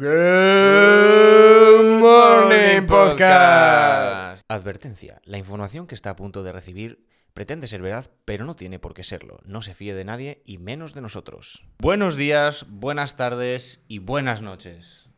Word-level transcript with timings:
Good 0.00 1.98
Morning 1.98 2.86
Podcast. 2.86 4.44
Advertencia. 4.46 5.20
La 5.24 5.38
información 5.38 5.88
que 5.88 5.96
está 5.96 6.10
a 6.10 6.14
punto 6.14 6.44
de 6.44 6.52
recibir 6.52 7.04
pretende 7.34 7.66
ser 7.66 7.82
verdad, 7.82 8.08
pero 8.24 8.44
no 8.44 8.54
tiene 8.54 8.78
por 8.78 8.94
qué 8.94 9.02
serlo. 9.02 9.40
No 9.44 9.60
se 9.60 9.74
fíe 9.74 9.94
de 9.94 10.04
nadie 10.04 10.40
y 10.44 10.58
menos 10.58 10.94
de 10.94 11.00
nosotros. 11.00 11.64
Buenos 11.80 12.14
días, 12.14 12.66
buenas 12.68 13.16
tardes 13.16 13.82
y 13.88 13.98
buenas 13.98 14.40
noches. 14.40 15.08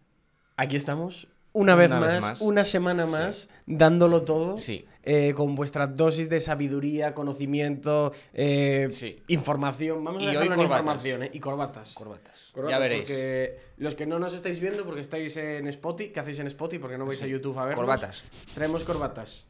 Aquí 0.57 0.77
estamos, 0.77 1.29
una 1.53 1.75
vez, 1.75 1.91
Una 1.91 2.01
vez 2.01 2.21
más, 2.23 2.31
más. 2.31 2.41
una 2.41 2.65
semana 2.65 3.05
más, 3.05 3.51
dándolo 3.67 4.23
todo. 4.23 4.57
Sí. 4.57 4.87
Eh, 5.03 5.33
con 5.35 5.55
vuestra 5.55 5.87
dosis 5.87 6.29
de 6.29 6.41
sabiduría, 6.41 7.15
conocimiento, 7.15 8.13
eh, 8.35 8.89
Sí. 8.91 9.17
información. 9.29 10.05
Vamos 10.05 10.23
a 10.23 10.27
Y 10.27 10.29
dejarlo 10.29 10.55
en 10.55 10.61
información, 10.61 11.23
¿eh? 11.23 11.31
Y 11.33 11.41
corbatas. 11.41 11.95
Corbatas. 11.95 12.51
Corbatas, 12.53 12.71
ya 12.77 12.79
veréis. 12.79 13.03
Porque 13.03 13.59
los 13.79 13.95
que 13.95 14.07
no 14.07 14.19
nos 14.19 14.35
estáis 14.35 14.61
viendo, 14.61 14.85
porque 14.85 15.01
estáis 15.01 15.37
en 15.37 15.67
Spotify, 15.69 16.11
¿qué 16.13 16.21
hacéis 16.21 16.39
en 16.41 16.47
Spotify? 16.49 16.81
Porque 16.81 16.99
no 16.99 17.07
vais 17.07 17.19
Sí. 17.19 17.25
a 17.25 17.29
YouTube 17.29 17.59
a 17.59 17.65
ver. 17.65 17.77
Corbatas. 17.77 18.23
Traemos 18.55 18.85
corbatas. 18.85 19.49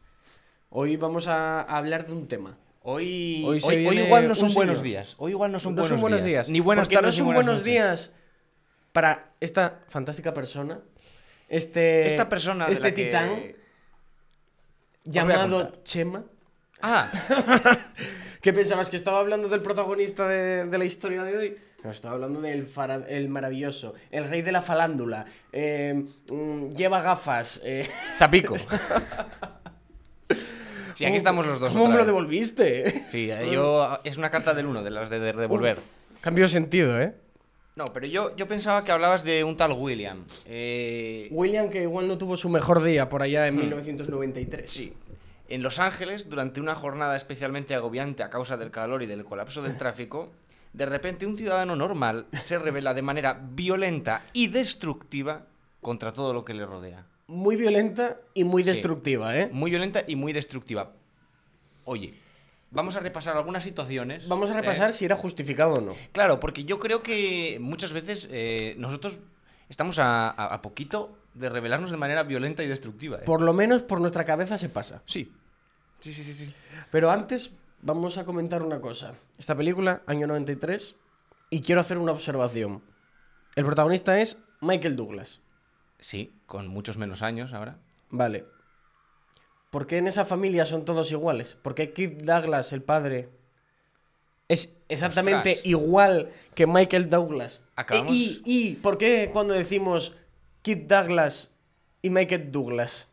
Hoy 0.69 0.97
vamos 0.97 1.27
a 1.27 1.63
hablar 1.63 2.07
de 2.07 2.13
un 2.13 2.29
tema. 2.29 2.57
Hoy, 2.83 3.43
Hoy 3.45 3.59
igual 3.99 4.29
no 4.29 4.35
son 4.35 4.55
buenos 4.55 4.83
días. 4.83 5.15
Hoy 5.19 5.33
igual 5.33 5.53
no 5.53 5.61
son, 5.61 5.75
no 5.75 5.83
buenos, 5.83 5.89
son 5.97 6.01
buenos 6.01 6.25
días. 6.25 6.49
Ni 6.49 6.61
buenas 6.61 6.85
Porque 6.87 6.95
tardes 6.95 7.09
no 7.09 7.13
ni 7.13 7.17
son 7.19 7.27
buenas 7.27 7.45
buenos 7.45 7.61
noches. 7.61 7.73
días 7.73 8.13
para 8.93 9.33
esta 9.41 9.81
fantástica 9.89 10.33
persona. 10.33 10.81
Este, 11.49 12.07
Esta 12.07 12.29
persona 12.29 12.67
de 12.69 12.73
este 12.75 12.89
la 12.89 12.95
que- 12.95 13.05
titán 13.05 13.43
llamado. 15.11 15.73
Chema. 15.85 16.25
Ah, 16.83 17.11
¿Qué 18.41 18.53
pensabas? 18.53 18.89
¿Que 18.89 18.97
estaba 18.97 19.19
hablando 19.21 19.49
del 19.49 19.61
protagonista 19.61 20.27
de, 20.29 20.65
de 20.65 20.79
la 20.79 20.85
historia 20.85 21.23
de 21.23 21.37
hoy? 21.37 21.57
No, 21.85 21.91
estaba 21.91 22.15
hablando 22.15 22.41
del 22.41 22.67
fara- 22.67 23.07
el 23.09 23.29
maravilloso, 23.29 23.95
el 24.11 24.25
rey 24.29 24.43
de 24.43 24.53
la 24.53 24.61
falándula. 24.63 25.25
eh, 25.53 26.05
mm, 26.31 26.71
lleva 26.71 27.01
gafas. 27.03 27.61
eh. 27.65 27.87
Zapico. 28.19 28.57
Sí, 30.95 31.07
aquí 31.07 31.17
estamos 31.17 31.47
los 31.47 31.59
dos. 31.59 31.73
¿Cómo 31.73 31.85
otra 31.85 31.93
me 31.95 31.99
lo 31.99 32.05
vez. 32.05 32.07
devolviste? 32.09 33.05
Sí, 33.09 33.31
eh, 33.31 33.49
yo 33.51 33.99
es 34.05 34.19
una 34.19 34.31
carta 34.31 34.53
del 34.53 34.67
uno, 34.67 34.83
de 34.83 34.91
las 34.91 35.09
de, 35.09 35.19
de 35.19 35.33
devolver. 35.33 35.79
Cambio 36.21 36.45
de 36.45 36.49
sentido, 36.49 37.01
¿eh? 37.01 37.15
No, 37.77 37.87
pero 37.93 38.07
yo, 38.07 38.35
yo 38.37 38.47
pensaba 38.49 38.85
que 38.85 38.93
hablabas 38.93 39.25
de 39.25 39.45
un 39.45 39.57
tal 39.57 39.73
William. 39.73 40.25
Eh, 40.47 41.29
William, 41.31 41.71
que 41.71 41.83
igual 41.83 42.09
no 42.09 42.19
tuvo 42.19 42.37
su 42.37 42.49
mejor 42.49 42.83
día 42.83 43.09
por 43.09 43.23
allá 43.23 43.47
en 43.47 43.57
1993. 43.57 44.63
Hmm. 44.63 44.67
sí. 44.67 44.93
En 45.49 45.63
Los 45.65 45.81
Ángeles, 45.81 46.29
durante 46.31 46.61
una 46.61 46.77
jornada 46.77 47.17
especialmente 47.17 47.75
agobiante 47.75 48.23
a 48.23 48.31
causa 48.31 48.57
del 48.57 48.71
calor 48.71 49.03
y 49.03 49.07
del 49.07 49.25
colapso 49.25 49.63
del 49.63 49.77
tráfico, 49.77 50.29
de 50.73 50.87
repente 50.87 51.27
un 51.27 51.37
ciudadano 51.37 51.75
normal 51.75 52.27
se 52.45 52.57
revela 52.59 52.95
de 52.95 53.03
manera 53.03 53.41
violenta 53.51 54.23
y 54.33 54.47
destructiva 54.47 55.47
contra 55.81 56.13
todo 56.13 56.33
lo 56.35 56.45
que 56.45 56.55
le 56.55 56.65
rodea. 56.67 57.05
Muy 57.27 57.57
violenta 57.57 58.19
y 58.33 58.45
muy 58.45 58.63
Sí. 58.63 58.71
destructiva, 58.71 59.37
¿eh? 59.37 59.49
Muy 59.53 59.71
violenta 59.71 60.05
y 60.07 60.15
muy 60.15 60.33
destructiva. 60.33 60.93
Oye, 61.85 62.15
vamos 62.71 62.97
a 62.97 63.01
repasar 63.01 63.37
algunas 63.37 63.63
situaciones. 63.65 64.29
Vamos 64.29 64.51
a 64.51 64.55
¿eh? 64.55 64.61
repasar 64.61 64.93
si 64.93 65.05
era 65.05 65.17
justificado 65.17 65.75
o 65.75 65.81
no. 65.81 65.95
Claro, 66.13 66.41
porque 66.41 66.65
yo 66.65 66.79
creo 66.79 67.03
que 67.03 67.59
muchas 67.61 67.93
veces 67.93 68.29
eh, 68.31 68.75
nosotros 68.79 69.19
estamos 69.69 69.99
a, 69.99 70.29
a- 70.31 70.55
a 70.55 70.63
poquito 70.63 71.17
de 71.35 71.49
revelarnos 71.49 71.91
de 71.91 71.97
manera 71.97 72.23
violenta 72.25 72.63
y 72.63 72.69
destructiva. 72.69 73.19
¿eh? 73.19 73.23
Por 73.25 73.41
lo 73.43 73.53
menos 73.53 73.83
por 73.83 74.01
nuestra 74.01 74.25
cabeza 74.25 74.59
se 74.59 74.69
pasa. 74.69 75.03
Sí. 75.07 75.33
Sí, 76.01 76.13
sí, 76.13 76.25
sí, 76.25 76.35
sí. 76.35 76.55
Pero 76.91 77.11
antes 77.11 77.53
vamos 77.83 78.19
a 78.19 78.25
comentar 78.25 78.63
una 78.63 78.81
cosa. 78.81 79.15
Esta 79.39 79.55
película, 79.55 80.03
año 80.07 80.27
93, 80.27 80.95
y 81.51 81.61
quiero 81.63 81.81
hacer 81.81 81.99
una 81.99 82.13
observación. 82.13 82.83
El 83.57 83.65
protagonista 83.65 84.19
es 84.21 84.39
Michael 84.61 84.97
Douglas. 84.97 85.41
Sí, 85.99 86.33
con 86.47 86.69
muchos 86.69 86.97
menos 86.97 87.21
años 87.23 87.53
ahora. 87.53 87.77
Vale. 88.11 88.45
¿Por 89.71 89.87
qué 89.87 89.99
en 89.99 90.07
esa 90.09 90.25
familia 90.25 90.67
son 90.67 90.85
todos 90.85 91.11
iguales? 91.13 91.57
¿Por 91.63 91.75
qué 91.75 91.93
Kid 91.93 92.23
Douglas, 92.23 92.73
el 92.73 92.83
padre, 92.83 93.29
es 94.49 94.77
exactamente 94.89 95.51
Ostras. 95.51 95.67
igual 95.67 96.31
que 96.55 96.67
Michael 96.67 97.09
Douglas? 97.09 97.63
Acabamos- 97.77 98.13
¿Y, 98.13 98.43
y, 98.45 98.69
y 98.69 98.75
por 98.77 98.99
qué 98.99 99.31
cuando 99.33 99.55
decimos 99.55 100.15
Kid 100.63 100.79
Douglas 100.89 101.53
y 102.03 102.11
Michael 102.11 102.51
Douglas? 102.51 103.09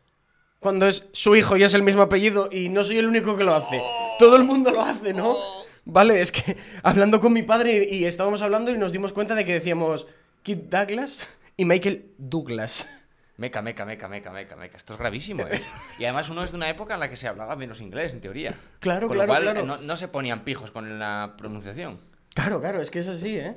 Cuando 0.58 0.88
es 0.88 1.08
su 1.12 1.36
hijo 1.36 1.56
y 1.56 1.62
es 1.62 1.74
el 1.74 1.84
mismo 1.84 2.02
apellido 2.02 2.48
y 2.50 2.68
no 2.68 2.82
soy 2.82 2.98
el 2.98 3.06
único 3.06 3.36
que 3.36 3.44
lo 3.44 3.54
hace. 3.54 3.80
Todo 4.18 4.34
el 4.34 4.42
mundo 4.42 4.72
lo 4.72 4.82
hace, 4.82 5.14
¿no? 5.14 5.36
Vale, 5.84 6.20
es 6.20 6.32
que 6.32 6.56
hablando 6.82 7.20
con 7.20 7.32
mi 7.32 7.44
padre 7.44 7.86
y 7.88 8.04
estábamos 8.04 8.42
hablando 8.42 8.72
y 8.72 8.76
nos 8.78 8.90
dimos 8.90 9.12
cuenta 9.12 9.36
de 9.36 9.44
que 9.44 9.54
decíamos 9.54 10.06
Kid 10.42 10.58
Douglas 10.68 11.28
y 11.56 11.64
Michael 11.64 12.10
Douglas. 12.18 12.88
Meca, 13.38 13.62
meca, 13.62 13.84
meca, 13.86 14.08
meca, 14.08 14.32
meca, 14.32 14.56
meca. 14.56 14.76
Esto 14.76 14.94
es 14.94 14.98
gravísimo, 14.98 15.46
¿eh? 15.50 15.62
Y 15.98 16.04
además 16.04 16.28
uno 16.28 16.42
es 16.42 16.50
de 16.50 16.56
una 16.56 16.68
época 16.68 16.94
en 16.94 17.00
la 17.00 17.08
que 17.08 17.14
se 17.16 17.28
hablaba 17.28 17.54
menos 17.54 17.80
inglés, 17.80 18.12
en 18.12 18.20
teoría. 18.20 18.56
Claro, 18.80 19.06
Con 19.06 19.16
claro, 19.16 19.32
lo 19.32 19.32
cual 19.32 19.54
claro. 19.54 19.60
eh, 19.60 19.62
No, 19.64 19.76
no 19.86 19.96
se 19.96 20.08
ponían 20.08 20.42
pijos 20.44 20.72
con 20.72 20.98
la 20.98 21.34
pronunciación. 21.38 22.00
Claro, 22.34 22.60
claro, 22.60 22.80
es 22.80 22.90
que 22.90 22.98
es 22.98 23.06
así, 23.08 23.36
¿eh? 23.36 23.56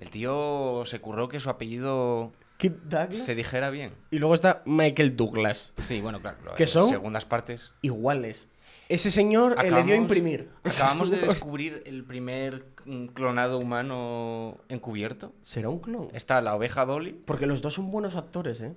El 0.00 0.10
tío 0.10 0.82
se 0.84 1.00
curró 1.00 1.28
que 1.28 1.38
su 1.38 1.48
apellido 1.48 2.32
Kid 2.58 2.72
Douglas. 2.84 3.24
se 3.24 3.34
dijera 3.36 3.70
bien. 3.70 3.92
Y 4.10 4.18
luego 4.18 4.34
está 4.34 4.62
Michael 4.66 5.16
Douglas. 5.16 5.72
Sí, 5.86 6.00
bueno, 6.00 6.20
claro. 6.20 6.38
¿Qué 6.56 6.64
eh, 6.64 6.68
son? 6.68 6.90
Segundas 6.90 7.24
partes. 7.24 7.72
Iguales. 7.82 8.48
Ese 8.88 9.10
señor 9.10 9.56
eh, 9.64 9.70
le 9.70 9.82
dio 9.84 9.94
a 9.94 9.96
imprimir. 9.96 10.50
Acabamos 10.64 11.10
de 11.10 11.18
descubrir 11.18 11.82
el 11.86 12.04
primer 12.04 12.66
mm, 12.84 13.06
clonado 13.06 13.58
humano 13.58 14.58
encubierto. 14.68 15.32
¿Será 15.42 15.68
un 15.68 15.80
clon? 15.80 16.08
Está 16.12 16.40
la 16.40 16.54
oveja 16.54 16.84
Dolly. 16.86 17.12
Porque 17.24 17.46
los 17.46 17.62
dos 17.62 17.74
son 17.74 17.90
buenos 17.90 18.14
actores, 18.16 18.60
¿eh? 18.60 18.74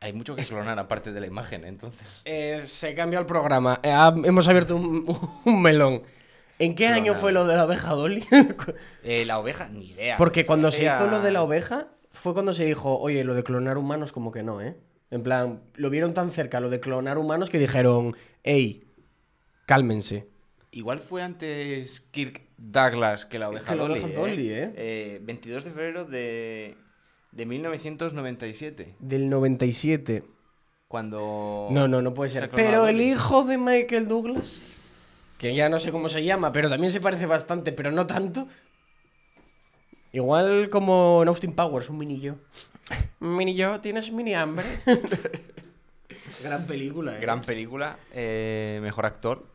Hay 0.00 0.12
mucho 0.14 0.34
que 0.34 0.42
clonar 0.42 0.78
aparte 0.78 1.12
de 1.12 1.20
la 1.20 1.26
imagen, 1.26 1.64
entonces. 1.64 2.22
Eh, 2.24 2.58
se 2.58 2.94
cambia 2.94 3.18
el 3.18 3.26
programa. 3.26 3.78
Eh, 3.82 3.90
ha- 3.90 4.14
hemos 4.24 4.48
abierto 4.48 4.76
un, 4.76 5.04
un 5.44 5.62
melón. 5.62 6.02
¿En 6.58 6.74
qué 6.74 6.88
año 6.88 7.14
fue 7.14 7.32
lo 7.32 7.46
de 7.46 7.56
la 7.56 7.64
oveja 7.66 7.92
Dolly? 7.92 8.24
Eh, 9.04 9.24
la 9.24 9.38
oveja, 9.38 9.68
ni 9.68 9.90
idea. 9.90 10.16
Porque 10.16 10.44
cuando 10.46 10.70
se 10.70 10.84
hizo 10.84 11.06
lo 11.06 11.20
de 11.22 11.30
la 11.30 11.42
oveja, 11.42 11.88
fue 12.12 12.32
cuando 12.34 12.52
se 12.52 12.64
dijo, 12.66 12.98
oye, 12.98 13.24
lo 13.24 13.34
de 13.34 13.42
clonar 13.42 13.78
humanos 13.78 14.12
como 14.12 14.30
que 14.30 14.42
no, 14.42 14.60
¿eh? 14.60 14.76
En 15.10 15.22
plan, 15.22 15.62
lo 15.74 15.90
vieron 15.90 16.12
tan 16.14 16.30
cerca, 16.30 16.60
lo 16.60 16.68
de 16.70 16.78
clonar 16.80 17.18
humanos, 17.18 17.48
que 17.50 17.58
dijeron, 17.58 18.14
hey, 18.44 18.84
cálmense. 19.66 20.28
Igual 20.72 21.00
fue 21.00 21.22
antes 21.22 22.02
Kirk 22.10 22.42
Douglas 22.56 23.24
que 23.26 23.38
la 23.38 23.48
oveja 23.48 23.70
Que 23.72 23.76
la 23.76 23.82
Dolly. 23.88 24.00
oveja. 24.00 24.20
Dolly, 24.20 24.50
¿eh? 24.50 24.72
Eh, 24.76 25.18
22 25.22 25.64
de 25.64 25.70
febrero 25.70 26.04
de, 26.04 26.76
de 27.32 27.46
1997. 27.46 28.94
Del 28.98 29.28
97. 29.28 30.24
Cuando. 30.88 31.68
No, 31.70 31.86
no, 31.86 32.02
no 32.02 32.12
puede 32.14 32.30
se 32.30 32.40
ser. 32.40 32.50
Pero 32.50 32.86
el 32.88 33.00
hijo 33.00 33.44
de 33.44 33.58
Michael 33.58 34.08
Douglas, 34.08 34.60
que 35.38 35.54
ya 35.54 35.68
no 35.68 35.78
sé 35.78 35.92
cómo 35.92 36.08
se 36.08 36.24
llama, 36.24 36.50
pero 36.52 36.68
también 36.68 36.90
se 36.92 37.00
parece 37.00 37.26
bastante, 37.26 37.72
pero 37.72 37.90
no 37.92 38.06
tanto. 38.06 38.48
Igual 40.12 40.68
como 40.70 41.22
en 41.22 41.28
Austin 41.28 41.52
Powers, 41.52 41.88
un 41.88 41.98
mini 41.98 42.20
yo. 42.20 42.34
Mini 43.20 43.54
yo, 43.54 43.80
¿tienes 43.80 44.10
mini 44.12 44.34
hambre? 44.34 44.66
Gran 46.42 46.66
película, 46.66 47.16
¿eh? 47.16 47.20
Gran 47.20 47.40
película, 47.42 47.98
eh, 48.12 48.80
mejor 48.82 49.06
actor. 49.06 49.46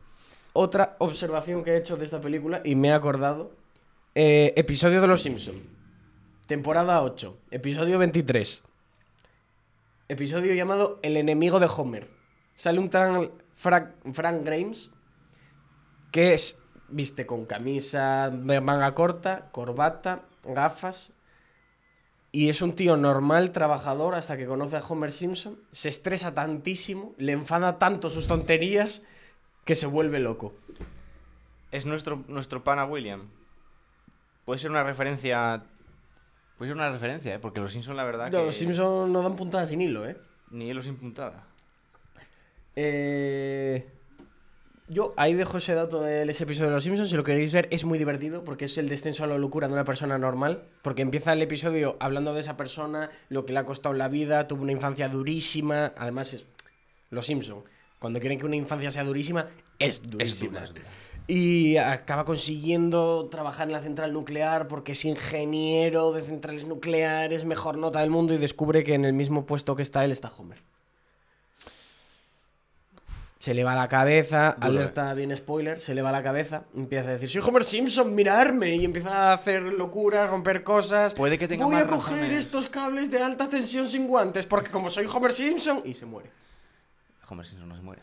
Otra 0.54 0.96
observación 1.00 1.62
que 1.62 1.72
he 1.72 1.76
hecho 1.76 1.96
de 1.98 2.06
esta 2.06 2.20
película 2.20 2.62
y 2.64 2.74
me 2.76 2.88
he 2.88 2.92
acordado. 2.92 3.50
eh, 4.14 4.54
episodio 4.56 5.02
de 5.02 5.06
Los 5.06 5.20
Simpson. 5.22 5.75
Temporada 6.46 7.02
8. 7.02 7.36
Episodio 7.50 7.98
23. 7.98 8.62
Episodio 10.06 10.54
llamado 10.54 11.00
El 11.02 11.16
enemigo 11.16 11.58
de 11.58 11.66
Homer. 11.66 12.08
Sale 12.54 12.78
un 12.78 12.88
tal 12.88 13.32
Frank, 13.52 13.88
Frank 14.12 14.44
Grimes 14.44 14.92
que 16.12 16.34
es, 16.34 16.62
viste 16.88 17.26
con 17.26 17.46
camisa, 17.46 18.30
manga 18.32 18.94
corta, 18.94 19.50
corbata, 19.50 20.22
gafas. 20.44 21.14
Y 22.30 22.48
es 22.48 22.62
un 22.62 22.76
tío 22.76 22.96
normal, 22.96 23.50
trabajador, 23.50 24.14
hasta 24.14 24.36
que 24.36 24.46
conoce 24.46 24.76
a 24.76 24.84
Homer 24.86 25.10
Simpson. 25.10 25.58
Se 25.72 25.88
estresa 25.88 26.32
tantísimo, 26.32 27.16
le 27.18 27.32
enfada 27.32 27.78
tanto 27.80 28.08
sus 28.08 28.28
tonterías 28.28 29.04
que 29.64 29.74
se 29.74 29.86
vuelve 29.86 30.20
loco. 30.20 30.54
Es 31.72 31.86
nuestro, 31.86 32.22
nuestro 32.28 32.62
pana 32.62 32.84
William. 32.84 33.30
Puede 34.44 34.60
ser 34.60 34.70
una 34.70 34.84
referencia. 34.84 35.64
Puede 36.58 36.70
ser 36.70 36.76
una 36.76 36.90
referencia, 36.90 37.34
¿eh? 37.34 37.38
Porque 37.38 37.60
los 37.60 37.72
Simpson, 37.72 37.96
la 37.96 38.04
verdad. 38.04 38.30
No, 38.30 38.38
que 38.38 38.46
Los 38.46 38.56
Simpson 38.56 39.12
no 39.12 39.22
dan 39.22 39.36
puntada 39.36 39.66
sin 39.66 39.80
hilo, 39.82 40.08
¿eh? 40.08 40.16
Ni 40.50 40.68
hilo 40.70 40.82
sin 40.82 40.96
puntada. 40.96 41.44
Eh, 42.74 43.86
Yo 44.88 45.12
ahí 45.16 45.34
dejo 45.34 45.58
ese 45.58 45.74
dato 45.74 46.00
de 46.02 46.22
ese 46.30 46.44
episodio 46.44 46.70
de 46.70 46.74
Los 46.76 46.84
Simpsons. 46.84 47.10
Si 47.10 47.16
lo 47.16 47.24
queréis 47.24 47.52
ver, 47.52 47.68
es 47.70 47.84
muy 47.84 47.98
divertido 47.98 48.44
porque 48.44 48.66
es 48.66 48.78
el 48.78 48.88
descenso 48.88 49.24
a 49.24 49.26
la 49.26 49.36
locura 49.36 49.66
de 49.66 49.74
una 49.74 49.84
persona 49.84 50.16
normal. 50.18 50.62
Porque 50.82 51.02
empieza 51.02 51.32
el 51.32 51.42
episodio 51.42 51.96
hablando 52.00 52.32
de 52.32 52.40
esa 52.40 52.56
persona, 52.56 53.10
lo 53.28 53.44
que 53.44 53.52
le 53.52 53.58
ha 53.58 53.64
costado 53.64 53.94
la 53.94 54.08
vida, 54.08 54.46
tuvo 54.48 54.62
una 54.62 54.72
infancia 54.72 55.08
durísima. 55.08 55.92
Además, 55.96 56.32
es 56.34 56.46
Los 57.10 57.26
Simpsons. 57.26 57.64
Cuando 57.98 58.20
quieren 58.20 58.38
que 58.38 58.46
una 58.46 58.56
infancia 58.56 58.90
sea 58.90 59.04
durísima, 59.04 59.46
es 59.78 60.02
durísima. 60.02 60.64
es 60.64 60.70
dura. 60.74 60.82
Y 61.28 61.76
acaba 61.76 62.24
consiguiendo 62.24 63.28
trabajar 63.30 63.66
en 63.66 63.72
la 63.72 63.80
central 63.80 64.12
nuclear 64.12 64.68
porque 64.68 64.92
es 64.92 65.04
ingeniero 65.04 66.12
de 66.12 66.22
centrales 66.22 66.66
nucleares, 66.66 67.44
mejor 67.44 67.78
nota 67.78 68.00
del 68.00 68.10
mundo 68.10 68.32
y 68.34 68.38
descubre 68.38 68.84
que 68.84 68.94
en 68.94 69.04
el 69.04 69.12
mismo 69.12 69.44
puesto 69.44 69.74
que 69.74 69.82
está 69.82 70.04
él 70.04 70.12
está 70.12 70.32
Homer. 70.36 70.58
Se 73.38 73.54
le 73.54 73.62
va 73.62 73.76
la 73.76 73.88
cabeza, 73.88 74.56
Duro, 74.56 74.66
alerta 74.66 75.14
bien 75.14 75.36
spoiler, 75.36 75.80
se 75.80 75.94
le 75.94 76.02
va 76.02 76.10
la 76.10 76.22
cabeza, 76.22 76.64
empieza 76.74 77.10
a 77.10 77.12
decir, 77.12 77.28
soy 77.28 77.42
Homer 77.46 77.62
Simpson, 77.62 78.12
mirarme, 78.12 78.74
y 78.74 78.84
empieza 78.84 79.30
a 79.30 79.34
hacer 79.34 79.62
locuras, 79.62 80.28
romper 80.28 80.64
cosas. 80.64 81.14
Puede 81.14 81.38
que 81.38 81.46
tenga 81.46 81.64
Voy 81.64 81.74
más 81.74 81.84
a 81.84 81.86
coger 81.86 82.16
razones. 82.18 82.44
estos 82.44 82.68
cables 82.68 83.08
de 83.08 83.22
alta 83.22 83.48
tensión 83.48 83.88
sin 83.88 84.08
guantes, 84.08 84.46
porque 84.46 84.72
como 84.72 84.90
soy 84.90 85.06
Homer 85.06 85.30
Simpson, 85.30 85.80
y 85.84 85.94
se 85.94 86.06
muere. 86.06 86.28
Homer 87.28 87.46
Simpson 87.46 87.68
no 87.68 87.76
se 87.76 87.82
muere. 87.82 88.02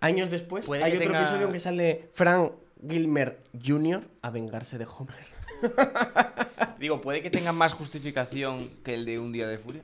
Años 0.00 0.30
después, 0.30 0.66
Puede 0.66 0.82
hay 0.82 0.92
que 0.92 0.98
otro 0.98 1.10
tenga- 1.10 1.20
episodio 1.22 1.46
en 1.46 1.52
que 1.52 1.60
sale 1.60 2.10
Frank 2.14 2.52
Gilmer 2.88 3.38
Jr. 3.64 4.00
a 4.22 4.30
vengarse 4.30 4.78
de 4.78 4.86
Homer. 4.86 5.26
Digo, 6.78 7.00
puede 7.00 7.20
que 7.22 7.30
tenga 7.30 7.52
más 7.52 7.74
justificación 7.74 8.70
que 8.82 8.94
el 8.94 9.04
de 9.04 9.18
Un 9.18 9.32
Día 9.32 9.46
de 9.46 9.58
Furia. 9.58 9.82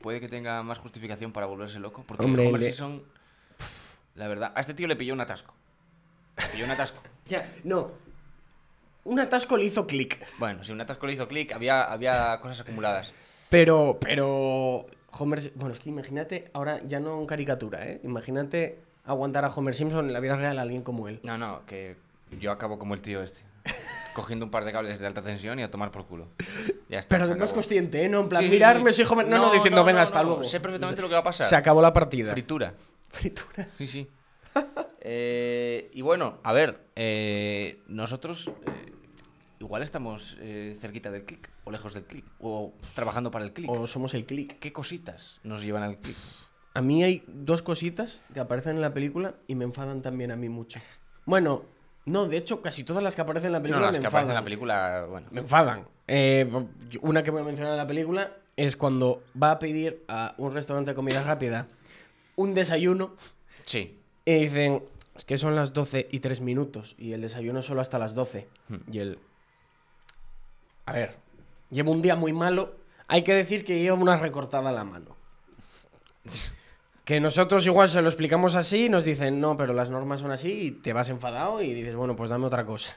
Puede 0.00 0.20
que 0.20 0.28
tenga 0.28 0.62
más 0.62 0.78
justificación 0.78 1.32
para 1.32 1.46
volverse 1.46 1.80
loco. 1.80 2.04
Porque 2.06 2.24
Hombre, 2.24 2.42
Homer 2.46 2.54
el 2.56 2.60
de- 2.60 2.66
Simpson, 2.66 3.02
la 4.14 4.28
verdad, 4.28 4.52
a 4.54 4.60
este 4.60 4.74
tío 4.74 4.86
le 4.86 4.94
pilló 4.94 5.14
un 5.14 5.20
atasco. 5.20 5.52
Le 6.38 6.46
pilló 6.48 6.64
un 6.64 6.70
atasco. 6.70 7.00
Ya, 7.26 7.52
no. 7.64 7.90
Un 9.02 9.18
atasco 9.18 9.56
le 9.56 9.64
hizo 9.64 9.84
clic. 9.84 10.24
Bueno, 10.38 10.62
si 10.62 10.70
un 10.70 10.80
atasco 10.80 11.08
le 11.08 11.14
hizo 11.14 11.26
clic, 11.26 11.50
había, 11.50 11.82
había 11.82 12.38
cosas 12.40 12.60
acumuladas. 12.60 13.12
Pero, 13.50 13.98
pero. 14.00 14.86
Homer. 15.10 15.52
Bueno, 15.56 15.72
es 15.74 15.80
que 15.80 15.88
imagínate, 15.88 16.50
ahora 16.52 16.80
ya 16.86 17.00
no 17.00 17.18
en 17.20 17.26
caricatura, 17.26 17.84
¿eh? 17.84 18.00
Imagínate 18.04 18.78
aguantar 19.06 19.44
a 19.44 19.48
Homer 19.48 19.74
Simpson 19.74 20.06
en 20.06 20.12
la 20.12 20.20
vida 20.20 20.36
real 20.36 20.58
a 20.58 20.62
alguien 20.62 20.82
como 20.82 21.08
él. 21.08 21.20
No, 21.22 21.38
no, 21.38 21.64
que 21.66 21.96
yo 22.38 22.50
acabo 22.50 22.78
como 22.78 22.94
el 22.94 23.00
tío 23.00 23.22
este. 23.22 23.42
Cogiendo 24.14 24.44
un 24.46 24.50
par 24.50 24.64
de 24.64 24.72
cables 24.72 24.98
de 24.98 25.06
alta 25.06 25.22
tensión 25.22 25.58
y 25.58 25.62
a 25.62 25.70
tomar 25.70 25.90
por 25.90 26.06
culo. 26.06 26.28
Ya 26.88 26.98
está. 26.98 27.16
Pero 27.16 27.24
además 27.24 27.50
acabó. 27.50 27.62
consciente, 27.62 28.02
¿eh? 28.02 28.08
No, 28.08 28.20
en 28.20 28.28
plan, 28.28 28.42
Sí, 28.42 28.48
sí, 28.48 28.54
mirarme, 28.54 28.92
sí. 28.92 29.04
soy 29.04 29.12
Homer. 29.12 29.28
No, 29.28 29.38
no, 29.38 29.52
diciendo, 29.52 29.84
venga, 29.84 30.02
hasta 30.02 30.22
no, 30.22 30.28
luego. 30.28 30.44
Sé 30.44 30.60
perfectamente 30.60 31.02
lo 31.02 31.08
que 31.08 31.14
va 31.14 31.20
a 31.20 31.24
pasar. 31.24 31.48
Se 31.48 31.56
acabó 31.56 31.82
la 31.82 31.92
partida. 31.92 32.32
Fritura. 32.32 32.74
Fritura. 33.08 33.68
Sí, 33.76 33.86
sí. 33.86 34.08
Eh, 35.08 35.88
y 35.94 36.02
bueno, 36.02 36.40
a 36.42 36.52
ver, 36.52 36.80
eh, 36.96 37.80
nosotros 37.86 38.50
eh, 38.66 38.92
igual 39.60 39.82
estamos 39.84 40.36
cerquita 40.80 41.12
del 41.12 41.24
click, 41.24 41.48
o 41.62 41.70
lejos 41.70 41.94
del 41.94 42.02
click, 42.06 42.24
o 42.40 42.74
trabajando 42.92 43.30
para 43.30 43.44
el 43.44 43.52
click. 43.52 43.70
O 43.70 43.86
somos 43.86 44.14
el 44.14 44.24
click. 44.26 44.58
¿Qué 44.58 44.72
cositas 44.72 45.38
nos 45.44 45.62
llevan 45.62 45.84
al 45.84 45.98
click? 45.98 46.16
A 46.76 46.82
mí 46.82 47.02
hay 47.02 47.24
dos 47.26 47.62
cositas 47.62 48.20
que 48.34 48.40
aparecen 48.40 48.76
en 48.76 48.82
la 48.82 48.92
película 48.92 49.34
y 49.46 49.54
me 49.54 49.64
enfadan 49.64 50.02
también 50.02 50.30
a 50.30 50.36
mí 50.36 50.48
mucho. 50.48 50.78
Bueno, 51.24 51.62
no, 52.04 52.26
de 52.26 52.36
hecho, 52.36 52.60
casi 52.62 52.84
todas 52.84 53.02
las 53.02 53.16
que 53.16 53.22
aparecen 53.22 53.48
en 53.48 53.52
la 53.52 53.58
No, 53.58 53.62
película 53.62 53.86
las 53.86 53.92
me 53.94 54.00
que 54.00 54.06
enfadan. 54.06 54.24
aparecen 54.24 54.30
en 54.30 54.34
la 54.34 54.44
película, 54.44 55.06
bueno. 55.08 55.26
Me 55.30 55.40
enfadan. 55.40 55.86
Eh, 56.06 56.66
una 57.00 57.22
que 57.22 57.30
voy 57.30 57.40
a 57.40 57.44
mencionar 57.44 57.72
en 57.72 57.78
la 57.78 57.86
película 57.86 58.30
es 58.56 58.76
cuando 58.76 59.22
va 59.42 59.52
a 59.52 59.58
pedir 59.58 60.04
a 60.08 60.34
un 60.38 60.54
restaurante 60.54 60.90
de 60.92 60.94
comida 60.94 61.22
rápida 61.22 61.66
un 62.36 62.52
desayuno 62.54 63.14
Sí. 63.64 63.98
y 64.26 64.34
dicen, 64.34 64.82
es 65.14 65.24
que 65.24 65.38
son 65.38 65.56
las 65.56 65.72
12 65.72 66.08
y 66.10 66.20
3 66.20 66.42
minutos 66.42 66.94
y 66.98 67.12
el 67.12 67.22
desayuno 67.22 67.62
solo 67.62 67.80
hasta 67.80 67.98
las 67.98 68.14
12. 68.14 68.46
Hmm. 68.68 68.76
Y 68.92 68.98
él... 68.98 69.18
A 70.84 70.92
ver, 70.92 71.16
llevo 71.70 71.90
un 71.92 72.02
día 72.02 72.14
muy 72.16 72.32
malo. 72.34 72.74
Hay 73.08 73.22
que 73.22 73.32
decir 73.34 73.64
que 73.64 73.80
lleva 73.80 73.96
una 73.96 74.16
recortada 74.18 74.68
a 74.68 74.72
la 74.72 74.84
mano. 74.84 75.16
Que 77.06 77.20
nosotros 77.20 77.64
igual 77.64 77.88
se 77.88 78.02
lo 78.02 78.08
explicamos 78.08 78.56
así 78.56 78.86
y 78.86 78.88
nos 78.88 79.04
dicen, 79.04 79.40
no, 79.40 79.56
pero 79.56 79.72
las 79.72 79.88
normas 79.90 80.20
son 80.20 80.32
así 80.32 80.50
y 80.50 80.70
te 80.72 80.92
vas 80.92 81.08
enfadado 81.08 81.62
y 81.62 81.72
dices, 81.72 81.94
bueno, 81.94 82.16
pues 82.16 82.30
dame 82.30 82.46
otra 82.46 82.66
cosa. 82.66 82.94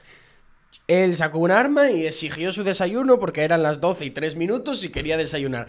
Él 0.88 1.14
sacó 1.14 1.38
un 1.38 1.52
arma 1.52 1.90
y 1.92 2.04
exigió 2.06 2.50
su 2.50 2.64
desayuno 2.64 3.18
porque 3.20 3.42
eran 3.44 3.62
las 3.62 3.80
12 3.80 4.04
y 4.06 4.10
3 4.10 4.34
minutos 4.34 4.84
y 4.84 4.90
quería 4.90 5.16
desayunar. 5.16 5.68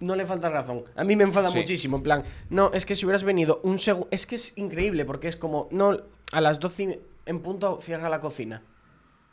No 0.00 0.16
le 0.16 0.26
falta 0.26 0.48
razón. 0.50 0.82
A 0.96 1.04
mí 1.04 1.14
me 1.14 1.22
enfada 1.22 1.48
Sí. 1.48 1.56
muchísimo. 1.58 1.96
En 1.98 2.02
plan, 2.02 2.24
no, 2.50 2.72
es 2.74 2.84
que 2.84 2.96
si 2.96 3.06
hubieras 3.06 3.22
venido 3.22 3.60
un 3.62 3.78
segundo. 3.78 4.08
Es 4.10 4.26
que 4.26 4.34
es 4.34 4.58
increíble 4.58 5.04
porque 5.04 5.28
es 5.28 5.36
como, 5.36 5.68
no, 5.70 5.96
a 6.32 6.40
las 6.40 6.58
12 6.58 6.82
y- 6.82 7.00
en 7.26 7.40
punto 7.40 7.78
cierra 7.80 8.08
la 8.08 8.18
cocina. 8.18 8.64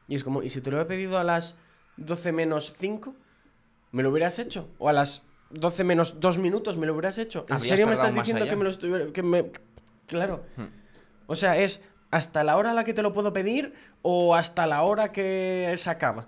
Y 0.07 0.13
es 0.13 0.23
como, 0.23 0.43
¿y 0.43 0.49
si 0.49 0.61
te 0.61 0.69
lo 0.69 0.79
he 0.79 0.85
pedido 0.85 1.17
a 1.17 1.23
las 1.23 1.57
12 1.97 2.31
menos 2.31 2.73
5? 2.79 3.15
¿Me 3.91 4.03
lo 4.03 4.11
hubieras 4.11 4.37
hecho? 4.37 4.69
¿O 4.77 4.87
a 4.89 4.93
las 4.93 5.25
12 5.53 5.83
menos 5.83 6.19
2 6.19 6.37
minutos 6.37 6.77
me 6.77 6.85
lo 6.85 6.93
hubieras 6.93 7.17
hecho? 7.17 7.45
¿En 7.49 7.59
serio 7.59 7.87
me 7.87 7.93
estás 7.93 8.13
diciendo 8.13 8.45
que 8.45 8.55
me 8.55 8.63
lo 8.63 8.69
estuviera. 8.69 9.05
Que 9.11 9.23
me... 9.23 9.51
Claro. 10.07 10.43
Hmm. 10.57 10.65
O 11.27 11.35
sea, 11.35 11.57
es 11.57 11.81
hasta 12.11 12.43
la 12.43 12.57
hora 12.57 12.71
a 12.71 12.73
la 12.73 12.83
que 12.83 12.93
te 12.93 13.01
lo 13.01 13.13
puedo 13.13 13.31
pedir 13.31 13.73
o 14.01 14.35
hasta 14.35 14.67
la 14.67 14.81
hora 14.83 15.11
que 15.11 15.73
se 15.77 15.89
acaba. 15.89 16.27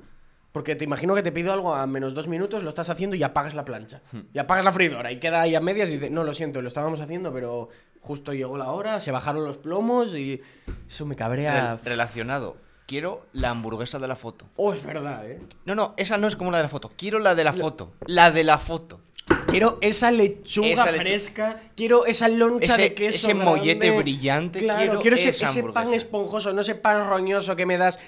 Porque 0.53 0.75
te 0.75 0.83
imagino 0.85 1.15
que 1.15 1.23
te 1.23 1.31
pido 1.31 1.51
algo 1.51 1.73
a 1.73 1.87
menos 1.87 2.13
dos 2.13 2.27
minutos, 2.27 2.61
lo 2.61 2.69
estás 2.69 2.89
haciendo 2.89 3.15
y 3.15 3.23
apagas 3.23 3.55
la 3.55 3.65
plancha. 3.65 4.01
Hmm. 4.11 4.21
Y 4.33 4.39
apagas 4.39 4.63
la 4.63 4.71
freidora 4.71 5.11
y 5.11 5.19
queda 5.19 5.41
ahí 5.41 5.55
a 5.55 5.59
medias 5.59 5.89
y 5.89 5.93
dices, 5.93 6.11
no, 6.11 6.23
lo 6.23 6.33
siento, 6.33 6.61
lo 6.61 6.67
estábamos 6.67 7.01
haciendo, 7.01 7.33
pero 7.33 7.69
justo 8.01 8.33
llegó 8.33 8.57
la 8.57 8.69
hora, 8.71 8.99
se 8.99 9.11
bajaron 9.11 9.43
los 9.43 9.57
plomos 9.57 10.15
y 10.15 10.41
eso 10.87 11.05
me 11.05 11.15
cabrea. 11.15 11.77
Rel- 11.77 11.83
relacionado. 11.85 12.57
Quiero 12.85 13.25
la 13.33 13.49
hamburguesa 13.49 13.97
de 13.97 14.07
la 14.07 14.15
foto. 14.15 14.45
Oh, 14.57 14.73
es 14.73 14.83
verdad, 14.85 15.25
¿eh? 15.25 15.41
No, 15.65 15.73
no, 15.73 15.93
esa 15.97 16.17
no 16.17 16.27
es 16.27 16.35
como 16.35 16.51
la 16.51 16.57
de 16.57 16.63
la 16.63 16.69
foto. 16.69 16.91
Quiero 16.95 17.17
la 17.17 17.33
de 17.33 17.45
la 17.45 17.53
foto. 17.53 17.93
La 18.05 18.29
de 18.29 18.43
la 18.43 18.59
foto. 18.59 18.99
Quiero 19.47 19.77
esa 19.81 20.11
lechuga 20.11 20.67
Esa 20.69 20.91
lechu- 20.91 20.97
fresca, 20.97 21.61
quiero 21.75 22.05
esa 22.05 22.27
loncha 22.27 22.73
Ese- 22.73 22.81
de 22.81 22.93
queso 22.93 23.15
ese 23.17 23.27
grande. 23.27 23.45
mollete 23.45 23.91
brillante, 23.97 24.59
Claro, 24.59 24.99
quiero 24.99 25.15
ese, 25.15 25.29
esa 25.29 25.45
ese 25.45 25.63
pan 25.63 25.93
esponjoso, 25.93 26.51
no 26.53 26.61
ese 26.61 26.75
pan 26.75 27.07
roñoso 27.07 27.55
que 27.55 27.65
me 27.65 27.77
das. 27.77 27.99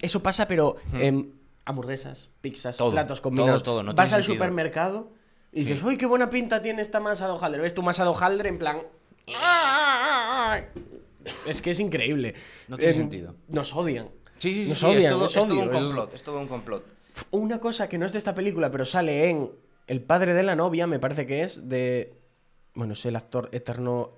Eso 0.00 0.22
pasa, 0.22 0.46
pero 0.48 0.76
Hmm. 0.92 1.22
hamburguesas, 1.64 2.30
pizzas, 2.40 2.76
Todo, 2.76 2.92
platos 2.92 3.20
combinados. 3.20 3.62
todo, 3.62 3.74
todo, 3.76 3.82
no 3.82 3.92
Vas 3.94 4.12
al 4.12 4.22
sentido. 4.22 4.34
supermercado 4.36 5.10
y 5.52 5.60
dices, 5.60 5.80
Sí. 5.80 5.84
uy, 5.86 5.96
qué 5.98 6.06
buena 6.06 6.30
pinta 6.30 6.62
tiene 6.62 6.80
esta 6.80 7.00
masa 7.00 7.26
de 7.26 7.32
hojaldre. 7.32 7.60
¿Ves 7.60 7.74
tu 7.74 7.82
masa 7.82 8.04
de 8.04 8.10
hojaldre 8.10 8.48
en 8.48 8.58
plan... 8.58 8.78
Es 11.44 11.60
que 11.60 11.70
es 11.70 11.80
increíble. 11.80 12.34
No 12.68 12.76
tiene 12.76 12.92
Em, 12.92 12.98
sentido. 12.98 13.34
Nos 13.48 13.74
odian. 13.74 14.08
Sí, 14.36 14.52
sí, 14.52 14.62
sí. 14.64 14.68
Nos 14.70 14.78
sí, 14.78 14.86
odian, 14.86 14.98
es, 15.04 15.10
todo, 15.10 15.24
es 15.26 15.36
es 15.36 15.44
todo 15.44 15.60
un 15.60 15.68
complot. 15.68 16.14
Es 16.14 16.22
todo 16.22 16.38
un 16.38 16.46
complot. 16.46 16.84
Una 17.32 17.58
cosa 17.58 17.88
que 17.88 17.98
no 17.98 18.06
es 18.06 18.12
de 18.12 18.18
esta 18.18 18.34
película, 18.34 18.70
pero 18.70 18.84
sale 18.84 19.30
en 19.30 19.50
El 19.86 20.02
padre 20.02 20.34
de 20.34 20.42
la 20.42 20.56
novia, 20.56 20.86
me 20.86 20.98
parece 20.98 21.26
que 21.26 21.42
es 21.42 21.68
de. 21.68 22.12
Bueno, 22.74 22.92
es 22.94 23.04
el 23.06 23.16
actor 23.16 23.48
eterno. 23.52 24.10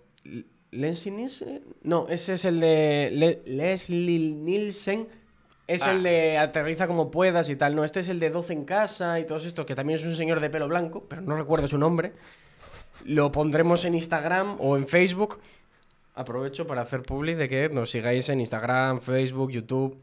¿Leslie 0.70 1.12
Nielsen? 1.16 1.62
No, 1.82 2.06
ese 2.08 2.34
es 2.34 2.44
el 2.44 2.60
de. 2.60 3.10
Le- 3.12 3.42
Leslie 3.46 4.34
Nielsen. 4.34 5.08
Es 5.66 5.86
Ah. 5.86 5.92
el 5.92 6.02
de 6.02 6.38
Aterriza 6.38 6.86
como 6.86 7.10
puedas 7.10 7.48
y 7.50 7.56
tal. 7.56 7.76
No, 7.76 7.84
este 7.84 8.00
es 8.00 8.08
el 8.08 8.18
de 8.20 8.30
12 8.30 8.54
en 8.54 8.64
casa 8.64 9.20
y 9.20 9.26
todo 9.26 9.36
esto, 9.38 9.66
que 9.66 9.74
también 9.74 9.98
es 9.98 10.04
un 10.06 10.14
señor 10.14 10.40
de 10.40 10.48
pelo 10.48 10.66
blanco, 10.66 11.04
pero 11.06 11.20
no 11.22 11.36
recuerdo 11.36 11.68
su 11.68 11.76
nombre. 11.76 12.12
Lo 13.04 13.30
pondremos 13.30 13.84
en 13.84 13.94
Instagram 13.94 14.56
o 14.60 14.76
en 14.78 14.86
Facebook. 14.88 15.38
Aprovecho 16.14 16.66
para 16.66 16.80
hacer 16.82 17.02
public 17.02 17.36
de 17.36 17.48
que 17.48 17.68
nos 17.68 17.90
sigáis 17.90 18.28
en 18.30 18.40
Instagram, 18.40 19.00
Facebook, 19.00 19.50
YouTube. 19.52 19.96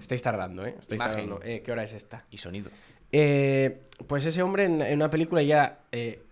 Estáis 0.00 0.22
tardando, 0.22 0.64
¿eh? 0.64 0.74
Estáis 0.80 1.00
Imagen. 1.00 1.28
tardando. 1.28 1.40
Eh, 1.44 1.62
¿Qué 1.62 1.70
hora 1.70 1.82
es 1.84 1.92
esta? 1.92 2.24
Y 2.30 2.38
sonido. 2.38 2.70
Eh, 3.12 3.80
pues 4.06 4.24
ese 4.26 4.42
hombre 4.42 4.64
en, 4.64 4.82
una 4.94 5.10
película 5.10 5.42
ya 5.42 5.80
eh, 5.92 6.22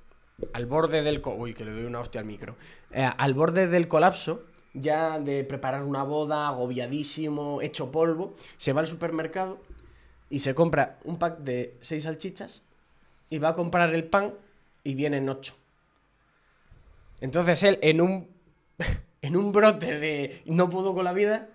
al 0.53 0.67
borde 0.67 1.03
del... 1.03 1.21
co- 1.21 1.35
Uy, 1.35 1.55
que 1.55 1.65
le 1.65 1.73
doy 1.73 1.85
una 1.85 2.01
al 2.01 2.25
micro. 2.25 2.57
Eh, 2.93 3.09
al 3.17 3.35
borde 3.35 3.67
del 3.69 3.89
colapso, 3.89 4.45
ya 4.75 5.19
de 5.19 5.45
preparar 5.45 5.83
una 5.83 6.03
boda, 6.03 6.49
agobiadísimo, 6.49 7.61
hecho 7.63 7.91
polvo, 7.91 8.35
se 8.57 8.73
va 8.73 8.81
al 8.81 8.87
supermercado 8.87 9.59
y 10.31 10.41
se 10.41 10.55
compra 10.55 10.99
un 11.05 11.19
pack 11.19 11.39
de 11.39 11.77
seis 11.81 12.05
salchichas 12.05 12.63
y 13.31 13.39
va 13.39 13.51
a 13.51 13.55
comprar 13.55 13.95
el 13.95 14.05
pan 14.05 14.35
y 14.85 14.95
vienen 14.95 15.29
ocho. 15.29 15.55
Entonces 17.21 17.63
él, 17.65 17.79
en 17.83 18.01
un, 18.01 18.29
en 19.23 19.37
un 19.37 19.53
brote 19.53 19.99
de 19.99 20.43
no 20.47 20.71
pudo 20.71 20.95
con 20.95 21.05
la 21.05 21.13
vida, 21.13 21.49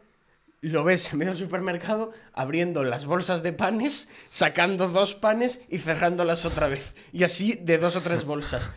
lo 0.69 0.83
ves 0.83 1.11
en 1.11 1.19
medio 1.19 1.33
del 1.33 1.39
supermercado 1.41 2.11
abriendo 2.33 2.83
las 2.83 3.05
bolsas 3.05 3.43
de 3.43 3.53
panes, 3.53 4.09
sacando 4.29 4.87
dos 4.87 5.13
panes 5.15 5.63
y 5.69 5.77
cerrándolas 5.79 6.45
otra 6.45 6.67
vez. 6.67 6.95
Y 7.11 7.23
así 7.23 7.53
de 7.53 7.77
dos 7.77 7.95
o 7.95 8.01
tres 8.01 8.23
bolsas. 8.25 8.71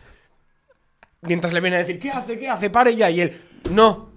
Mientras 1.21 1.53
le 1.53 1.61
viene 1.61 1.77
a 1.77 1.79
decir, 1.79 1.99
¿qué 1.99 2.11
hace? 2.11 2.37
¿Qué 2.37 2.47
hace? 2.49 2.69
Pare 2.69 2.95
ya. 2.95 3.09
Y 3.09 3.21
él, 3.21 3.41
no. 3.71 4.11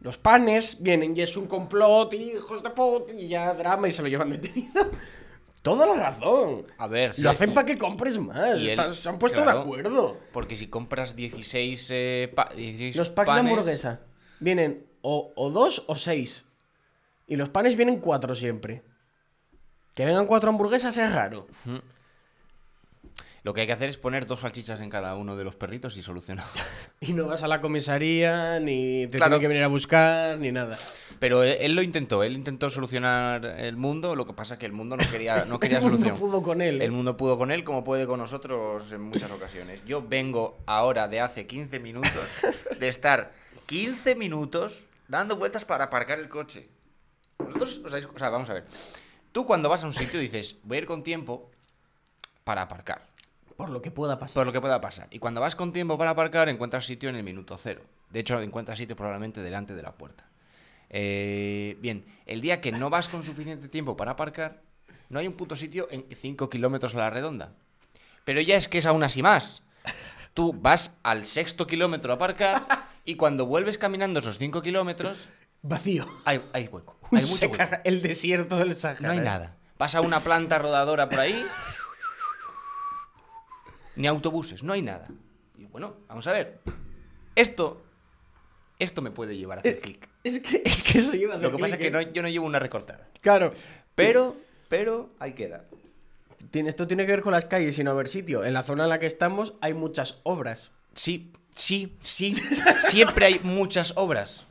Los 0.00 0.18
panes 0.18 0.78
vienen 0.82 1.16
y 1.16 1.22
es 1.22 1.36
un 1.36 1.46
complot, 1.46 2.12
hijos 2.14 2.62
de 2.62 2.70
puta, 2.70 3.12
y 3.14 3.28
ya 3.28 3.54
drama 3.54 3.88
y 3.88 3.90
se 3.90 4.02
lo 4.02 4.08
llevan 4.08 4.30
detenido. 4.30 4.90
Toda 5.62 5.86
la 5.86 5.94
razón. 6.10 6.66
A 6.76 6.86
ver. 6.88 7.18
Lo 7.20 7.30
hacen 7.30 7.54
para 7.54 7.64
que 7.66 7.78
compres 7.78 8.18
más. 8.18 8.58
Y 8.58 8.64
él- 8.64 8.70
Estás- 8.70 8.96
se 8.96 9.08
han 9.08 9.18
puesto 9.18 9.40
claro. 9.42 9.58
de 9.60 9.62
acuerdo. 9.64 10.18
Porque 10.32 10.56
si 10.56 10.66
compras 10.66 11.16
16, 11.16 11.88
eh, 11.90 12.30
pa- 12.34 12.50
16 12.54 12.96
Los 12.96 13.08
packs 13.08 13.28
panes- 13.28 13.44
de 13.44 13.50
hamburguesa 13.50 14.00
vienen 14.40 14.84
o, 15.00 15.32
o 15.36 15.50
dos 15.50 15.84
o 15.86 15.96
seis. 15.96 16.50
Y 17.26 17.36
los 17.36 17.48
panes 17.48 17.76
vienen 17.76 18.00
cuatro 18.00 18.34
siempre. 18.34 18.82
Que 19.94 20.04
vengan 20.04 20.26
cuatro 20.26 20.50
hamburguesas 20.50 20.96
es 20.96 21.12
raro. 21.12 21.46
Lo 23.42 23.52
que 23.52 23.60
hay 23.60 23.66
que 23.66 23.74
hacer 23.74 23.90
es 23.90 23.98
poner 23.98 24.26
dos 24.26 24.40
salchichas 24.40 24.80
en 24.80 24.88
cada 24.88 25.14
uno 25.16 25.36
de 25.36 25.44
los 25.44 25.54
perritos 25.54 25.96
y 25.96 26.02
solucionado. 26.02 26.48
Y 27.00 27.12
no 27.12 27.26
vas 27.26 27.42
a 27.42 27.48
la 27.48 27.60
comisaría, 27.60 28.58
ni 28.60 29.06
te 29.06 29.18
Claro. 29.18 29.32
tienen 29.32 29.40
que 29.42 29.48
venir 29.48 29.62
a 29.64 29.68
buscar, 29.68 30.38
ni 30.38 30.50
nada. 30.50 30.78
Pero 31.18 31.42
él, 31.42 31.58
él 31.60 31.74
lo 31.74 31.82
intentó, 31.82 32.22
él 32.24 32.32
intentó 32.32 32.70
solucionar 32.70 33.44
el 33.44 33.76
mundo, 33.76 34.16
lo 34.16 34.24
que 34.24 34.32
pasa 34.32 34.54
es 34.54 34.60
que 34.60 34.64
el 34.64 34.72
mundo 34.72 34.96
no 34.96 35.04
quería, 35.10 35.44
no 35.48 35.60
quería 35.60 35.78
El 35.80 35.84
mundo 35.90 36.14
pudo 36.14 36.42
con 36.42 36.62
él. 36.62 36.80
El 36.80 36.92
mundo 36.92 37.18
pudo 37.18 37.36
con 37.36 37.50
él 37.50 37.62
como 37.62 37.84
puede 37.84 38.06
con 38.06 38.18
nosotros 38.20 38.90
en 38.90 39.02
muchas 39.02 39.30
ocasiones. 39.30 39.84
Yo 39.84 40.02
vengo 40.02 40.56
ahora 40.64 41.06
de 41.08 41.20
hace 41.20 41.46
15 41.46 41.78
minutos 41.80 42.12
de 42.80 42.88
estar 42.88 43.32
15 43.66 44.14
minutos 44.14 44.78
dando 45.08 45.36
vueltas 45.36 45.66
para 45.66 45.84
aparcar 45.84 46.18
el 46.18 46.30
coche. 46.30 46.68
Vosotros, 47.38 47.80
os 47.84 47.92
dais- 47.92 48.08
o 48.12 48.18
sea, 48.18 48.30
vamos 48.30 48.48
a 48.50 48.54
ver. 48.54 48.64
Tú 49.32 49.44
cuando 49.46 49.68
vas 49.68 49.82
a 49.82 49.86
un 49.86 49.92
sitio 49.92 50.20
dices, 50.20 50.56
voy 50.62 50.76
a 50.76 50.80
ir 50.80 50.86
con 50.86 51.02
tiempo 51.02 51.50
para 52.44 52.62
aparcar. 52.62 53.06
Por 53.56 53.70
lo 53.70 53.80
que 53.82 53.90
pueda 53.90 54.18
pasar. 54.18 54.34
Por 54.34 54.46
lo 54.46 54.52
que 54.52 54.60
pueda 54.60 54.80
pasar. 54.80 55.08
Y 55.10 55.18
cuando 55.18 55.40
vas 55.40 55.54
con 55.56 55.72
tiempo 55.72 55.96
para 55.98 56.10
aparcar, 56.10 56.48
encuentras 56.48 56.86
sitio 56.86 57.08
en 57.08 57.16
el 57.16 57.22
minuto 57.22 57.56
cero. 57.56 57.82
De 58.10 58.20
hecho, 58.20 58.40
encuentras 58.40 58.78
sitio 58.78 58.96
probablemente 58.96 59.40
delante 59.42 59.74
de 59.74 59.82
la 59.82 59.92
puerta. 59.92 60.24
Eh, 60.90 61.76
bien, 61.80 62.04
el 62.26 62.40
día 62.40 62.60
que 62.60 62.70
no 62.72 62.90
vas 62.90 63.08
con 63.08 63.24
suficiente 63.24 63.68
tiempo 63.68 63.96
para 63.96 64.12
aparcar, 64.12 64.60
no 65.08 65.18
hay 65.18 65.26
un 65.26 65.34
puto 65.34 65.56
sitio 65.56 65.88
en 65.90 66.04
5 66.14 66.48
kilómetros 66.50 66.94
a 66.94 66.98
la 66.98 67.10
redonda. 67.10 67.52
Pero 68.24 68.40
ya 68.40 68.56
es 68.56 68.68
que 68.68 68.78
es 68.78 68.86
aún 68.86 69.02
así 69.02 69.22
más. 69.22 69.62
Tú 70.34 70.52
vas 70.52 70.96
al 71.02 71.26
sexto 71.26 71.66
kilómetro 71.66 72.12
a 72.12 72.16
aparcar 72.16 72.66
y 73.04 73.16
cuando 73.16 73.46
vuelves 73.46 73.78
caminando 73.78 74.20
esos 74.20 74.38
5 74.38 74.62
kilómetros, 74.62 75.28
Vacío. 75.66 76.06
hay, 76.24 76.40
hay 76.52 76.68
hueco. 76.68 76.94
Hay 77.10 77.20
mucho 77.22 77.26
Se 77.36 77.46
hueco. 77.46 77.58
caga 77.58 77.80
el 77.84 78.02
desierto 78.02 78.56
del 78.58 78.74
Sahara. 78.74 79.00
No 79.00 79.10
hay 79.12 79.18
¿eh? 79.18 79.22
nada. 79.22 79.56
Vas 79.78 79.94
a 79.94 80.00
una 80.00 80.20
planta 80.20 80.58
rodadora 80.58 81.08
por 81.08 81.20
ahí. 81.20 81.44
Ni 83.96 84.06
autobuses, 84.06 84.62
no 84.62 84.72
hay 84.72 84.82
nada. 84.82 85.08
Y 85.56 85.66
bueno, 85.66 85.96
vamos 86.08 86.26
a 86.26 86.32
ver. 86.32 86.60
Esto. 87.34 87.82
Esto 88.78 89.02
me 89.02 89.10
puede 89.12 89.36
llevar 89.36 89.58
a 89.58 89.60
hacer 89.60 89.80
clic. 89.80 90.08
Es 90.24 90.40
que, 90.40 90.62
es 90.64 90.82
que 90.82 90.98
eso 90.98 91.12
lleva 91.12 91.36
Lo 91.36 91.52
que 91.52 91.58
pasa 91.58 91.74
es 91.76 91.80
que 91.80 91.90
no- 91.90 92.00
yo 92.02 92.22
no 92.22 92.28
llevo 92.28 92.46
una 92.46 92.58
recortada. 92.58 93.08
Claro. 93.20 93.52
Pero, 93.94 94.36
pero, 94.68 95.10
ahí 95.20 95.32
queda. 95.34 95.64
Tiene- 96.50 96.70
Esto 96.70 96.86
tiene 96.86 97.06
que 97.06 97.12
ver 97.12 97.22
con 97.22 97.32
las 97.32 97.44
calles 97.44 97.78
y 97.78 97.84
no 97.84 97.92
haber 97.92 98.08
sitio. 98.08 98.44
En 98.44 98.52
la 98.52 98.62
zona 98.64 98.84
en 98.84 98.90
la 98.90 98.98
que 98.98 99.06
estamos 99.06 99.54
hay 99.60 99.74
muchas 99.74 100.18
obras. 100.24 100.72
Sí, 100.94 101.32
sí, 101.54 101.96
sí. 102.00 102.34
Siempre 102.88 103.26
hay 103.26 103.40
muchas 103.44 103.92
obras. 103.96 104.44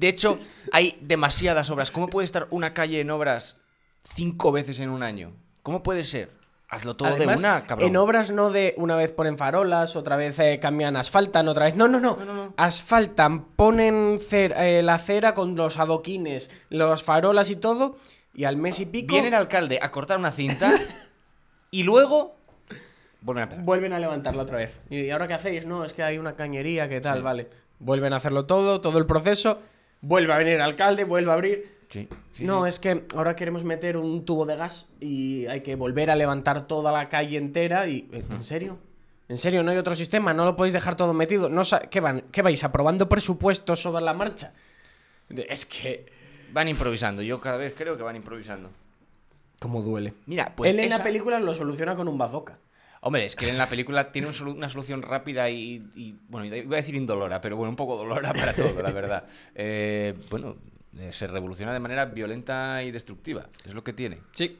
De 0.00 0.08
hecho, 0.08 0.38
hay 0.72 0.96
demasiadas 1.02 1.68
obras. 1.68 1.90
¿Cómo 1.90 2.08
puede 2.08 2.24
estar 2.24 2.46
una 2.48 2.72
calle 2.72 3.00
en 3.00 3.10
obras 3.10 3.56
cinco 4.02 4.50
veces 4.50 4.78
en 4.78 4.88
un 4.88 5.02
año? 5.02 5.34
¿Cómo 5.62 5.82
puede 5.82 6.04
ser? 6.04 6.30
Hazlo 6.70 6.96
todo 6.96 7.08
Además, 7.08 7.42
de 7.42 7.46
una, 7.46 7.66
cabrón. 7.66 7.86
En 7.86 7.96
obras 7.98 8.30
no 8.30 8.50
de 8.50 8.72
una 8.78 8.96
vez 8.96 9.12
ponen 9.12 9.36
farolas, 9.36 9.96
otra 9.96 10.16
vez 10.16 10.38
eh, 10.38 10.58
cambian 10.58 10.96
asfaltan, 10.96 11.48
otra 11.48 11.66
vez. 11.66 11.76
No, 11.76 11.86
no, 11.86 12.00
no. 12.00 12.16
No, 12.16 12.24
no, 12.24 12.34
no. 12.34 12.54
Asfaltan, 12.56 13.44
ponen 13.56 14.20
eh, 14.30 14.80
la 14.82 14.98
cera 14.98 15.34
con 15.34 15.54
los 15.54 15.78
adoquines, 15.78 16.50
los 16.70 17.02
farolas 17.02 17.50
y 17.50 17.56
todo. 17.56 17.98
Y 18.32 18.44
al 18.44 18.56
mes 18.56 18.80
y 18.80 18.86
pico 18.86 19.12
Viene 19.12 19.28
el 19.28 19.34
alcalde 19.34 19.80
a 19.82 19.90
cortar 19.90 20.16
una 20.16 20.32
cinta 20.32 20.72
y 21.70 21.82
luego 21.82 22.36
vuelven 23.20 23.40
a 23.40 23.44
empezar. 23.44 23.64
vuelven 23.66 23.92
a 23.92 23.98
levantarla 23.98 24.44
otra 24.44 24.56
vez. 24.56 24.80
¿Y 24.88 25.10
ahora 25.10 25.28
qué 25.28 25.34
hacéis? 25.34 25.66
No, 25.66 25.84
es 25.84 25.92
que 25.92 26.02
hay 26.02 26.16
una 26.16 26.36
cañería, 26.36 26.88
¿qué 26.88 27.02
tal? 27.02 27.22
Vale. 27.22 27.50
Vuelven 27.80 28.14
a 28.14 28.16
hacerlo 28.16 28.46
todo, 28.46 28.80
todo 28.80 28.96
el 28.96 29.04
proceso. 29.04 29.58
Vuelve 30.02 30.32
a 30.32 30.38
venir 30.38 30.54
el 30.54 30.60
alcalde, 30.62 31.04
vuelve 31.04 31.30
a 31.30 31.34
abrir. 31.34 31.78
Sí, 31.88 32.08
sí, 32.32 32.44
no, 32.44 32.62
sí. 32.62 32.68
es 32.68 32.78
que 32.80 33.04
ahora 33.16 33.34
queremos 33.34 33.64
meter 33.64 33.96
un 33.96 34.24
tubo 34.24 34.46
de 34.46 34.56
gas 34.56 34.88
y 35.00 35.46
hay 35.46 35.60
que 35.62 35.74
volver 35.74 36.10
a 36.10 36.16
levantar 36.16 36.66
toda 36.68 36.92
la 36.92 37.08
calle 37.08 37.36
entera 37.36 37.86
y... 37.88 38.08
¿eh, 38.12 38.24
¿En 38.30 38.44
serio? 38.44 38.78
¿En 39.28 39.38
serio? 39.38 39.62
¿No 39.62 39.72
hay 39.72 39.76
otro 39.76 39.94
sistema? 39.96 40.32
¿No 40.32 40.44
lo 40.44 40.56
podéis 40.56 40.72
dejar 40.72 40.96
todo 40.96 41.12
metido? 41.12 41.48
¿No 41.48 41.62
¿Qué, 41.90 42.00
van? 42.00 42.22
¿Qué 42.32 42.42
vais? 42.42 42.62
¿Aprobando 42.64 43.08
presupuestos 43.08 43.82
sobre 43.82 44.04
la 44.04 44.14
marcha? 44.14 44.52
Es 45.48 45.66
que... 45.66 46.06
Van 46.52 46.68
improvisando. 46.68 47.22
Yo 47.22 47.40
cada 47.40 47.56
vez 47.56 47.74
creo 47.76 47.96
que 47.96 48.02
van 48.02 48.16
improvisando. 48.16 48.70
¿Cómo 49.60 49.82
duele? 49.82 50.14
Mira, 50.26 50.52
pues 50.56 50.70
Él 50.70 50.78
en 50.78 50.86
esa- 50.86 50.98
la 50.98 51.04
película 51.04 51.38
lo 51.38 51.54
soluciona 51.54 51.94
con 51.94 52.08
un 52.08 52.16
bazooka. 52.18 52.58
Hombre, 53.02 53.24
es 53.24 53.34
que 53.34 53.48
en 53.48 53.56
la 53.56 53.66
película 53.66 54.12
tiene 54.12 54.28
una 54.28 54.68
solución 54.68 55.00
rápida 55.00 55.48
y, 55.48 55.88
y, 55.94 56.16
bueno, 56.28 56.54
iba 56.54 56.76
a 56.76 56.80
decir 56.80 56.94
indolora, 56.94 57.40
pero 57.40 57.56
bueno, 57.56 57.70
un 57.70 57.76
poco 57.76 57.96
dolora 57.96 58.34
para 58.34 58.54
todo, 58.54 58.82
la 58.82 58.92
verdad. 58.92 59.24
Eh, 59.54 60.14
bueno, 60.30 60.56
eh, 60.98 61.12
se 61.12 61.26
revoluciona 61.26 61.72
de 61.72 61.80
manera 61.80 62.06
violenta 62.06 62.82
y 62.82 62.90
destructiva. 62.90 63.46
Es 63.64 63.74
lo 63.74 63.82
que 63.82 63.92
tiene. 63.92 64.20
Sí. 64.32 64.58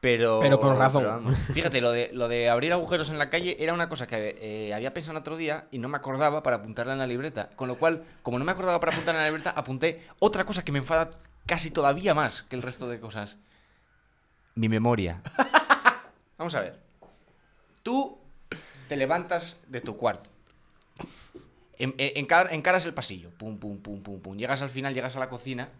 Pero, 0.00 0.40
Pero 0.40 0.58
con 0.58 0.78
razón. 0.78 1.04
vamos. 1.04 1.36
Fíjate, 1.52 1.82
lo 1.82 1.92
de, 1.92 2.10
lo 2.14 2.28
de 2.28 2.48
abrir 2.48 2.72
agujeros 2.72 3.10
en 3.10 3.18
la 3.18 3.28
calle 3.28 3.56
era 3.60 3.74
una 3.74 3.88
cosa 3.90 4.06
que 4.06 4.36
eh, 4.40 4.72
había 4.72 4.94
pensado 4.94 5.12
el 5.12 5.20
otro 5.20 5.36
día 5.36 5.66
y 5.70 5.78
no 5.78 5.88
me 5.88 5.96
acordaba 5.98 6.42
para 6.42 6.56
apuntarla 6.56 6.94
en 6.94 6.98
la 6.98 7.06
libreta. 7.06 7.50
Con 7.56 7.68
lo 7.68 7.78
cual, 7.78 8.04
como 8.22 8.38
no 8.38 8.44
me 8.44 8.52
acordaba 8.52 8.80
para 8.80 8.92
apuntarla 8.92 9.20
en 9.20 9.24
la 9.24 9.30
libreta, 9.30 9.50
apunté 9.50 10.02
otra 10.18 10.44
cosa 10.44 10.64
que 10.64 10.72
me 10.72 10.78
enfada 10.78 11.10
casi 11.46 11.70
todavía 11.70 12.14
más 12.14 12.44
que 12.44 12.56
el 12.56 12.62
resto 12.62 12.88
de 12.88 13.00
cosas. 13.00 13.36
Mi 14.54 14.68
memoria. 14.70 15.22
Vamos 16.38 16.54
a 16.54 16.60
ver. 16.60 16.89
Tú 17.82 18.18
te 18.88 18.96
levantas 18.96 19.56
de 19.68 19.80
tu 19.80 19.96
cuarto. 19.96 20.28
En- 21.78 21.94
en- 21.96 22.26
encar- 22.26 22.48
encaras 22.52 22.84
el 22.84 22.92
pasillo. 22.94 23.30
Pum, 23.38 23.58
pum, 23.58 23.78
pum, 23.78 24.02
pum, 24.02 24.20
pum. 24.20 24.36
Llegas 24.36 24.60
al 24.62 24.70
final, 24.70 24.92
llegas 24.92 25.16
a 25.16 25.20
la 25.20 25.28
cocina. 25.28 25.70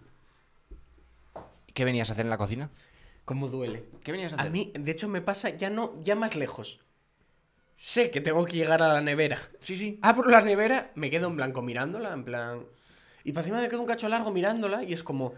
¿Qué 1.74 1.84
venías 1.84 2.08
a 2.10 2.12
hacer 2.14 2.24
en 2.26 2.30
la 2.30 2.38
cocina? 2.38 2.70
¿Cómo 3.24 3.48
duele? 3.48 3.84
¿Qué 4.02 4.12
venías 4.12 4.32
a 4.32 4.36
A 4.36 4.40
hacer? 4.40 4.52
mí, 4.52 4.72
de 4.74 4.90
hecho, 4.90 5.08
me 5.08 5.20
pasa 5.20 5.50
ya 5.50 5.70
no, 5.70 6.00
ya 6.02 6.14
más 6.16 6.36
lejos. 6.36 6.80
Sé 7.76 8.10
que 8.10 8.20
tengo 8.20 8.44
que 8.44 8.56
llegar 8.56 8.82
a 8.82 8.88
la 8.92 9.00
nevera. 9.00 9.38
Sí, 9.60 9.76
sí. 9.76 9.98
Abro 10.02 10.28
la 10.30 10.40
nevera, 10.42 10.90
me 10.94 11.10
quedo 11.10 11.28
en 11.28 11.36
blanco 11.36 11.62
mirándola, 11.62 12.12
en 12.12 12.24
plan. 12.24 12.64
Y 13.24 13.32
para 13.32 13.46
encima 13.46 13.60
me 13.60 13.68
quedo 13.68 13.80
un 13.80 13.86
cacho 13.86 14.08
largo 14.08 14.32
mirándola 14.32 14.82
y 14.82 14.92
es 14.92 15.02
como. 15.02 15.34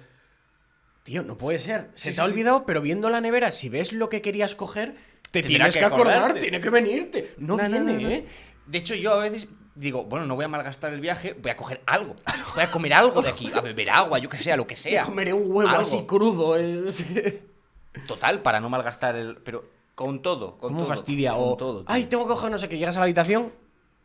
Tío, 1.03 1.23
no 1.25 1.37
puede 1.37 1.59
ser. 1.59 1.91
Se 1.95 2.11
Sí, 2.11 2.17
te 2.17 2.21
ha 2.23 2.25
sí. 2.27 2.31
olvidado, 2.33 2.65
pero 2.65 2.81
viendo 2.81 3.11
la 3.11 3.21
nevera, 3.21 3.51
si 3.51 3.69
ves 3.69 3.93
lo 3.93 4.09
que 4.09 4.23
querías 4.23 4.55
coger, 4.55 4.95
te 5.33 5.43
tienes 5.43 5.77
que 5.77 5.85
acordar, 5.85 6.35
tiene 6.35 6.61
que 6.61 6.71
venirte. 6.71 7.35
No, 7.39 7.57
No, 7.57 7.69
viene, 7.69 7.81
no, 7.81 8.01
no. 8.01 8.09
¿eh? 8.09 8.25
De 8.67 8.79
hecho, 8.79 8.95
yo 8.95 9.15
a 9.15 9.19
veces 9.25 9.49
digo, 9.75 10.05
bueno, 10.05 10.27
no 10.27 10.37
voy 10.37 10.45
a 10.45 10.49
malgastar 10.49 10.93
el 10.93 11.01
viaje, 11.01 11.33
voy 11.41 11.51
a 11.51 11.57
coger 11.57 11.81
algo. 11.87 12.15
Voy 12.55 12.63
a 12.63 12.71
comer 12.71 12.93
algo 12.95 13.21
de 13.23 13.31
aquí, 13.31 13.51
a 13.53 13.61
beber 13.61 13.91
agua, 13.91 14.19
yo 14.21 14.29
que 14.29 14.37
sea, 14.37 14.57
lo 14.57 14.67
que 14.67 14.75
Me 14.75 14.81
sea. 14.81 15.03
comeré 15.05 15.33
un 15.33 15.51
huevo 15.51 15.69
Algo. 15.69 15.81
así 15.83 16.05
crudo. 16.07 16.57
es- 16.57 17.05
Total, 18.07 18.41
para 18.41 18.61
no 18.61 18.69
malgastar 18.71 19.17
el. 19.17 19.37
Pero 19.39 19.65
con 19.95 20.23
todo. 20.23 20.53
Con 20.59 20.71
¿Cómo 20.71 20.81
todo, 20.81 20.89
fastidia? 20.89 21.33
Con 21.35 21.49
O, 21.53 21.57
todo. 21.57 21.77
tío. 21.79 21.87
ay, 21.89 22.05
tengo 22.07 22.25
que 22.25 22.29
coger 22.31 22.51
no 22.51 22.59
sé 22.59 22.69
qué. 22.69 22.79
Llegas 22.79 22.97
a 22.97 23.01
la 23.01 23.05
habitación, 23.05 23.53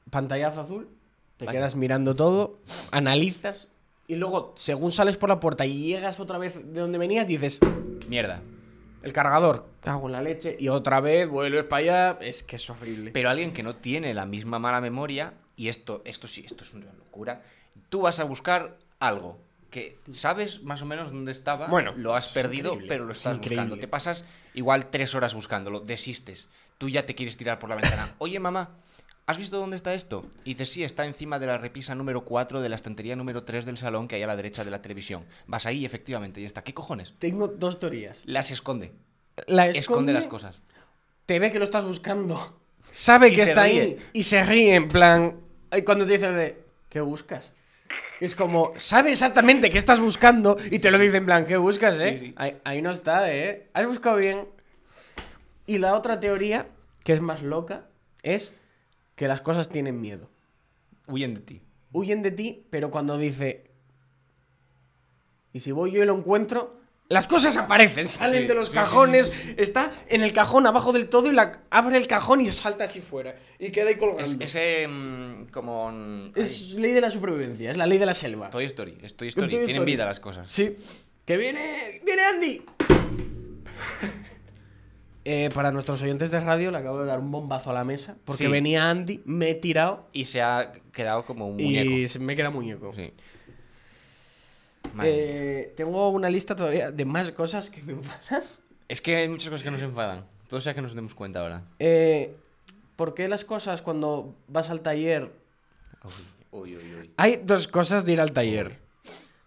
pantallazo 0.10 0.62
azul, 0.62 0.90
te 1.38 1.46
Vaya. 1.46 1.60
quedas 1.60 1.76
mirando 1.76 2.16
todo, 2.16 2.60
analizas 2.92 3.68
y 4.08 4.16
luego, 4.16 4.54
según 4.58 4.92
sales 4.92 5.18
por 5.18 5.30
la 5.30 5.40
puerta 5.40 5.66
y 5.66 5.88
llegas 5.88 6.20
otra 6.20 6.38
vez 6.38 6.56
de 6.56 6.80
donde 6.80 6.98
venías, 6.98 7.28
dices, 7.28 7.60
Mierda. 8.08 8.42
El 9.08 9.14
cargador, 9.14 9.66
cago 9.82 10.08
en 10.08 10.12
la 10.12 10.22
leche, 10.22 10.56
y 10.60 10.68
otra 10.68 11.00
vez 11.00 11.28
vuelves 11.28 11.64
para 11.64 11.80
allá. 11.80 12.18
Es 12.22 12.44
que 12.44 12.58
es 12.58 12.70
horrible. 12.70 13.12
Pero 13.12 13.30
alguien 13.30 13.54
que 13.54 13.64
no 13.64 13.76
tiene 13.76 14.14
la 14.14 14.26
misma 14.26 14.60
mala 14.60 14.82
memoria, 14.82 15.34
y 15.56 15.70
esto, 15.70 16.02
esto 16.06 16.28
sí, 16.28 16.44
esto 16.46 16.64
es 16.64 16.74
una 16.74 16.92
locura, 16.94 17.42
tú 17.90 18.02
vas 18.02 18.20
a 18.20 18.24
buscar 18.24 18.78
algo 19.00 19.40
que 19.70 20.00
sabes 20.12 20.64
más 20.64 20.82
o 20.82 20.86
menos 20.86 21.12
dónde 21.12 21.32
estaba, 21.32 21.68
Bueno, 21.68 21.94
lo 21.98 22.16
has 22.16 22.28
es 22.28 22.34
perdido, 22.34 22.74
increíble, 22.74 22.88
pero 22.88 23.06
lo 23.06 23.12
es 23.12 23.18
estás 23.18 23.38
buscando. 23.40 23.78
Te 23.78 23.88
pasas 23.88 24.26
igual 24.54 24.90
tres 24.90 25.14
horas 25.16 25.34
buscándolo, 25.34 25.80
desistes. 25.82 26.48
Tú 26.78 26.90
ya 26.90 27.06
te 27.06 27.16
quieres 27.16 27.38
tirar 27.38 27.60
por 27.60 27.70
la 27.70 27.76
ventana. 27.76 28.16
Oye, 28.20 28.40
mamá, 28.40 28.70
¿has 29.28 29.38
visto 29.38 29.58
dónde 29.60 29.76
está 29.76 29.94
esto? 29.94 30.26
Y 30.44 30.52
dices, 30.52 30.70
sí, 30.70 30.84
está 30.84 31.06
encima 31.06 31.38
de 31.38 31.46
la 31.46 31.58
repisa 31.60 31.94
número 31.94 32.26
4 32.26 32.62
de 32.62 32.70
la 32.70 32.76
estantería 32.76 33.16
número 33.16 33.44
3 33.44 33.66
del 33.66 33.78
salón 33.78 34.08
que 34.08 34.16
hay 34.16 34.24
a 34.24 34.28
la 34.28 34.36
derecha 34.36 34.64
de 34.66 34.72
la 34.72 34.82
televisión. 34.82 35.26
Vas 35.46 35.66
ahí 35.66 35.80
y 35.80 35.86
efectivamente, 35.86 36.42
ya 36.42 36.48
está. 36.48 36.64
¿Qué 36.64 36.74
cojones? 36.74 37.14
Tengo 37.20 37.48
dos 37.48 37.80
teorías. 37.80 38.24
Las 38.26 38.50
esconde. 38.50 38.92
La 39.46 39.68
Esconde, 39.68 40.14
las 40.14 40.26
cosas. 40.26 40.60
Te 41.28 41.38
ve 41.38 41.52
que 41.52 41.60
lo 41.60 41.66
estás 41.66 41.84
buscando. 41.84 42.60
Sabe 42.90 43.28
Y 43.30 43.36
que 43.36 43.44
está 43.44 43.64
ríe. 43.64 43.82
ahí. 43.82 43.98
Y 44.14 44.24
se 44.24 44.44
ríe 44.44 44.74
en 44.74 44.88
plan. 44.88 45.36
Cuando 45.86 46.06
te 46.08 46.14
dices 46.14 46.34
de. 46.34 46.64
¿Qué 46.90 47.02
buscas? 47.02 47.54
Es 48.20 48.34
como, 48.34 48.74
sabe 48.78 49.12
exactamente 49.12 49.70
qué 49.70 49.78
estás 49.78 50.00
buscando 50.00 50.58
y 50.72 50.80
te 50.80 50.90
lo 50.90 50.98
dice 50.98 51.18
en 51.18 51.26
plan, 51.26 51.46
¿qué 51.46 51.56
buscas, 51.58 51.98
eh? 52.00 52.18
Sí, 52.20 52.26
sí. 52.28 52.34
Ahí, 52.38 52.58
ahí 52.64 52.82
no 52.82 52.90
está, 52.90 53.32
eh. 53.32 53.68
Has 53.74 53.86
buscado 53.86 54.16
bien. 54.18 54.48
Y 55.68 55.78
la 55.78 55.94
otra 55.96 56.20
teoría, 56.20 56.68
que 57.04 57.14
es 57.14 57.22
más 57.22 57.44
loca, 57.44 57.86
es 58.24 58.54
que 59.18 59.28
las 59.28 59.42
cosas 59.42 59.68
tienen 59.68 60.00
miedo. 60.00 60.30
Huyen 61.08 61.34
de 61.34 61.42
ti. 61.42 61.62
Huyen 61.92 62.22
de 62.24 62.32
ti, 62.32 62.64
pero 62.70 62.90
cuando 62.92 63.18
dice. 63.18 63.66
Y 65.52 65.60
si 65.60 65.72
voy 65.74 65.92
yo 65.92 66.04
y 66.04 66.06
lo 66.06 66.16
encuentro, 66.16 66.78
las 67.10 67.26
cosas 67.26 67.58
aparecen, 67.58 68.06
salen 68.08 68.44
Sí, 68.44 68.48
de 68.48 68.54
los 68.54 68.68
sí, 68.68 68.74
cajones. 68.76 69.28
sí, 69.34 69.56
Está 69.58 69.92
en 70.08 70.22
el 70.22 70.34
cajón 70.34 70.68
abajo 70.68 70.92
del 70.94 71.10
todo 71.10 71.32
y 71.32 71.34
la 71.34 71.62
abre 71.72 71.98
el 71.98 72.06
cajón 72.06 72.42
y 72.42 72.46
salta 72.48 72.84
así 72.84 73.00
fuera. 73.02 73.36
Y 73.58 73.72
queda 73.72 73.88
ahí 73.88 73.94
Es, 73.94 74.00
colgando. 74.00 74.44
ese. 74.46 74.88
mm, 74.88 75.46
como. 75.52 75.92
mm, 75.92 76.32
Es 76.36 76.62
ay, 76.74 76.78
ley 76.80 76.92
de 76.92 77.02
la 77.02 77.10
supervivencia, 77.10 77.72
es 77.72 77.78
la 77.78 77.88
ley 77.88 77.98
de 77.98 78.06
la 78.06 78.14
selva. 78.14 78.50
Toy 78.50 78.66
Story. 78.66 78.98
Es 79.02 79.16
Toy 79.16 79.30
Story. 79.30 79.48
Toy 79.50 79.60
Tienen 79.66 79.76
Story. 79.78 79.92
vida 79.94 80.06
las 80.06 80.20
cosas. 80.20 80.52
Sí. 80.52 80.76
Que 81.26 81.38
viene. 81.38 82.02
¡Viene 82.06 82.22
Andy! 82.24 82.62
Eh, 85.30 85.50
para 85.54 85.72
nuestros 85.72 86.02
oyentes 86.02 86.32
de 86.32 86.40
radio 86.40 86.72
le 86.72 86.78
acabo 86.78 87.00
de 87.02 87.06
dar 87.08 87.20
un 87.20 87.30
bombazo 87.32 87.70
a 87.72 87.74
la 87.74 87.84
mesa 87.84 88.16
porque 88.24 88.46
Sí. 88.46 88.50
venía 88.52 88.90
Andy, 88.90 89.22
me 89.26 89.50
he 89.50 89.56
tirado 89.56 90.08
Y 90.14 90.24
se 90.26 90.42
ha 90.42 90.72
quedado 90.94 91.26
como 91.26 91.48
un 91.48 91.56
muñeco. 91.58 91.90
y 91.92 92.08
se 92.08 92.20
me 92.20 92.36
queda 92.36 92.50
muñeco. 92.50 92.94
Sí. 92.96 93.12
Eh, 95.04 95.74
tengo 95.76 96.10
una 96.10 96.30
lista 96.30 96.56
todavía 96.56 96.92
de 96.92 97.06
más 97.06 97.32
cosas 97.32 97.70
que 97.70 97.84
me 97.84 97.94
enfadan. 97.94 98.44
Es 98.88 99.02
que 99.02 99.16
hay 99.18 99.28
muchas 99.30 99.50
cosas 99.50 99.64
que 99.64 99.72
nos 99.72 99.82
enfadan. 99.82 100.26
Todo 100.48 100.62
sea 100.62 100.74
que 100.74 100.82
nos 100.82 100.96
demos 100.96 101.14
cuenta 101.14 101.42
ahora. 101.42 101.64
Eh, 101.80 102.34
¿Por 102.96 103.14
qué 103.14 103.28
las 103.28 103.44
cosas 103.44 103.82
cuando 103.82 104.34
vas 104.48 104.70
al 104.70 104.82
taller... 104.82 105.32
Uy, 106.52 106.76
uy, 106.78 106.96
uy. 107.02 107.12
Hay 107.18 107.42
dos 107.44 107.68
cosas 107.68 108.06
de 108.06 108.14
ir 108.14 108.22
al 108.22 108.32
taller. 108.32 108.80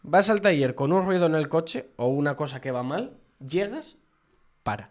Vas 0.02 0.28
al 0.30 0.40
taller 0.42 0.74
con 0.74 0.92
un 0.92 1.04
ruido 1.06 1.26
en 1.26 1.34
el 1.34 1.48
coche 1.48 1.88
o 1.96 2.08
una 2.08 2.36
cosa 2.36 2.60
que 2.60 2.70
va 2.70 2.82
mal, 2.82 3.16
llegas, 3.44 3.96
para. 4.62 4.90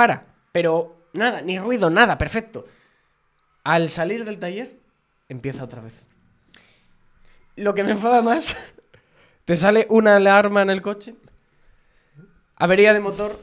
Para. 0.00 0.22
Pero 0.50 1.08
nada, 1.12 1.42
ni 1.42 1.58
ruido, 1.58 1.90
nada, 1.90 2.16
perfecto. 2.16 2.64
Al 3.64 3.90
salir 3.90 4.24
del 4.24 4.38
taller, 4.38 4.78
empieza 5.28 5.62
otra 5.62 5.82
vez. 5.82 5.92
Lo 7.56 7.74
que 7.74 7.84
me 7.84 7.90
enfada 7.90 8.22
más, 8.22 8.56
te 9.44 9.58
sale 9.58 9.86
una 9.90 10.16
alarma 10.16 10.62
en 10.62 10.70
el 10.70 10.80
coche, 10.80 11.16
avería 12.56 12.94
de 12.94 13.00
motor, 13.00 13.38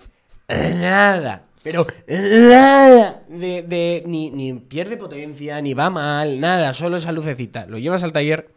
nada, 0.48 1.44
pero 1.62 1.86
nada, 2.08 3.22
de, 3.28 4.02
ni 4.04 4.52
pierde 4.54 4.96
potencia, 4.96 5.62
ni 5.62 5.74
va 5.74 5.90
mal, 5.90 6.40
nada, 6.40 6.72
solo 6.72 6.96
esa 6.96 7.12
lucecita. 7.12 7.66
Lo 7.66 7.78
llevas 7.78 8.02
al 8.02 8.10
taller, 8.10 8.52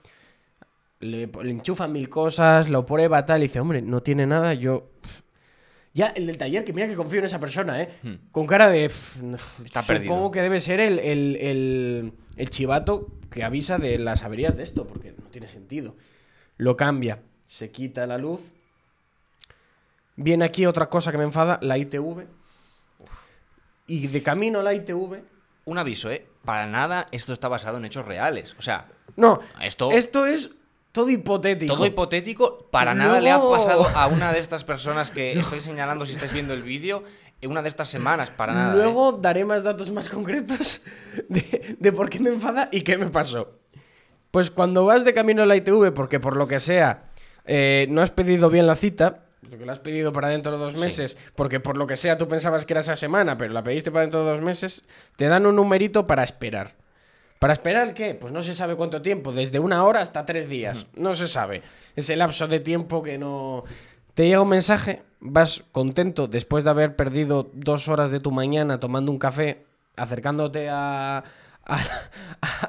le, 1.02 1.28
le 1.28 1.52
enchufan 1.52 1.92
mil 1.92 2.10
cosas, 2.10 2.68
lo 2.68 2.84
prueba 2.84 3.28
tal, 3.28 3.42
y 3.42 3.48
dice, 3.48 3.60
hombre, 3.60 3.84
no 3.84 4.02
tiene 4.02 4.26
nada, 4.26 4.56
yo... 4.56 4.90
pff". 5.94 5.98
Ya, 5.98 6.08
el 6.08 6.26
del 6.28 6.38
taller, 6.38 6.64
que 6.66 6.74
mira 6.74 6.88
que 6.88 6.96
confío 6.96 7.20
en 7.20 7.26
esa 7.26 7.40
persona, 7.40 7.82
¿eh? 7.82 7.90
Hmm. 8.02 8.14
Con 8.32 8.48
cara 8.48 8.70
de... 8.70 8.90
pff, 8.90 9.18
Está 9.66 9.82
supongo 9.84 9.96
perdido. 9.98 10.32
que 10.32 10.42
debe 10.42 10.60
ser 10.62 10.80
el, 10.80 11.00
el, 11.00 11.36
el- 11.38 12.14
el 12.36 12.50
chivato 12.50 13.12
que 13.30 13.44
avisa 13.44 13.78
de 13.78 13.98
las 14.00 14.24
averías 14.24 14.58
de 14.58 14.64
esto, 14.64 14.86
porque 14.88 15.12
no 15.12 15.30
tiene 15.30 15.48
sentido. 15.48 15.96
Lo 16.58 16.76
cambia, 16.78 17.20
se 17.46 17.72
quita 17.72 18.06
la 18.08 18.18
luz. 18.18 18.42
Viene 20.16 20.46
aquí 20.46 20.66
otra 20.66 20.90
cosa 20.90 21.12
que 21.12 21.18
me 21.18 21.24
enfada, 21.24 21.60
la 21.62 21.78
ITV. 21.78 22.26
Y 23.88 24.08
de 24.08 24.24
camino 24.24 24.60
a 24.60 24.64
la 24.64 24.74
ITV... 24.74 25.22
Un 25.66 25.78
aviso, 25.78 26.12
¿eh? 26.12 26.26
Para 26.46 26.68
nada 26.68 27.08
esto 27.12 27.34
está 27.34 27.48
basado 27.48 27.78
en 27.78 27.86
hechos 27.86 28.06
reales. 28.06 28.56
O 28.60 28.62
sea, 28.62 28.88
No, 29.16 29.40
Esto- 29.62 29.92
esto 29.92 30.26
es 30.26 30.56
todo 30.94 31.10
hipotético. 31.10 31.76
todo 31.76 31.86
hipotético, 31.86 32.68
para 32.72 32.96
nada 32.96 33.20
le 33.20 33.32
ha 33.32 33.40
pasado 33.40 33.86
a 33.96 34.08
una 34.08 34.32
de 34.32 34.40
estas 34.40 34.64
personas 34.64 35.12
que 35.12 35.34
estoy 35.38 35.60
señalando 35.60 36.06
si 36.06 36.14
estáis 36.14 36.32
viendo 36.32 36.54
el 36.54 36.62
vídeo 36.64 37.04
en 37.42 37.52
una 37.52 37.62
de 37.62 37.68
estas 37.70 37.90
semanas, 37.90 38.30
para 38.30 38.54
nada. 38.54 38.74
¿eh? 38.74 38.78
Luego 38.78 39.12
daré 39.14 39.44
más 39.44 39.64
datos 39.64 39.90
más 39.92 40.08
concretos 40.08 40.82
de, 41.28 41.76
de 41.78 41.92
por 41.92 42.10
qué 42.10 42.20
me 42.22 42.30
enfada 42.30 42.70
y 42.72 42.82
qué 42.84 42.98
me 42.98 43.08
pasó. 43.08 43.60
Pues 44.32 44.50
cuando 44.50 44.86
vas 44.86 45.04
de 45.04 45.14
camino 45.14 45.44
a 45.44 45.46
la 45.46 45.56
ITV, 45.58 45.92
porque 45.94 46.20
por 46.22 46.38
lo 46.38 46.48
que 46.48 46.60
sea 46.60 47.10
eh, 47.46 47.88
no 47.90 48.02
has 48.02 48.12
pedido 48.12 48.50
bien 48.50 48.66
la 48.68 48.76
cita, 48.76 49.26
porque 49.50 49.66
la 49.66 49.74
has 49.74 49.80
pedido 49.80 50.14
para 50.14 50.30
dentro 50.30 50.52
de 50.54 50.58
dos 50.58 50.74
Sí. 50.74 50.80
meses, 50.80 51.18
porque 51.36 51.60
por 51.60 51.76
lo 51.76 51.86
que 51.88 51.98
sea 51.98 52.18
tú 52.18 52.28
pensabas 52.28 52.66
que 52.66 52.74
era 52.74 52.80
esa 52.82 52.96
semana, 52.96 53.38
pero 53.38 53.52
la 53.52 53.64
pediste 53.64 53.92
para 53.92 54.02
dentro 54.04 54.24
de 54.24 54.32
dos 54.32 54.42
meses, 54.42 54.86
te 55.18 55.28
dan 55.28 55.46
un 55.46 55.56
numerito 55.58 56.08
para 56.08 56.24
esperar. 56.24 56.70
¿Para 57.44 57.52
esperar 57.52 57.94
qué? 57.94 58.16
Pues 58.16 58.32
no 58.32 58.42
se 58.42 58.54
sabe 58.54 58.78
cuánto 58.78 59.02
tiempo, 59.02 59.34
desde 59.34 59.60
una 59.60 59.84
hora 59.84 60.00
hasta 60.00 60.26
tres 60.26 60.48
días. 60.48 60.88
No 60.96 61.14
se 61.14 61.28
sabe. 61.28 61.62
Ese 61.94 62.16
lapso 62.16 62.48
de 62.48 62.62
tiempo 62.62 63.04
que 63.04 63.18
no... 63.18 63.66
Te 64.14 64.28
llega 64.28 64.40
un 64.40 64.48
mensaje, 64.48 65.04
vas 65.20 65.66
contento 65.74 66.30
después 66.30 66.64
de 66.64 66.70
haber 66.70 66.96
perdido 66.96 67.52
dos 67.52 67.90
horas 67.90 68.12
de 68.12 68.22
tu 68.22 68.32
mañana 68.32 68.80
tomando 68.80 69.12
un 69.12 69.20
café, 69.20 69.66
acercándote 69.98 70.70
a, 70.70 71.18
a, 71.66 71.82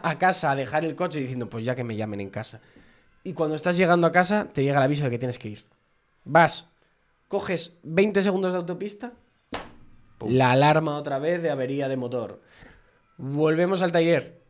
a 0.03 0.19
casa 0.19 0.51
a 0.51 0.57
dejar 0.57 0.85
el 0.85 0.97
coche 0.97 1.21
y 1.21 1.23
diciendo, 1.23 1.49
pues 1.49 1.65
ya 1.65 1.77
que 1.77 1.85
me 1.85 1.95
llamen 1.95 2.21
en 2.21 2.31
casa. 2.31 2.61
Y 3.23 3.33
cuando 3.33 3.55
estás 3.55 3.77
llegando 3.77 4.09
a 4.09 4.11
casa, 4.11 4.49
te 4.53 4.65
llega 4.65 4.79
el 4.79 4.83
aviso 4.83 5.05
de 5.05 5.11
que 5.11 5.19
tienes 5.21 5.39
que 5.39 5.51
ir. 5.51 5.65
Vas, 6.25 6.69
coges 7.29 7.79
20 7.85 8.23
segundos 8.23 8.51
de 8.51 8.59
autopista, 8.59 9.13
la 10.27 10.51
alarma 10.51 10.97
otra 10.97 11.21
vez 11.21 11.41
de 11.41 11.53
avería 11.53 11.87
de 11.89 11.97
motor. 11.97 12.43
Volvemos 13.19 13.81
al 13.81 13.93
taller. 13.93 14.43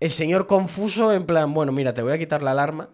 El 0.00 0.10
señor 0.10 0.46
confuso, 0.46 1.12
en 1.12 1.26
plan, 1.26 1.52
bueno, 1.52 1.72
mira, 1.72 1.92
te 1.92 2.02
voy 2.02 2.12
a 2.12 2.18
quitar 2.18 2.42
la 2.42 2.52
alarma. 2.52 2.88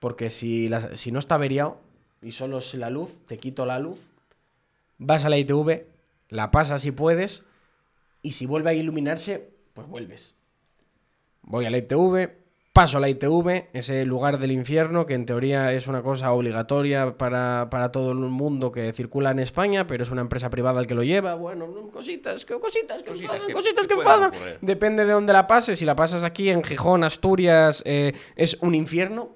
Porque 0.00 0.30
si, 0.30 0.68
si 0.94 1.12
no 1.12 1.18
está 1.18 1.36
averiado 1.36 1.78
y 2.20 2.32
solo 2.32 2.58
es 2.58 2.74
la 2.74 2.90
luz, 2.90 3.20
te 3.26 3.38
quito 3.38 3.64
la 3.64 3.78
luz. 3.78 4.10
Vas 4.98 5.24
a 5.24 5.28
la 5.28 5.38
ITV, 5.38 5.86
la 6.28 6.50
pasas 6.50 6.82
si 6.82 6.90
puedes. 6.90 7.44
Y 8.22 8.32
si 8.32 8.46
vuelve 8.46 8.70
a 8.70 8.74
iluminarse, 8.74 9.50
pues 9.72 9.86
vuelves. 9.86 10.34
Voy 11.42 11.64
a 11.64 11.70
la 11.70 11.78
ITV, 11.78 12.30
paso 12.72 12.98
a 12.98 13.00
la 13.00 13.08
ITV, 13.08 13.68
ese 13.72 14.04
lugar 14.04 14.38
del 14.38 14.52
infierno 14.52 15.04
que 15.04 15.14
en 15.14 15.26
teoría 15.26 15.72
es 15.72 15.88
una 15.88 16.02
cosa 16.02 16.32
obligatoria 16.32 17.16
para, 17.18 17.68
para 17.68 17.90
todo 17.90 18.12
el 18.12 18.18
mundo 18.18 18.70
que 18.70 18.92
circula 18.92 19.32
en 19.32 19.40
España, 19.40 19.86
pero 19.88 20.04
es 20.04 20.10
una 20.10 20.20
empresa 20.20 20.50
privada 20.50 20.80
el 20.80 20.86
que 20.86 20.94
lo 20.94 21.02
lleva. 21.02 21.34
Bueno, 21.34 21.66
cositas, 21.92 22.44
que- 22.44 22.58
cositas, 22.60 23.02
Cositas 23.02 23.44
que 23.44 23.52
cositas 23.52 23.88
que 23.88 23.94
pueden 23.96 24.10
enfadan. 24.12 24.32
Depende 24.60 25.04
de 25.04 25.12
dónde 25.12 25.32
la 25.32 25.46
pases. 25.48 25.80
Si 25.80 25.84
la 25.84 25.96
pasas 25.96 26.22
aquí 26.22 26.48
en 26.50 26.62
Gijón, 26.62 27.02
Asturias, 27.02 27.82
eh, 27.86 28.12
es 28.36 28.56
un 28.60 28.74
infierno. 28.76 29.30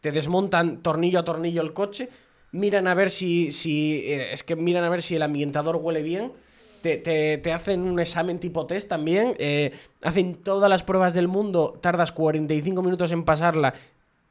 Te 0.00 0.10
desmontan 0.10 0.82
tornillo 0.82 1.20
a 1.20 1.24
tornillo 1.24 1.62
el 1.62 1.72
coche. 1.72 2.08
Miran 2.50 2.88
a 2.88 2.94
ver 2.94 3.10
si. 3.10 3.52
si 3.52 4.00
eh, 4.04 4.32
es 4.32 4.42
que 4.42 4.56
miran 4.56 4.82
a 4.84 4.88
ver 4.90 5.02
si 5.02 5.14
el 5.14 5.22
ambientador 5.22 5.76
huele 5.76 6.02
bien. 6.02 6.32
Te, 6.82 6.96
te- 6.98 7.38
te 7.38 7.52
hacen 7.52 7.82
un 7.82 7.98
examen 8.00 8.38
tipo 8.38 8.66
test 8.66 8.88
también. 8.88 9.34
eh, 9.38 9.72
hacen 10.02 10.34
todas 10.42 10.68
las 10.68 10.82
pruebas 10.82 11.14
del 11.14 11.28
mundo. 11.28 11.78
Tardas 11.80 12.12
45 12.12 12.82
minutos 12.82 13.12
en 13.12 13.24
pasarla. 13.24 13.72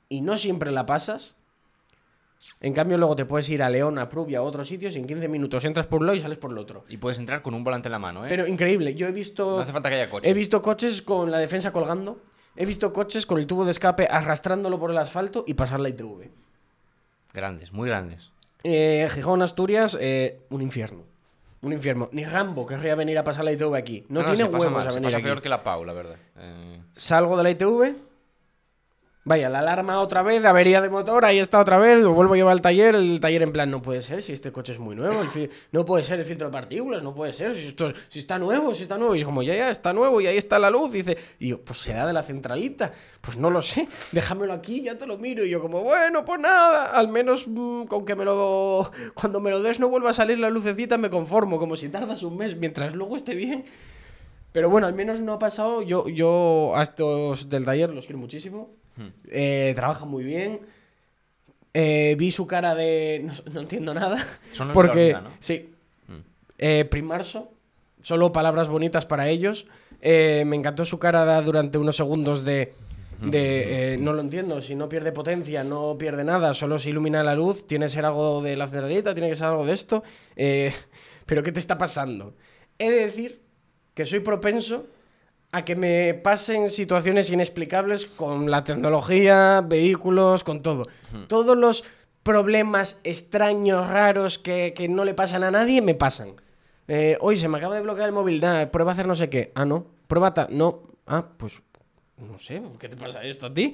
Y 0.10 0.22
no 0.22 0.38
siempre 0.38 0.72
la 0.72 0.86
pasas. 0.86 1.36
En 2.60 2.74
cambio, 2.74 2.98
luego 2.98 3.16
te 3.16 3.26
puedes 3.26 3.48
ir 3.50 3.62
a 3.62 3.70
León, 3.70 4.00
a 4.00 4.10
Prubia, 4.10 4.40
a 4.40 4.42
otros 4.42 4.68
sitios. 4.68 4.96
Y 4.96 5.00
en 5.00 5.08
15 5.08 5.28
minutos 5.28 5.64
entras 5.64 5.86
por 5.88 6.02
un 6.02 6.08
lado 6.08 6.16
y 6.18 6.20
sales 6.22 6.38
por 6.40 6.52
el 6.52 6.58
otro. 6.58 6.84
Y 6.90 6.98
puedes 6.98 7.18
entrar 7.20 7.42
con 7.42 7.54
un 7.54 7.64
volante 7.64 7.88
en 7.88 7.92
la 7.92 8.00
mano, 8.00 8.26
¿eh? 8.26 8.30
Pero 8.30 8.48
increíble. 8.48 8.96
Yo 8.96 9.08
he 9.08 9.12
visto. 9.12 9.46
no 9.58 9.60
hace 9.60 9.72
falta 9.72 9.90
que 9.90 9.96
haya 9.96 10.10
coche. 10.10 10.30
He 10.30 10.34
visto 10.34 10.62
coches 10.62 11.02
con 11.02 11.30
la 11.32 11.38
defensa 11.38 11.72
colgando. 11.72 12.20
He 12.56 12.66
visto 12.66 12.92
coches 12.92 13.26
con 13.26 13.38
el 13.40 13.48
tubo 13.48 13.64
de 13.64 13.72
escape 13.72 14.08
arrastrándolo 14.12 14.78
por 14.80 14.92
el 14.92 14.98
asfalto 14.98 15.44
y 15.48 15.54
pasar 15.54 15.80
la 15.80 15.90
ITV. 15.90 16.30
Grandes, 17.34 17.72
muy 17.72 17.88
grandes. 17.88 18.32
Eh, 18.64 19.08
Gijón, 19.12 19.42
Asturias, 19.42 19.98
eh, 20.02 20.42
un 20.50 20.62
infierno. 20.62 21.04
Un 21.62 21.74
infierno. 21.74 22.10
Ni 22.12 22.26
Rambo 22.26 22.66
querría 22.66 22.96
venir 22.96 23.18
a 23.18 23.24
pasar 23.24 23.46
la 23.46 23.52
ITV 23.52 23.76
aquí. 23.76 24.06
No, 24.10 24.22
tiene 24.22 24.38
se 24.38 24.44
huevos 24.46 24.72
mal, 24.72 24.88
a 24.88 24.92
se 24.92 24.96
venir 24.96 25.08
pasa 25.08 25.18
aquí. 25.18 25.24
peor 25.26 25.42
que 25.42 25.50
la 25.50 25.62
Pau, 25.64 25.86
la 25.86 25.94
verdad. 25.94 26.16
Eh, 26.38 26.82
Salgo 26.94 27.38
de 27.38 27.44
la 27.44 27.50
ITV. 27.52 27.96
Vaya, 29.24 29.50
la 29.50 29.60
alarma 29.60 30.00
otra 30.00 30.24
vez, 30.24 30.44
avería 30.46 30.82
de 30.82 30.90
motor, 30.90 31.26
ahí 31.26 31.38
está 31.38 31.60
otra 31.60 31.78
vez, 31.78 32.02
lo 32.02 32.12
vuelvo 32.14 32.34
a 32.34 32.38
llevar 32.38 32.54
al 32.54 32.62
taller, 32.62 32.96
el 32.96 33.20
taller 33.20 33.44
en 33.44 33.52
plan, 33.52 33.70
no 33.70 33.80
puede 33.80 34.02
ser, 34.02 34.24
si 34.24 34.34
este 34.34 34.52
coche 34.52 34.74
es 34.74 34.80
muy 34.80 34.96
nuevo, 34.96 35.22
no 35.72 35.86
puede 35.86 36.04
ser 36.04 36.20
el 36.20 36.26
filtro 36.26 36.48
de 36.48 36.52
partículas, 36.52 37.04
no 37.04 37.14
puede 37.14 37.32
ser, 37.32 37.54
si, 37.56 37.68
esto, 37.68 37.86
es- 37.86 37.94
si 38.10 38.18
está 38.18 38.40
nuevo, 38.40 38.74
si 38.74 38.82
está 38.82 38.98
nuevo, 38.98 39.16
y 39.16 39.20
es 39.20 39.26
como, 39.26 39.44
ya, 39.44 39.54
ya, 39.54 39.70
está 39.70 39.94
nuevo, 39.94 40.22
y 40.22 40.26
ahí 40.26 40.38
está 40.38 40.58
la 40.58 40.72
luz, 40.72 40.92
dice, 40.92 41.16
y 41.38 41.50
yo, 41.50 41.62
pues 41.62 41.78
será 41.78 42.08
de 42.08 42.14
la 42.14 42.24
centralita, 42.24 42.92
pues 43.22 43.38
no 43.38 43.52
lo 43.52 43.62
sé, 43.62 43.88
déjamelo 44.12 44.54
aquí, 44.54 44.82
ya 44.82 44.98
te 44.98 45.06
lo 45.06 45.20
miro, 45.20 45.46
y 45.46 45.52
yo 45.52 45.62
como, 45.62 45.84
bueno, 45.84 46.26
pues 46.26 46.40
nada, 46.40 46.86
al 46.88 47.08
menos 47.08 47.46
mm, 47.48 47.84
con 47.84 48.04
que 48.06 48.16
me 48.16 48.26
lo, 48.26 48.90
cuando 49.14 49.40
me 49.40 49.52
lo 49.52 49.62
des 49.62 49.80
no 49.80 49.88
vuelva 49.90 50.10
a 50.10 50.14
salir 50.14 50.40
la 50.40 50.50
lucecita, 50.50 50.98
me 50.98 51.12
conformo, 51.12 51.60
como 51.60 51.76
si 51.76 51.90
tardas 51.90 52.24
un 52.24 52.38
mes, 52.38 52.56
mientras 52.58 52.96
luego 52.96 53.18
esté 53.18 53.36
bien, 53.36 53.66
pero 54.52 54.68
bueno, 54.72 54.88
al 54.88 54.96
menos 54.96 55.22
no 55.22 55.34
ha 55.34 55.40
pasado. 55.40 55.82
Yo, 55.84 56.10
yo 56.10 56.74
a 56.76 56.82
estos 56.82 57.48
del 57.50 57.64
taller 57.66 57.92
los 57.92 58.06
quiero 58.08 58.18
muchísimo. 58.20 58.81
Eh, 59.28 59.74
trabajan 59.76 60.10
muy 60.10 60.24
bien. 60.24 60.62
Eh, 61.74 62.16
vi 62.18 62.32
su 62.32 62.48
cara 62.48 62.76
de. 62.76 63.22
No, 63.24 63.34
no 63.54 63.62
entiendo 63.62 63.94
nada. 63.94 64.18
Son 64.54 64.68
los 64.68 64.76
de 64.78 64.84
la 64.84 64.88
porque. 64.88 65.14
hormiga, 65.14 65.22
¿no? 65.22 65.32
Sí. 65.40 65.70
Mm. 66.08 66.14
Eh, 66.58 66.86
primarso. 66.86 67.52
Solo 68.02 68.32
palabras 68.32 68.68
bonitas 68.68 69.06
para 69.06 69.30
ellos. 69.30 69.68
Me 70.02 70.56
encantó 70.56 70.86
su 70.86 70.98
cara 70.98 71.40
durante 71.42 71.78
unos 71.78 71.96
segundos 71.96 72.44
de. 72.44 72.74
de, 73.20 74.00
no 74.02 74.14
lo 74.14 74.22
entiendo, 74.22 74.60
si 74.64 74.74
no 74.74 74.90
pierde 74.90 75.12
potencia, 75.12 75.64
no 75.64 75.96
pierde 76.00 76.24
nada, 76.24 76.56
solo 76.56 76.80
se 76.80 76.90
ilumina 76.90 77.22
la 77.22 77.36
luz, 77.36 77.68
tiene 77.68 77.86
que 77.86 77.90
ser 77.90 78.06
algo 78.06 78.42
de 78.42 78.56
la 78.56 78.66
centralita, 78.68 79.14
tiene 79.14 79.30
que 79.30 79.36
ser 79.36 79.46
algo 79.48 79.68
de 79.68 79.74
esto. 79.74 80.04
pero 81.28 81.44
¿qué 81.44 81.52
te 81.52 81.60
está 81.60 81.78
pasando? 81.78 82.34
He 82.80 82.90
de 82.90 83.06
decir 83.06 83.42
que 83.94 84.06
soy 84.06 84.22
propenso 84.22 84.88
a 85.52 85.66
que 85.66 85.76
me 85.76 86.14
pasen 86.14 86.70
situaciones 86.70 87.30
inexplicables 87.32 88.06
con 88.06 88.50
la 88.50 88.64
tecnología, 88.64 89.62
vehículos, 89.68 90.44
con 90.44 90.62
todo. 90.62 90.86
Todos 91.28 91.58
los 91.58 91.84
problemas 92.24 93.00
extraños, 93.04 93.88
raros, 93.88 94.38
que, 94.40 94.74
que 94.76 94.88
no 94.88 95.04
le 95.04 95.14
pasan 95.14 95.44
a 95.44 95.52
nadie, 95.52 95.82
me 95.82 95.96
pasan. 95.96 96.36
Eh, 96.88 97.18
Hoy 97.22 97.36
se 97.38 97.48
me 97.48 97.58
acaba 97.58 97.76
de 97.76 97.82
bloquear 97.82 98.08
el 98.08 98.14
móvil, 98.14 98.40
nada, 98.40 98.72
prueba 98.72 98.92
a 98.92 98.94
hacer 98.94 99.08
no 99.08 99.16
sé 99.16 99.30
qué. 99.30 99.52
Ah, 99.56 99.66
no. 99.66 99.86
Prueba 100.08 100.34
ta- 100.34 100.48
No. 100.50 100.84
Ah, 101.08 101.26
pues 101.38 101.62
no 102.18 102.38
sé, 102.40 102.62
¿qué 102.80 102.88
te 102.88 102.96
pasa 102.96 103.24
esto 103.24 103.48
a 103.48 103.54
ti? 103.54 103.74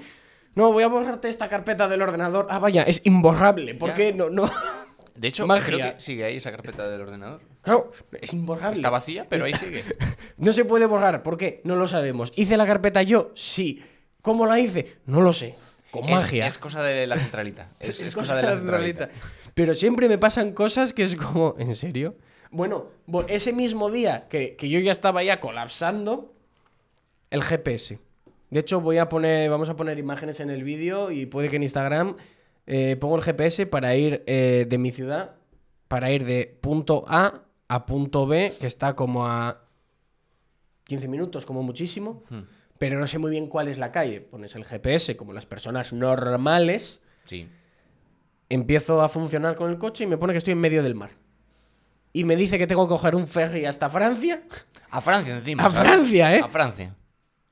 No, 0.56 0.72
voy 0.72 0.82
a 0.84 0.88
borrarte 0.88 1.30
esta 1.30 1.48
carpeta 1.48 1.88
del 1.88 2.02
ordenador. 2.02 2.48
Ah, 2.50 2.58
vaya, 2.58 2.84
es 2.84 3.02
imborrable. 3.06 3.76
¿Por 3.76 3.90
Ya. 3.90 3.96
qué 3.96 4.14
no? 4.14 4.30
no? 4.30 4.50
De 5.18 5.28
hecho, 5.28 5.48
Magia. 5.48 5.66
creo 5.66 5.96
que 5.96 6.00
sigue 6.02 6.24
ahí 6.26 6.38
esa 6.38 6.52
carpeta 6.52 6.88
del 6.88 7.02
ordenador. 7.02 7.42
Claro, 7.62 7.92
es 8.22 8.34
imborrable. 8.34 8.78
Está 8.78 8.90
vacía, 8.90 9.26
pero 9.28 9.46
ahí 9.46 9.54
sigue. 9.54 9.84
No 10.38 10.52
se 10.52 10.64
puede 10.66 10.86
borrar. 10.86 11.24
¿Por 11.24 11.38
qué? 11.38 11.62
No 11.64 11.76
lo 11.76 11.88
sabemos. 11.88 12.32
¿Hice 12.36 12.56
la 12.58 12.68
carpeta 12.68 13.02
yo? 13.02 13.32
Sí. 13.34 13.84
¿Cómo 14.22 14.46
la 14.46 14.60
hice? 14.60 14.98
No 15.08 15.22
lo 15.22 15.34
sé. 15.34 15.56
Con 15.90 16.04
Es- 16.06 16.12
magia. 16.12 16.46
Es, 16.46 16.58
cosa 16.60 16.84
de 16.84 17.08
la 17.08 17.18
centralita. 17.18 17.70
Es, 17.80 17.90
Es 17.90 18.00
es 18.02 18.14
cosa 18.14 18.34
cosa 18.34 18.36
de 18.36 18.44
la 18.44 18.56
centralita. 18.58 19.10
Pero 19.56 19.74
siempre 19.74 20.08
me 20.08 20.18
pasan 20.20 20.52
cosas 20.52 20.94
que 20.94 21.04
es 21.04 21.16
como, 21.16 21.56
¿en 21.58 21.76
serio? 21.76 22.16
Bueno, 22.52 22.86
ese 23.28 23.52
mismo 23.54 23.90
día 23.90 24.28
que, 24.30 24.56
que 24.56 24.70
yo 24.70 24.80
ya 24.80 24.92
estaba 24.92 25.24
ya 25.24 25.40
colapsando, 25.40 26.34
el 27.32 27.44
GPS. 27.44 28.00
De 28.52 28.60
hecho, 28.60 28.80
voy 28.80 29.00
a 29.00 29.10
poner, 29.10 29.50
vamos 29.50 29.68
a 29.70 29.76
poner 29.76 29.98
imágenes 29.98 30.40
en 30.40 30.50
el 30.52 30.64
vídeo 30.64 31.12
y 31.12 31.26
puede 31.26 31.50
que 31.50 31.56
en 31.58 31.64
Instagram 31.64 32.16
eh, 32.68 32.96
pongo 33.00 33.16
el 33.16 33.24
GPS 33.24 33.66
para 33.66 33.96
ir 33.96 34.24
eh, 34.28 34.66
de 34.70 34.78
mi 34.78 34.92
ciudad, 34.92 35.36
para 35.88 36.12
ir 36.12 36.26
de 36.26 36.58
punto 36.62 37.04
A 37.08 37.42
a 37.70 37.86
punto 37.86 38.28
B, 38.28 38.54
que 38.60 38.68
está 38.68 38.96
como 38.96 39.26
a 39.28 39.64
15 40.86 41.08
minutos, 41.08 41.46
como 41.46 41.64
muchísimo. 41.64 42.24
Hmm. 42.30 42.42
Pero 42.78 43.00
no 43.00 43.08
sé 43.08 43.18
muy 43.18 43.32
bien 43.32 43.48
cuál 43.48 43.68
es 43.70 43.78
la 43.80 43.92
calle. 43.92 44.22
Pones 44.22 44.56
el 44.56 44.64
GPS 44.64 45.18
como 45.18 45.34
las 45.34 45.46
personas 45.46 45.92
normales 45.94 47.02
Sí. 47.24 47.50
empiezo 48.50 49.02
a 49.02 49.10
funcionar 49.10 49.56
con 49.56 49.70
el 49.72 49.78
coche 49.80 50.04
y 50.04 50.08
me 50.08 50.18
pone 50.18 50.34
que 50.34 50.38
estoy 50.38 50.54
en 50.54 50.60
medio 50.60 50.84
del 50.84 50.96
mar. 50.96 51.10
Y 52.14 52.24
me 52.24 52.36
dice 52.36 52.58
que 52.58 52.68
tengo 52.68 52.88
que 52.88 52.92
coger 52.94 53.16
un 53.16 53.28
ferry 53.28 53.66
hasta 53.66 53.90
Francia, 53.90 54.44
A 54.90 55.02
Francia 55.02 55.38
encima. 55.38 55.66
A 55.66 55.72
¿sabes? 55.72 55.90
Francia, 55.92 56.36
¿eh? 56.36 56.42
A 56.44 56.48
Francia. 56.48 56.96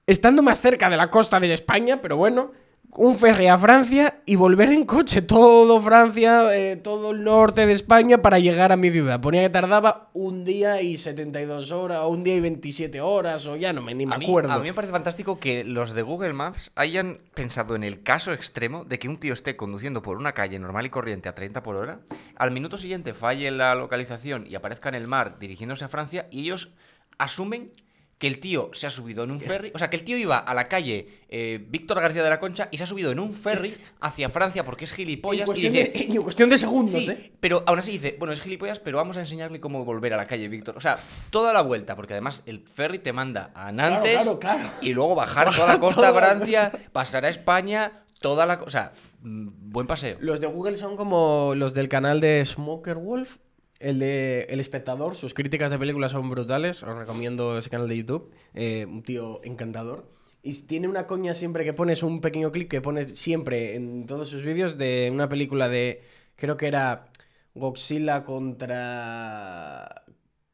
estando 0.07 0.41
más 0.43 0.61
cerca 0.61 0.89
de 0.89 0.95
la 0.97 1.09
costa 1.09 1.39
de 1.39 1.51
España, 1.53 1.99
pero 2.01 2.15
bueno, 2.17 2.51
un 2.97 3.15
ferry 3.15 3.47
a 3.47 3.57
Francia 3.57 4.21
y 4.25 4.35
volver 4.35 4.71
en 4.71 4.85
coche 4.85 5.21
todo 5.21 5.81
Francia, 5.81 6.55
eh, 6.55 6.77
todo 6.77 7.11
el 7.11 7.23
norte 7.23 7.65
de 7.65 7.73
España 7.73 8.21
para 8.21 8.39
llegar 8.39 8.71
a 8.71 8.77
mi 8.77 8.89
ciudad. 8.89 9.19
Ponía 9.19 9.41
que 9.41 9.49
tardaba 9.49 10.09
un 10.13 10.45
día 10.45 10.81
y 10.81 10.97
72 10.97 11.71
horas, 11.71 11.99
o 12.01 12.07
un 12.09 12.23
día 12.23 12.35
y 12.35 12.39
27 12.39 13.01
horas, 13.01 13.45
o 13.47 13.55
ya 13.55 13.73
no 13.73 13.81
me, 13.81 13.93
ni 13.93 14.05
me 14.05 14.15
A 14.15 14.17
mí, 14.17 14.25
acuerdo. 14.25 14.51
a 14.53 14.59
mí 14.59 14.63
me 14.69 14.73
parece 14.73 14.93
fantástico 14.93 15.39
que 15.39 15.63
los 15.63 15.93
de 15.93 16.01
Google 16.01 16.33
Maps 16.33 16.71
hayan 16.75 17.19
pensado 17.33 17.75
en 17.75 17.83
el 17.83 18.01
caso 18.03 18.31
extremo 18.33 18.85
de 18.85 18.97
que 18.99 19.09
un 19.09 19.17
tío 19.17 19.33
esté 19.33 19.55
conduciendo 19.55 20.01
por 20.01 20.17
una 20.17 20.31
calle 20.33 20.57
normal 20.59 20.85
y 20.85 20.89
corriente 20.89 21.29
a 21.29 21.35
30 21.35 21.63
por 21.63 21.75
hora, 21.75 21.99
al 22.37 22.51
minuto 22.51 22.77
siguiente 22.77 23.13
falle 23.13 23.51
la 23.51 23.75
localización 23.75 24.45
y 24.49 24.55
aparezca 24.55 24.89
en 24.89 24.95
el 24.95 25.07
mar 25.07 25.37
dirigiéndose 25.39 25.85
a 25.85 25.89
Francia 25.89 26.27
y 26.31 26.41
ellos 26.41 26.69
asumen 27.17 27.71
que 28.17 28.27
el 28.27 28.39
tío 28.39 28.69
se 28.73 28.87
ha 28.87 28.89
subido 28.89 29.23
en 29.23 29.31
un 29.31 29.41
ferry, 29.41 29.71
o 29.73 29.79
sea, 29.79 29.89
que 29.89 29.97
el 29.97 30.03
tío 30.03 30.17
iba 30.17 30.37
a 30.37 30.53
la 30.53 30.69
calle 30.69 31.07
eh, 31.27 31.65
Víctor 31.69 31.99
García 31.99 32.23
de 32.23 32.29
la 32.29 32.39
Concha 32.39 32.69
y 32.71 32.77
se 32.77 32.85
ha 32.85 32.87
subido 32.87 33.11
en 33.11 33.19
un 33.19 33.33
ferry 33.33 33.75
hacia 33.99 34.29
Francia 34.29 34.63
porque 34.63 34.85
es 34.85 34.91
en, 34.91 34.97
gilipollas 34.97 35.43
y 35.43 35.45
cuestión 35.45 35.73
dice, 35.73 35.91
de, 35.93 36.15
en 36.15 36.21
cuestión 36.21 36.49
de 36.49 36.57
segundos, 36.57 37.03
Sí, 37.03 37.11
¿eh? 37.11 37.33
pero 37.41 37.63
aún 37.67 37.79
así 37.79 37.91
dice, 37.91 38.15
bueno, 38.17 38.31
es 38.31 38.41
gilipollas, 38.41 38.79
pero 38.79 38.97
vamos 38.97 39.17
a 39.17 39.19
enseñarle 39.19 39.59
cómo 39.59 39.83
volver 39.83 40.13
a 40.13 40.17
la 40.17 40.25
calle, 40.25 40.47
Víctor. 40.47 40.77
O 40.77 40.81
sea, 40.81 40.97
toda 41.29 41.51
la 41.51 41.61
vuelta, 41.61 41.95
porque 41.95 42.13
además 42.13 42.41
el 42.45 42.59
ferry 42.59 42.99
te 42.99 43.11
manda 43.11 43.51
a 43.53 43.73
Nantes 43.73 44.15
claro, 44.15 44.39
claro. 44.39 44.69
y 44.81 44.93
luego 44.93 45.15
bajar 45.15 45.49
toda 45.55 45.67
la 45.67 45.79
costa 45.79 46.09
a 46.09 46.13
Francia, 46.13 46.71
pasar 46.93 47.25
a 47.25 47.29
España, 47.29 48.05
toda 48.21 48.45
la... 48.45 48.61
O 48.65 48.69
sea, 48.69 48.93
mm, 49.23 49.49
buen 49.71 49.87
paseo. 49.87 50.17
Los 50.21 50.39
de 50.39 50.47
Google 50.47 50.77
son 50.77 50.95
como 50.95 51.53
los 51.55 51.73
del 51.73 51.89
canal 51.89 52.21
de 52.21 52.43
Smoker 52.45 52.95
Wolf, 52.95 53.39
el 53.79 53.99
de 53.99 54.43
El 54.49 54.59
Espectador. 54.59 55.15
Sus 55.15 55.33
críticas 55.33 55.71
de 55.71 55.79
películas 55.79 56.11
son 56.11 56.29
brutales. 56.29 56.83
Os 56.83 56.97
recomiendo 56.97 57.57
ese 57.57 57.69
canal 57.69 57.87
de 57.87 57.97
YouTube. 57.97 58.31
Eh, 58.53 58.85
un 58.85 59.03
tío 59.03 59.41
encantador. 59.43 60.09
Y 60.41 60.53
tiene 60.63 60.87
una 60.87 61.07
coña 61.07 61.33
siempre 61.33 61.63
que 61.65 61.73
pones 61.73 62.03
un 62.03 62.21
pequeño 62.21 62.51
clip 62.51 62.69
que 62.69 62.81
pones 62.81 63.17
siempre 63.17 63.75
en 63.75 64.05
todos 64.05 64.29
sus 64.29 64.43
vídeos 64.43 64.77
de 64.77 65.09
una 65.11 65.27
película 65.27 65.67
de. 65.67 66.03
Creo 66.35 66.55
que 66.57 66.67
era 66.67 67.07
Godzilla 67.53 68.23
contra. 68.23 70.03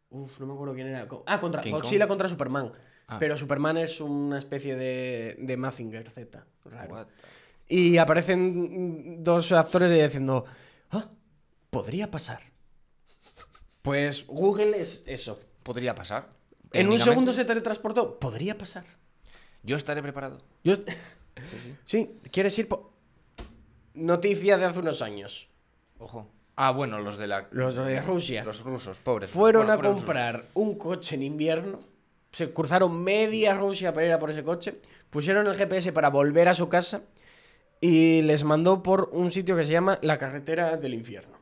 Uf, 0.10 0.40
no 0.40 0.46
me 0.48 0.54
acuerdo 0.54 0.74
quién 0.76 0.88
era. 0.88 1.08
Ah, 1.26 1.40
contra 1.40 1.62
King 1.62 1.72
Godzilla 1.72 2.06
Kong. 2.06 2.10
contra 2.10 2.30
Superman. 2.30 2.72
Ah. 3.08 3.18
Pero 3.20 3.36
Superman 3.36 3.78
es 3.78 4.00
una 4.00 4.38
especie 4.38 4.76
de, 4.76 5.36
de 5.40 5.58
Mazinger 5.58 6.10
Z. 6.10 6.46
raro. 6.66 6.94
What? 6.94 7.08
Y 7.68 7.98
aparecen 7.98 9.24
dos 9.24 9.52
actores 9.54 9.92
diciendo, 9.92 10.46
ah, 10.92 11.10
podría 11.70 12.12
pasar. 12.12 12.51
Pues 13.82 14.26
Google 14.28 14.80
es 14.80 15.04
eso. 15.08 15.40
Podría 15.64 15.96
pasar. 15.96 16.30
En 16.74 16.90
un 16.90 17.00
segundo 17.00 17.34
se 17.34 17.46
teletransportó. 17.46 18.20
Podría 18.20 18.58
pasar. 18.58 18.86
Yo 19.64 19.76
estaré 19.78 20.02
preparado. 20.02 20.40
Yo 20.64 20.74
est- 20.74 20.90
sí, 21.86 22.20
¿quieres 22.32 22.58
ir 22.60 22.68
por... 22.68 22.92
Noticia 23.94 24.58
de 24.58 24.66
hace 24.66 24.80
unos 24.80 25.02
años. 25.02 25.50
Ojo. 26.00 26.28
Ah, 26.56 26.72
bueno, 26.72 27.00
los 27.00 27.18
de 27.18 27.28
la... 27.28 27.48
Los 27.52 27.76
de 27.76 28.02
Rusia. 28.02 28.44
Los 28.44 28.62
rusos, 28.62 29.00
pobres. 29.00 29.30
Fueron 29.30 29.68
Bueno, 29.68 29.74
a 29.74 29.84
rusos. 29.84 30.04
comprar 30.04 30.46
un 30.54 30.78
coche 30.78 31.16
en 31.16 31.24
invierno. 31.24 31.80
Se 32.32 32.54
cruzaron 32.54 33.04
media 33.04 33.56
Rusia 33.56 33.94
para 33.94 34.06
ir 34.06 34.14
a 34.14 34.20
por 34.20 34.32
ese 34.32 34.44
coche. 34.44 34.80
Pusieron 35.10 35.48
el 35.48 35.56
GPS 35.56 35.92
para 35.92 36.10
volver 36.10 36.48
a 36.48 36.54
su 36.54 36.70
casa. 36.70 37.02
Y 37.82 38.22
les 38.22 38.44
mandó 38.44 38.82
por 38.84 39.10
un 39.12 39.32
sitio 39.32 39.56
que 39.58 39.64
se 39.66 39.72
llama 39.74 39.98
la 40.02 40.18
carretera 40.18 40.78
del 40.78 40.94
infierno. 40.94 41.38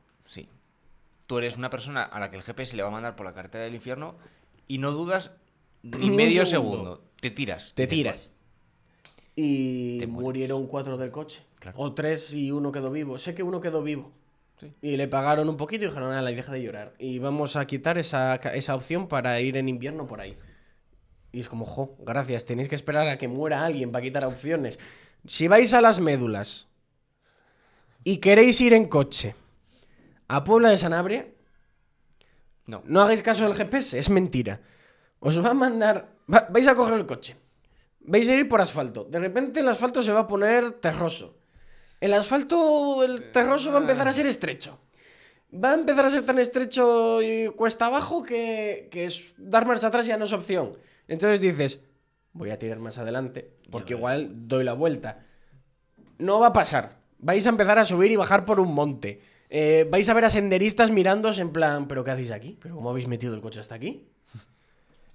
Tú 1.29 1.37
eres 1.37 1.57
una 1.57 1.69
persona 1.69 2.01
a 2.01 2.19
la 2.19 2.31
que 2.31 2.37
el 2.37 2.41
GPS 2.41 2.75
le 2.75 2.81
va 2.81 2.89
a 2.89 2.91
mandar 2.91 3.15
por 3.15 3.23
la 3.23 3.35
carretera 3.35 3.63
del 3.63 3.75
infierno 3.75 4.15
y 4.67 4.79
no 4.79 4.89
dudas 4.89 5.29
ni 5.83 6.09
medio 6.09 6.43
segundo. 6.43 6.77
segundo. 6.77 7.03
Te 7.21 7.29
tiras. 7.29 7.71
Te 7.75 7.85
tiras. 7.85 8.31
Y 9.35 9.99
Te 9.99 10.07
murieron 10.07 10.65
cuatro 10.65 10.97
del 10.97 11.11
coche. 11.11 11.43
Claro. 11.59 11.77
O 11.79 11.93
tres 11.93 12.33
y 12.33 12.49
uno 12.49 12.71
quedó 12.71 12.89
vivo. 12.89 13.19
Sé 13.19 13.35
que 13.35 13.43
uno 13.43 13.61
quedó 13.61 13.83
vivo. 13.83 14.11
Sí. 14.59 14.73
Y 14.81 14.97
le 14.97 15.07
pagaron 15.07 15.47
un 15.47 15.55
poquito 15.55 15.85
y 15.85 15.89
dijeron, 15.89 16.09
nada, 16.09 16.27
deja 16.27 16.51
de 16.51 16.63
llorar. 16.63 16.95
Y 16.97 17.19
vamos 17.19 17.55
a 17.57 17.67
quitar 17.67 17.99
esa, 17.99 18.37
esa 18.37 18.73
opción 18.73 19.07
para 19.07 19.39
ir 19.39 19.55
en 19.55 19.69
invierno 19.69 20.07
por 20.07 20.21
ahí. 20.21 20.35
Y 21.31 21.41
es 21.41 21.47
como, 21.47 21.63
jo, 21.63 21.95
gracias, 21.99 22.43
tenéis 22.43 22.69
que 22.69 22.75
esperar 22.75 23.07
a 23.07 23.19
que 23.19 23.27
muera 23.27 23.63
alguien 23.63 23.91
para 23.91 24.01
quitar 24.01 24.25
opciones. 24.25 24.79
Si 25.27 25.47
vais 25.47 25.75
a 25.75 25.81
las 25.81 25.99
médulas 25.99 26.69
y 28.03 28.17
queréis 28.17 28.59
ir 28.61 28.73
en 28.73 28.87
coche 28.87 29.35
a 30.29 30.43
Puebla 30.45 30.69
de 30.69 30.77
Sanabria, 30.77 31.27
No. 32.65 32.83
no 32.85 33.01
hagáis 33.01 33.21
caso 33.21 33.43
del 33.43 33.55
GPS, 33.55 33.97
es 33.97 34.09
mentira. 34.09 34.61
Os 35.19 35.43
va 35.43 35.51
a 35.51 35.53
mandar. 35.53 36.15
va- 36.31 36.47
vais 36.49 36.67
a 36.67 36.75
coger 36.75 36.93
el 36.95 37.05
coche. 37.05 37.35
Vais 38.01 38.29
a 38.29 38.35
ir 38.35 38.47
por 38.47 38.61
asfalto. 38.61 39.03
De 39.05 39.19
repente 39.19 39.59
el 39.59 39.67
asfalto 39.67 40.01
se 40.03 40.13
va 40.13 40.21
a 40.21 40.27
poner 40.27 40.71
terroso. 40.79 41.35
El 41.99 42.13
asfalto, 42.13 43.03
el 43.03 43.31
terroso 43.31 43.71
va 43.71 43.79
a 43.79 43.81
empezar 43.81 44.07
a 44.07 44.13
ser 44.13 44.25
estrecho. 44.27 44.79
Va 45.51 45.71
a 45.71 45.73
empezar 45.73 46.05
a 46.05 46.09
ser 46.11 46.21
tan 46.21 46.37
estrecho 46.39 47.21
y 47.23 47.47
cuesta 47.49 47.87
abajo 47.87 48.21
que, 48.23 48.87
que 48.91 49.05
es- 49.05 49.33
dar 49.37 49.65
marcha 49.65 49.87
atrás 49.87 50.05
ya 50.05 50.15
no 50.17 50.25
es 50.25 50.31
opción. 50.33 50.71
Entonces 51.07 51.41
dices, 51.41 51.83
voy 52.33 52.51
a 52.51 52.59
tirar 52.59 52.77
más 52.77 52.99
adelante, 52.99 53.57
porque 53.71 53.95
igual 53.95 54.47
doy 54.47 54.63
la 54.63 54.73
vuelta. 54.73 55.25
No 56.19 56.39
va 56.39 56.47
a 56.47 56.53
pasar. 56.53 56.99
Vais 57.17 57.45
a 57.47 57.49
empezar 57.49 57.79
a 57.79 57.85
subir 57.85 58.11
y 58.11 58.15
bajar 58.15 58.45
por 58.45 58.59
un 58.59 58.73
monte. 58.75 59.21
Eh, 59.49 59.87
vais 59.89 60.07
a 60.09 60.13
ver 60.13 60.25
a 60.25 60.29
senderistas 60.29 60.91
mirándos 60.91 61.39
en 61.39 61.51
plan, 61.51 61.87
¿pero 61.87 62.03
qué 62.03 62.11
hacéis 62.11 62.31
aquí? 62.31 62.57
¿Pero 62.61 62.75
cómo 62.75 62.89
habéis 62.91 63.07
metido 63.07 63.33
el 63.33 63.41
coche 63.41 63.59
hasta 63.59 63.75
aquí? 63.75 64.07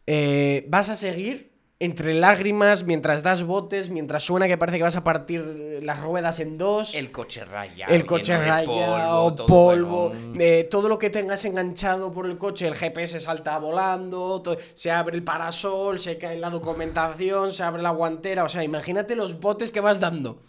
Eh, 0.07 0.67
vas 0.69 0.91
a 0.91 0.97
seguir 0.97 1.55
entre 1.81 2.15
lágrimas 2.15 2.85
mientras 2.85 3.23
das 3.23 3.43
botes, 3.43 3.91
mientras 3.91 4.23
suena 4.23 4.47
que 4.47 4.57
parece 4.57 4.79
que 4.79 4.85
vas 4.85 4.97
a 4.97 5.05
partir 5.05 5.81
las 5.83 6.01
ruedas 6.01 6.41
en 6.41 6.57
dos. 6.57 6.95
El 6.95 7.11
coche 7.11 7.45
raya. 7.45 7.87
El 7.87 8.07
coche 8.07 8.37
rayado, 8.37 9.35
todo 9.35 9.47
polvo, 9.47 10.13
eh, 10.39 10.67
todo 10.71 10.89
lo 10.89 10.99
que 10.99 11.11
tengas 11.11 11.45
enganchado 11.45 12.13
por 12.13 12.27
el 12.27 12.39
coche, 12.39 12.67
el 12.67 12.75
GPS 12.75 13.21
salta 13.21 13.59
volando, 13.59 14.43
se 14.75 14.91
abre 14.91 15.17
el 15.17 15.25
parasol, 15.25 15.99
se 15.99 16.17
cae 16.17 16.39
la 16.39 16.51
documentación, 16.51 17.53
se 17.53 17.63
abre 17.63 17.83
la 17.83 17.91
guantera, 17.91 18.45
o 18.45 18.49
sea, 18.49 18.65
imagínate 18.65 19.17
los 19.17 19.41
botes 19.41 19.73
que 19.73 19.81
vas 19.81 20.01
dando. 20.01 20.41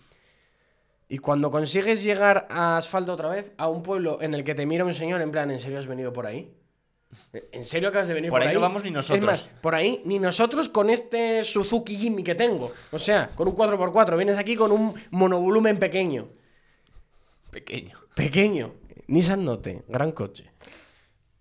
Y 1.08 1.20
cuando 1.20 1.52
consigues 1.52 2.04
llegar 2.04 2.48
a 2.50 2.78
asfalto 2.78 3.14
otra 3.14 3.30
vez, 3.30 3.52
a 3.58 3.68
un 3.68 3.84
pueblo 3.84 4.20
en 4.22 4.34
el 4.34 4.44
que 4.44 4.56
te 4.56 4.66
mira 4.66 4.84
un 4.86 4.94
señor 4.94 5.22
en 5.22 5.32
plan, 5.32 5.52
¿en 5.52 5.60
serio 5.60 5.78
has 5.80 5.86
venido 5.88 6.12
por 6.12 6.26
ahí? 6.26 6.52
¿En 7.52 7.64
serio 7.64 7.90
acabas 7.90 8.08
de 8.08 8.14
venir 8.16 8.30
Por 8.30 8.40
por, 8.42 8.48
ahí 8.50 8.54
no 8.56 8.60
vamos 8.60 8.84
ni 8.84 8.92
nosotros. 8.92 9.20
Es 9.20 9.26
más, 9.26 9.44
por 9.62 9.74
ahí 9.76 10.02
ni 10.06 10.20
nosotros 10.20 10.68
con 10.68 10.90
este 10.90 11.44
Suzuki 11.44 11.96
Jimmy 11.96 12.24
que 12.24 12.36
tengo. 12.36 12.74
O 12.92 13.00
sea, 13.00 13.30
con 13.36 13.48
un 13.48 13.56
4x4. 13.56 14.18
Vienes 14.18 14.38
aquí 14.38 14.56
con 14.56 14.72
un 14.72 14.94
monovolumen 15.12 15.78
pequeño. 15.78 16.28
Pequeño. 17.52 18.00
Pequeño. 18.16 18.74
Nissan 19.08 19.46
Note, 19.46 19.84
gran 19.88 20.12
coche. 20.12 20.52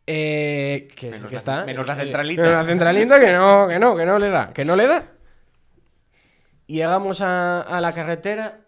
Eh, 0.07 0.87
que, 0.95 1.11
Menos 1.11 1.27
que 1.29 1.33
la- 1.33 1.39
está. 1.39 1.65
menos 1.65 1.87
la 1.87 1.95
eh, 1.95 1.97
centralita. 1.97 2.43
menos 2.43 2.57
la 2.57 2.65
centralita 2.65 3.19
que 3.21 3.33
no, 3.33 3.67
que 3.67 3.79
no, 3.79 3.97
que 3.97 4.05
no 4.07 4.19
le 4.19 4.29
da. 4.29 4.53
Que 4.53 4.65
no 4.65 4.77
le 4.77 4.87
da. 4.87 5.09
Llegamos 6.67 7.21
a, 7.21 7.63
a 7.63 7.81
la 7.81 7.93
carretera. 7.93 8.61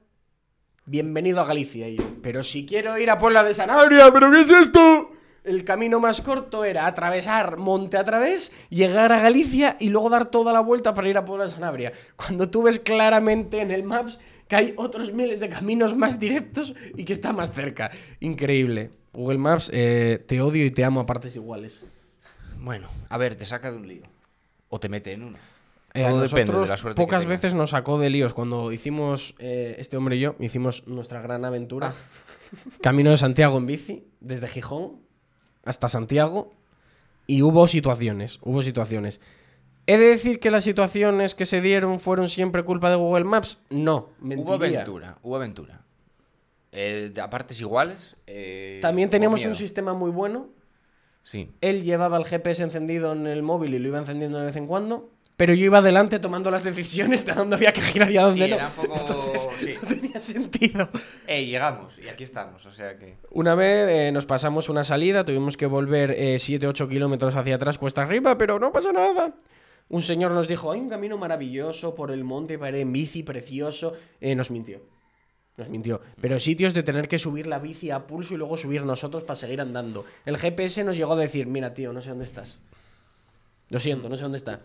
Bienvenido 0.89 1.41
a 1.41 1.47
Galicia. 1.47 1.89
Y 1.89 1.97
yo, 1.97 2.05
pero 2.23 2.45
si 2.45 2.65
quiero 2.65 2.97
ir 2.97 3.11
a 3.11 3.19
Puebla 3.19 3.43
de 3.43 3.55
Sanabria, 3.55 4.13
¿pero 4.13 4.31
qué 4.31 4.43
es 4.43 4.51
esto? 4.51 5.11
El 5.43 5.65
camino 5.65 5.99
más 5.99 6.21
corto 6.21 6.65
era 6.65 6.87
atravesar 6.87 7.57
monte 7.57 7.97
a 7.97 8.05
través, 8.05 8.53
llegar 8.71 9.13
a 9.13 9.19
Galicia 9.19 9.77
y 9.81 9.89
luego 9.89 10.11
dar 10.11 10.31
toda 10.31 10.53
la 10.53 10.61
vuelta 10.61 10.95
para 10.95 11.09
ir 11.09 11.19
a 11.19 11.25
Puebla 11.25 11.47
de 11.47 11.51
Sanabria. 11.51 11.93
Cuando 12.15 12.49
tú 12.51 12.63
ves 12.63 12.79
claramente 12.79 13.61
en 13.61 13.73
el 13.73 13.83
Maps 13.83 14.21
que 14.47 14.55
hay 14.55 14.75
otros 14.77 15.13
miles 15.13 15.41
de 15.41 15.49
caminos 15.49 15.97
más 15.97 16.21
directos 16.21 16.73
y 16.95 17.05
que 17.05 17.13
está 17.13 17.33
más 17.33 17.53
cerca. 17.53 17.91
Increíble. 18.21 18.91
Google 19.13 19.39
Maps, 19.39 19.73
eh, 19.75 20.25
te 20.25 20.41
odio 20.41 20.65
y 20.65 20.71
te 20.71 20.85
amo 20.85 21.01
a 21.01 21.07
partes 21.07 21.35
iguales. 21.35 21.85
Bueno, 22.61 22.89
a 23.09 23.19
ver, 23.19 23.35
te 23.35 23.45
saca 23.45 23.73
de 23.73 23.79
un 23.79 23.89
lío. 23.89 24.05
O 24.69 24.79
te 24.79 24.89
mete 24.89 25.11
en 25.11 25.25
uno. 25.25 25.39
Eh, 25.97 26.05
a 26.05 26.11
Todo 26.11 26.21
depende 26.23 26.41
de 26.41 26.47
nosotros 26.47 26.69
la 26.69 26.77
suerte 26.77 27.01
Pocas 27.03 27.27
veces 27.27 27.55
nos 27.55 27.71
sacó 27.71 27.99
de 27.99 28.11
líos. 28.11 28.35
Cuando 28.35 28.71
hicimos, 28.73 29.35
eh, 29.39 29.77
este 29.79 29.97
hombre 29.97 30.17
y 30.17 30.21
yo, 30.21 30.37
hicimos 30.41 30.87
nuestra 30.87 31.21
gran 31.23 31.45
aventura. 31.45 31.95
Camino 32.83 33.11
de 33.11 33.17
Santiago 33.17 33.59
en 33.59 33.67
bici, 33.67 34.07
desde 34.21 34.49
Gijón 34.49 35.01
hasta 35.65 35.89
Santiago. 35.89 36.53
Y 37.27 37.43
hubo 37.43 37.67
situaciones, 37.67 38.39
hubo 38.43 38.63
situaciones. 38.63 39.21
¿He 39.89 39.97
de 39.99 40.07
decir 40.07 40.39
que 40.41 40.51
las 40.51 40.65
situaciones 40.65 41.35
que 41.35 41.45
se 41.45 41.61
dieron 41.61 41.99
fueron 42.01 42.29
siempre 42.29 42.63
culpa 42.65 42.91
de 42.91 42.97
Google 42.97 43.25
Maps? 43.25 43.63
No, 43.71 44.11
Hubo 44.21 44.27
mentiría. 44.27 44.55
aventura, 44.81 45.19
hubo 45.23 45.37
aventura. 45.37 45.81
Eh, 46.73 47.13
a 47.21 47.31
partes 47.31 47.61
iguales. 47.61 48.17
eh, 48.27 48.79
También 48.83 49.09
hubo 49.09 49.13
teníamos 49.13 49.45
un 49.45 49.55
sistema 49.55 49.95
muy 49.95 50.11
bueno. 50.11 50.49
Sí. 51.23 51.51
Él 51.61 51.83
llevaba 51.83 52.17
el 52.19 52.25
GPS 52.25 52.63
encendido 52.63 53.13
en 53.13 53.27
el 53.27 53.43
móvil 53.43 53.75
y 53.75 53.79
lo 53.79 53.89
iba 53.89 53.99
encendiendo 53.99 54.39
de 54.39 54.47
vez 54.47 54.57
en 54.57 54.67
cuando. 54.67 55.11
Pero 55.37 55.53
yo 55.53 55.67
iba 55.67 55.79
adelante 55.79 56.19
tomando 56.19 56.51
las 56.51 56.65
decisiones 56.65 57.27
de 57.27 57.33
dónde 57.35 57.57
había 57.57 57.73
que 57.73 57.81
girar 57.83 58.11
y 58.11 58.17
a 58.17 58.23
dónde 58.23 58.45
Sí, 58.47 58.51
no. 58.51 58.57
era 58.57 58.69
un 58.69 58.73
poco- 58.73 59.33
sí. 59.61 59.75
No 59.83 59.89
tenía 59.89 60.19
sentido. 60.21 60.89
Eh, 61.27 61.45
llegamos 61.45 61.99
y 61.99 62.09
aquí 62.09 62.25
estamos, 62.25 62.65
o 62.65 62.73
sea 62.73 62.99
que. 62.99 63.17
Una 63.31 63.55
vez 63.55 63.89
eh, 63.89 64.13
nos 64.13 64.25
pasamos 64.27 64.69
una 64.69 64.83
salida, 64.85 65.25
tuvimos 65.25 65.57
que 65.57 65.67
volver 65.67 66.11
7-8 66.17 66.89
kilómetros 66.89 67.37
hacia 67.37 67.57
atrás, 67.57 67.77
cuesta 67.79 68.03
arriba, 68.03 68.39
pero 68.39 68.59
no 68.59 68.73
pasa 68.73 68.93
nada. 68.93 69.35
Un 69.89 70.03
señor 70.03 70.33
nos 70.33 70.49
dijo, 70.49 70.73
hay 70.73 70.81
un 70.81 70.89
camino 70.89 71.17
maravilloso 71.19 71.95
por 71.95 72.11
el 72.11 72.25
monte 72.25 72.59
para 72.59 72.77
ir 72.77 72.83
en 72.83 72.93
bici, 72.93 73.23
precioso. 73.23 73.93
Eh, 74.21 74.35
nos 74.35 74.51
mintió. 74.51 74.81
Nos 75.59 75.69
mintió. 75.69 76.01
Pero 76.21 76.41
sitios 76.41 76.75
de 76.75 76.83
tener 76.83 77.07
que 77.09 77.19
subir 77.19 77.47
la 77.47 77.59
bici 77.61 77.91
a 77.91 78.07
pulso 78.07 78.35
y 78.35 78.37
luego 78.37 78.57
subir 78.57 78.85
nosotros 78.85 79.23
para 79.23 79.37
seguir 79.37 79.61
andando. 79.61 80.05
El 80.25 80.39
GPS 80.39 80.83
nos 80.83 80.97
llegó 80.97 81.13
a 81.13 81.17
decir, 81.17 81.47
mira 81.47 81.73
tío, 81.73 81.93
no 81.93 82.01
sé 82.01 82.09
dónde 82.09 82.25
estás. 82.25 82.59
Lo 83.69 83.79
siento, 83.79 84.09
no 84.09 84.17
sé 84.17 84.23
dónde 84.25 84.39
está. 84.39 84.61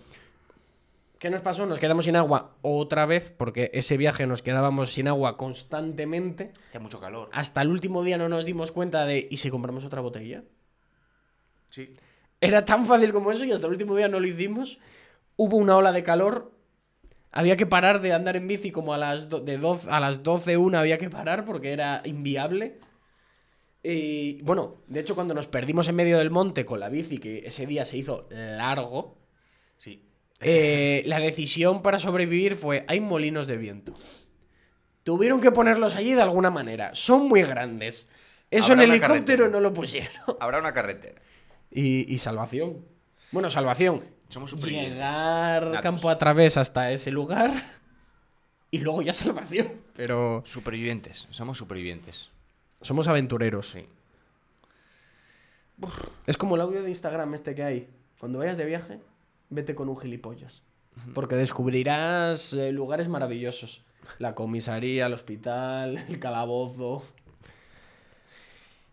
¿Qué 1.22 1.30
nos 1.30 1.44
pasó? 1.44 1.68
Nos 1.68 1.78
quedamos 1.78 2.06
sin 2.06 2.16
agua 2.16 2.58
otra 2.64 3.06
vez, 3.06 3.30
porque 3.30 3.70
ese 3.76 3.96
viaje 3.96 4.26
nos 4.26 4.42
quedábamos 4.42 4.92
sin 4.92 5.08
agua 5.08 5.38
constantemente. 5.38 6.52
Hacía 6.66 6.80
mucho 6.80 7.00
calor. 7.00 7.30
Hasta 7.32 7.62
el 7.62 7.68
último 7.68 8.04
día 8.04 8.18
no 8.18 8.28
nos 8.28 8.44
dimos 8.44 8.72
cuenta 8.72 9.06
de, 9.06 9.28
¿y 9.30 9.38
si 9.38 9.52
compramos 9.52 9.86
otra 9.86 10.02
botella? 10.02 10.44
Sí. 11.70 11.96
Era 12.40 12.66
tan 12.66 12.88
fácil 12.88 13.14
como 13.14 13.32
eso 13.32 13.46
y 13.46 13.52
hasta 13.52 13.68
el 13.68 13.74
último 13.74 13.96
día 13.96 14.08
no 14.08 14.20
lo 14.20 14.26
hicimos. 14.26 14.80
Hubo 15.36 15.58
una 15.58 15.78
ola 15.78 15.92
de 15.92 16.02
calor. 16.02 16.54
Había 17.32 17.56
que 17.56 17.68
parar 17.68 18.02
de 18.02 18.14
andar 18.14 18.36
en 18.36 18.48
bici 18.48 18.72
como 18.72 18.92
a 18.92 18.98
las, 18.98 19.30
de 19.30 19.60
12, 19.60 19.92
a 19.92 20.00
las 20.00 20.24
12, 20.24 20.58
una 20.58 20.80
había 20.80 20.98
que 20.98 21.12
parar 21.12 21.46
porque 21.46 21.72
era 21.72 22.02
inviable. 22.04 22.80
Y 23.84 24.42
bueno, 24.42 24.78
de 24.88 25.02
hecho 25.02 25.14
cuando 25.14 25.36
nos 25.36 25.46
perdimos 25.46 25.88
en 25.88 25.98
medio 25.98 26.18
del 26.18 26.32
monte 26.32 26.66
con 26.66 26.80
la 26.80 26.90
bici, 26.90 27.20
que 27.20 27.44
ese 27.46 27.68
día 27.68 27.86
se 27.86 28.00
hizo 28.00 28.28
largo, 28.32 29.22
Sí. 29.78 30.11
Eh, 30.41 31.04
la 31.06 31.19
decisión 31.19 31.82
para 31.82 31.99
sobrevivir 31.99 32.56
fue, 32.56 32.86
hay 32.88 32.99
molinos 32.99 33.47
de 33.47 33.58
viento. 33.58 33.93
Tuvieron 35.04 35.39
que 35.41 35.51
ponerlos 35.51 35.95
allí 35.95 36.13
de 36.13 36.21
alguna 36.21 36.49
manera. 36.49 36.93
Son 36.93 37.27
muy 37.27 37.43
grandes. 37.43 38.10
Eso 38.49 38.73
en 38.73 38.82
helicóptero 38.82 39.49
no 39.49 39.60
lo 39.60 39.73
pusieron. 39.73 40.12
Habrá 40.39 40.60
una 40.60 40.73
carretera. 40.73 41.21
Y, 41.71 42.12
y 42.13 42.17
salvación. 42.17 42.86
Bueno, 43.32 43.49
salvación. 43.49 44.04
Somos 44.30 44.51
supervivientes. 44.51 44.93
Llegar 44.93 45.63
Natos. 45.67 45.82
campo 45.82 46.10
a 46.10 46.17
través 46.17 46.58
hasta 46.58 46.91
ese 46.91 47.12
lugar. 47.12 47.51
Y 48.73 48.80
luego 48.80 49.01
ya 49.01 49.12
salvación. 49.12 49.69
Pero 49.97 50.43
Supervivientes. 50.45 51.27
Somos 51.32 51.58
supervivientes. 51.58 52.30
somos 52.80 53.06
aventureros. 53.10 53.69
Sí. 53.69 53.86
Es 56.25 56.38
como 56.38 56.56
el 56.56 56.62
audio 56.62 56.82
de 56.82 56.89
Instagram 56.89 57.34
este 57.34 57.54
que 57.54 57.63
hay. 57.63 57.89
Cuando 58.17 58.39
vayas 58.39 58.58
de 58.58 58.65
viaje, 58.65 58.99
vete 59.52 59.76
con 59.76 59.88
un 59.90 59.98
gilipollas. 59.98 60.64
Porque 61.14 61.36
descubrirás 61.36 62.54
eh, 62.54 62.72
lugares 62.72 63.08
maravillosos. 63.08 63.84
La 64.18 64.34
comisaría, 64.34 65.06
el 65.06 65.14
hospital, 65.14 65.98
el 66.10 66.20
calabozo. 66.20 67.04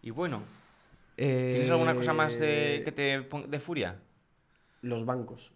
Y 0.03 0.11
bueno, 0.11 0.43
Eh, 1.17 1.51
¿tienes 1.53 1.71
alguna 1.71 1.95
cosa 1.95 2.13
más 2.15 2.39
de 2.39 2.83
que 2.85 2.93
te 2.93 3.27
de 3.49 3.59
furia? 3.61 4.01
Los 4.83 5.05
bancos. 5.05 5.51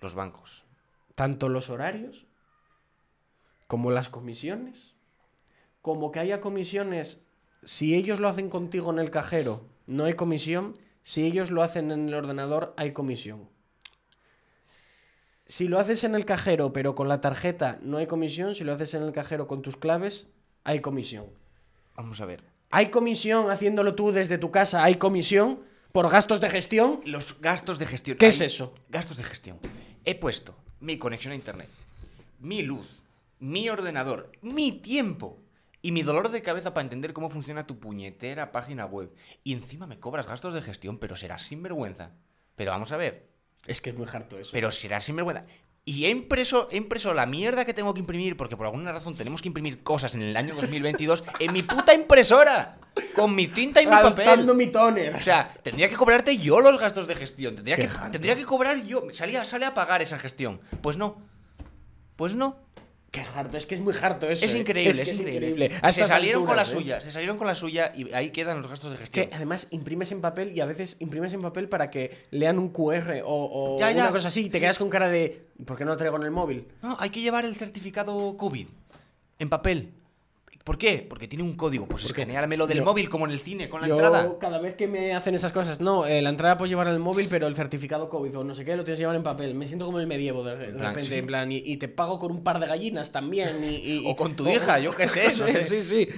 Los 0.00 0.14
bancos. 0.14 0.64
tanto 1.14 1.48
los 1.48 1.68
horarios 1.68 2.24
como 3.66 3.90
las 3.90 4.08
comisiones, 4.08 4.94
como 5.82 6.12
que 6.12 6.20
haya 6.20 6.40
comisiones, 6.40 7.26
si 7.64 7.94
ellos 7.96 8.20
lo 8.20 8.28
hacen 8.28 8.48
contigo 8.48 8.90
en 8.92 9.00
el 9.00 9.10
cajero, 9.10 9.60
no 9.88 10.04
hay 10.04 10.14
comisión, 10.14 10.74
si 11.08 11.24
ellos 11.24 11.50
lo 11.50 11.62
hacen 11.62 11.90
en 11.90 12.08
el 12.08 12.12
ordenador, 12.12 12.74
hay 12.76 12.92
comisión. 12.92 13.48
Si 15.46 15.66
lo 15.66 15.78
haces 15.78 16.04
en 16.04 16.14
el 16.14 16.26
cajero 16.26 16.74
pero 16.74 16.94
con 16.94 17.08
la 17.08 17.22
tarjeta, 17.22 17.78
no 17.80 17.96
hay 17.96 18.06
comisión, 18.06 18.54
si 18.54 18.62
lo 18.62 18.74
haces 18.74 18.92
en 18.92 19.04
el 19.04 19.12
cajero 19.12 19.46
con 19.46 19.62
tus 19.62 19.78
claves, 19.78 20.28
hay 20.64 20.80
comisión. 20.80 21.24
Vamos 21.94 22.20
a 22.20 22.26
ver. 22.26 22.44
Hay 22.68 22.90
comisión 22.90 23.50
haciéndolo 23.50 23.94
tú 23.94 24.12
desde 24.12 24.36
tu 24.36 24.50
casa, 24.50 24.84
hay 24.84 24.96
comisión 24.96 25.60
por 25.92 26.10
gastos 26.10 26.42
de 26.42 26.50
gestión. 26.50 27.00
Los 27.06 27.40
gastos 27.40 27.78
de 27.78 27.86
gestión. 27.86 28.18
¿Qué 28.18 28.26
Hay 28.26 28.28
es 28.28 28.42
eso? 28.42 28.74
Gastos 28.90 29.16
de 29.16 29.24
gestión. 29.24 29.58
He 30.04 30.14
puesto 30.14 30.56
mi 30.80 30.98
conexión 30.98 31.32
a 31.32 31.36
internet, 31.36 31.70
mi 32.38 32.60
luz, 32.60 33.00
mi 33.38 33.70
ordenador, 33.70 34.30
mi 34.42 34.72
tiempo 34.72 35.38
y 35.88 35.92
mi 35.92 36.02
dolor 36.02 36.28
de 36.28 36.42
cabeza 36.42 36.74
para 36.74 36.82
entender 36.82 37.14
cómo 37.14 37.30
funciona 37.30 37.66
tu 37.66 37.78
puñetera 37.78 38.52
página 38.52 38.84
web. 38.84 39.10
Y 39.42 39.54
encima 39.54 39.86
me 39.86 39.98
cobras 39.98 40.26
gastos 40.26 40.52
de 40.52 40.60
gestión, 40.60 40.98
pero 40.98 41.16
serás 41.16 41.40
sinvergüenza. 41.44 42.10
Pero 42.56 42.72
vamos 42.72 42.92
a 42.92 42.98
ver, 42.98 43.30
Es 43.66 43.80
que 43.80 43.88
es 43.88 43.96
muy 43.96 44.06
harto 44.12 44.38
eso. 44.38 44.50
pero 44.52 44.70
serás 44.70 45.04
sinvergüenza. 45.04 45.46
Y 45.86 46.04
he 46.04 46.10
impreso, 46.10 46.68
he 46.70 46.76
impreso 46.76 47.14
la 47.14 47.24
mierda 47.24 47.64
que 47.64 47.72
tengo 47.72 47.94
que 47.94 48.00
imprimir, 48.00 48.36
porque 48.36 48.54
por 48.54 48.66
alguna 48.66 48.92
razón 48.92 49.16
tenemos 49.16 49.40
que 49.40 49.48
imprimir 49.48 49.82
cosas 49.82 50.14
en 50.14 50.20
el 50.20 50.36
año 50.36 50.54
2022 50.56 51.24
en 51.40 51.54
mi 51.54 51.62
puta 51.62 51.94
impresora. 51.94 52.78
Con 53.14 53.34
mi 53.34 53.48
tinta 53.48 53.80
y 53.80 53.86
mi 53.86 53.92
papel. 53.92 54.26
Gastando 54.26 54.54
mi 54.54 54.66
toner. 54.70 55.14
O 55.14 55.20
sea, 55.20 55.48
tendría 55.62 55.88
que 55.88 55.96
cobrarte 55.96 56.36
yo 56.36 56.60
los 56.60 56.78
gastos 56.78 57.08
de 57.08 57.14
gestión. 57.14 57.54
Tendría, 57.54 57.76
Qué 57.76 57.86
que, 57.86 57.88
harto. 57.88 58.10
tendría 58.10 58.36
que 58.36 58.44
cobrar 58.44 58.82
yo. 58.84 59.04
Salía, 59.12 59.46
sale 59.46 59.64
a 59.64 59.72
pagar 59.72 60.02
esa 60.02 60.18
gestión. 60.18 60.60
Pues 60.82 60.98
no. 60.98 61.16
Pues 62.16 62.34
no. 62.34 62.58
Qué 63.10 63.20
harto, 63.20 63.56
es 63.56 63.64
que 63.64 63.74
es 63.74 63.80
muy 63.80 63.94
harto 64.00 64.28
eso. 64.28 64.44
Es 64.44 64.54
eh. 64.54 64.58
increíble, 64.58 65.02
que 65.02 65.10
es, 65.10 65.18
increíble. 65.18 65.70
Se 65.90 66.04
salieron 66.04 66.44
con 66.44 66.56
la 66.56 66.62
¿eh? 66.62 66.66
suya. 66.66 67.00
Se 67.00 67.10
salieron 67.10 67.38
con 67.38 67.46
la 67.46 67.54
suya 67.54 67.90
y 67.94 68.12
ahí 68.12 68.30
quedan 68.30 68.60
los 68.60 68.70
gastos 68.70 68.90
de 68.90 68.96
Es 68.96 69.00
gestión. 69.00 69.28
que 69.28 69.34
además 69.34 69.66
imprimes 69.70 70.12
en 70.12 70.20
papel 70.20 70.52
y 70.54 70.60
a 70.60 70.66
veces 70.66 70.96
imprimes 71.00 71.32
en 71.32 71.40
papel 71.40 71.68
para 71.70 71.90
que 71.90 72.24
lean 72.30 72.58
un 72.58 72.68
QR 72.68 73.22
o, 73.24 73.76
o 73.76 73.78
Ya, 73.80 73.90
ya. 73.92 74.02
una 74.02 74.12
cosa 74.12 74.28
así 74.28 74.46
y 74.46 74.50
te 74.50 74.60
quedas 74.60 74.78
con 74.78 74.90
cara 74.90 75.08
de 75.08 75.46
¿por 75.64 75.78
qué 75.78 75.84
no 75.86 75.92
lo 75.92 75.96
traigo 75.96 76.16
en 76.16 76.24
el 76.24 76.30
móvil? 76.30 76.68
No, 76.82 76.96
hay 77.00 77.08
que 77.08 77.20
llevar 77.20 77.46
el 77.46 77.56
certificado 77.56 78.36
COVID 78.36 78.66
en 79.38 79.48
papel. 79.48 79.94
¿Por 80.64 80.76
qué? 80.76 81.06
Porque 81.08 81.26
tiene 81.26 81.42
un 81.44 81.54
código. 81.56 81.86
Pues 81.88 82.04
escaneármelo 82.04 82.66
del 82.66 82.78
yo- 82.78 82.84
móvil 82.84 83.08
como 83.08 83.24
en 83.24 83.32
el 83.32 83.38
cine, 83.38 83.70
con 83.70 83.80
la 83.80 83.88
Yo 83.88 83.94
entrada. 83.94 84.38
cada 84.38 84.58
vez 84.60 84.74
que 84.74 84.86
me 84.86 85.14
hacen 85.14 85.34
esas 85.34 85.50
cosas, 85.50 85.80
no, 85.80 86.04
eh, 86.04 86.20
la 86.20 86.28
entrada 86.28 86.58
puedes 86.58 86.68
llevar 86.70 86.88
en 86.88 86.92
el 86.92 86.98
móvil, 86.98 87.26
pero 87.30 87.46
el 87.46 87.56
certificado 87.56 88.10
COVID 88.10 88.36
o 88.40 88.44
no 88.44 88.54
sé 88.54 88.66
qué 88.66 88.76
lo 88.76 88.84
tienes 88.84 88.98
que 88.98 89.02
llevar 89.04 89.16
en 89.16 89.22
papel. 89.22 89.54
Me 89.54 89.66
siento 89.66 89.86
como 89.86 89.98
el 89.98 90.06
medievo 90.06 90.44
de, 90.44 90.58
de 90.58 90.66
plan, 90.74 90.90
repente, 90.90 91.08
sí. 91.08 91.14
en 91.14 91.26
plan, 91.26 91.50
y, 91.50 91.62
y 91.64 91.78
te 91.78 91.88
pago 91.88 92.18
con 92.18 92.32
un 92.32 92.42
par 92.44 92.60
de 92.60 92.66
gallinas 92.66 93.10
también. 93.10 93.64
Y, 93.64 93.76
y- 93.76 94.02
O 94.10 94.14
con 94.14 94.36
tu 94.36 94.46
hija, 94.46 94.78
yo 94.78 94.94
qué 94.94 95.08
sé, 95.08 95.24
no 95.24 95.30
sé. 95.30 95.64
Sí, 95.64 95.80
sí. 95.80 96.08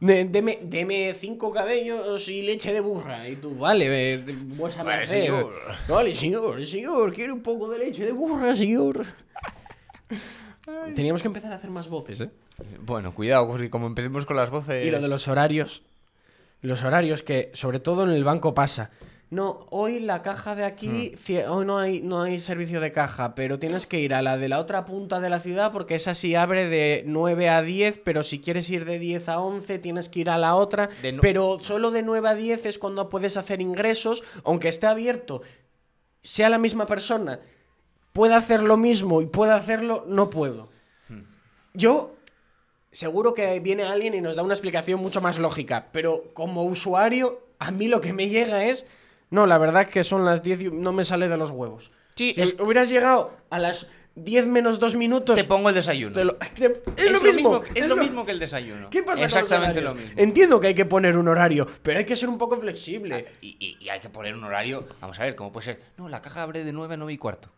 De- 0.00 0.24
deme, 0.24 0.58
deme 0.62 1.14
cinco 1.14 1.52
cabellos 1.52 2.28
y 2.28 2.42
leche 2.42 2.72
de 2.72 2.80
burra. 2.80 3.28
Y 3.28 3.36
tú, 3.36 3.56
vale, 3.58 4.14
eh, 4.14 4.24
vuesa 4.56 4.82
Vale, 4.82 4.98
merced. 4.98 5.20
señor. 5.22 5.52
Vale, 5.88 6.14
señor, 6.16 6.66
señor, 6.66 7.12
quiero 7.14 7.32
un 7.34 7.42
poco 7.42 7.68
de 7.70 7.78
leche 7.78 8.04
de 8.06 8.12
burra, 8.12 8.52
señor. 8.56 9.06
Teníamos 10.96 11.22
que 11.22 11.28
empezar 11.28 11.52
a 11.52 11.54
hacer 11.56 11.70
más 11.70 11.88
voces, 11.88 12.20
¿eh? 12.22 12.30
Bueno, 12.80 13.14
cuidado, 13.14 13.46
porque 13.48 13.70
como 13.70 13.86
empecemos 13.86 14.26
con 14.26 14.36
las 14.36 14.50
voces. 14.50 14.86
Y 14.86 14.90
lo 14.90 15.00
de 15.00 15.08
los 15.08 15.28
horarios. 15.28 15.82
Los 16.62 16.82
horarios 16.84 17.22
que, 17.22 17.50
sobre 17.54 17.80
todo 17.80 18.04
en 18.04 18.10
el 18.10 18.24
banco, 18.24 18.52
pasa. 18.54 18.90
No, 19.30 19.64
hoy 19.70 20.00
la 20.00 20.22
caja 20.22 20.56
de 20.56 20.64
aquí, 20.64 21.12
cie- 21.12 21.46
hoy 21.48 21.64
no 21.64 21.78
hay, 21.78 22.02
no 22.02 22.22
hay 22.22 22.40
servicio 22.40 22.80
de 22.80 22.90
caja, 22.90 23.36
pero 23.36 23.60
tienes 23.60 23.86
que 23.86 24.00
ir 24.00 24.12
a 24.12 24.22
la 24.22 24.36
de 24.36 24.48
la 24.48 24.58
otra 24.58 24.84
punta 24.84 25.20
de 25.20 25.30
la 25.30 25.38
ciudad 25.38 25.70
porque 25.70 25.94
esa 25.94 26.14
sí 26.14 26.34
abre 26.34 26.66
de 26.66 27.04
9 27.06 27.48
a 27.48 27.62
10, 27.62 28.00
pero 28.04 28.24
si 28.24 28.40
quieres 28.40 28.68
ir 28.70 28.84
de 28.84 28.98
10 28.98 29.28
a 29.28 29.38
11 29.38 29.78
tienes 29.78 30.08
que 30.08 30.18
ir 30.18 30.30
a 30.30 30.36
la 30.38 30.56
otra, 30.56 30.90
no- 31.12 31.20
pero 31.20 31.58
solo 31.60 31.92
de 31.92 32.02
9 32.02 32.28
a 32.28 32.34
10 32.34 32.66
es 32.66 32.78
cuando 32.78 33.08
puedes 33.08 33.36
hacer 33.36 33.60
ingresos, 33.60 34.24
aunque 34.44 34.66
esté 34.66 34.88
abierto, 34.88 35.42
sea 36.22 36.50
la 36.50 36.58
misma 36.58 36.86
persona, 36.86 37.38
pueda 38.12 38.36
hacer 38.36 38.64
lo 38.64 38.76
mismo 38.76 39.22
y 39.22 39.26
pueda 39.26 39.54
hacerlo, 39.54 40.04
no 40.08 40.28
puedo. 40.28 40.68
Yo 41.72 42.16
seguro 42.90 43.34
que 43.34 43.58
viene 43.60 43.84
alguien 43.84 44.14
y 44.14 44.20
nos 44.20 44.36
da 44.36 44.42
una 44.42 44.54
explicación 44.54 45.00
mucho 45.00 45.20
más 45.20 45.38
lógica, 45.38 45.88
pero 45.92 46.24
como 46.34 46.64
usuario, 46.64 47.40
a 47.58 47.70
mí 47.70 47.88
lo 47.88 48.00
que 48.00 48.12
me 48.12 48.28
llega 48.28 48.64
es, 48.64 48.86
no, 49.30 49.46
la 49.46 49.58
verdad 49.58 49.86
que 49.86 50.02
son 50.04 50.24
las 50.24 50.42
10 50.42 50.60
y 50.62 50.70
no 50.70 50.92
me 50.92 51.04
sale 51.04 51.28
de 51.28 51.36
los 51.36 51.50
huevos. 51.50 51.92
Sí, 52.16 52.34
si 52.34 52.42
es- 52.42 52.56
hubieras 52.58 52.88
llegado 52.90 53.30
a 53.50 53.58
las 53.58 53.86
10 54.16 54.46
menos 54.48 54.80
2 54.80 54.96
minutos. 54.96 55.36
Te 55.36 55.44
pongo 55.44 55.68
el 55.68 55.74
desayuno. 55.76 56.12
te 56.12 56.24
lo- 56.24 56.34
te- 56.54 56.82
es, 56.96 57.10
lo 57.12 57.20
mismo. 57.22 57.62
Es 57.74 57.86
lo 57.86 57.96
mismo 57.96 58.26
que 58.26 58.32
el 58.32 58.40
desayuno. 58.40 58.90
¿Qué 58.90 59.02
pasa 59.04 59.20
con 59.22 59.30
los 59.30 59.36
Exactamente 59.36 59.80
lo 59.82 59.94
mismo. 59.94 60.10
Entiendo 60.16 60.58
que 60.60 60.66
hay 60.66 60.74
que 60.74 60.84
poner 60.84 61.16
un 61.16 61.28
horario, 61.28 61.66
pero 61.82 61.98
hay 62.00 62.04
que 62.04 62.16
ser 62.16 62.28
un 62.28 62.36
poco 62.38 62.58
flexible. 62.58 63.24
Y, 63.40 63.56
y- 63.60 63.76
y 63.80 63.88
hay 63.88 64.00
que 64.00 64.10
poner 64.10 64.34
un 64.34 64.42
horario. 64.44 64.84
Vamos 65.00 65.18
a 65.20 65.22
ver, 65.24 65.36
¿cómo 65.36 65.52
puede 65.52 65.64
ser? 65.66 65.80
No, 65.96 66.08
la 66.08 66.20
caja 66.20 66.42
abre 66.42 66.64
de 66.64 66.72
9 66.72 66.94
a 66.94 66.96
9 66.96 67.12
y 67.12 67.18
cuarto. 67.18 67.50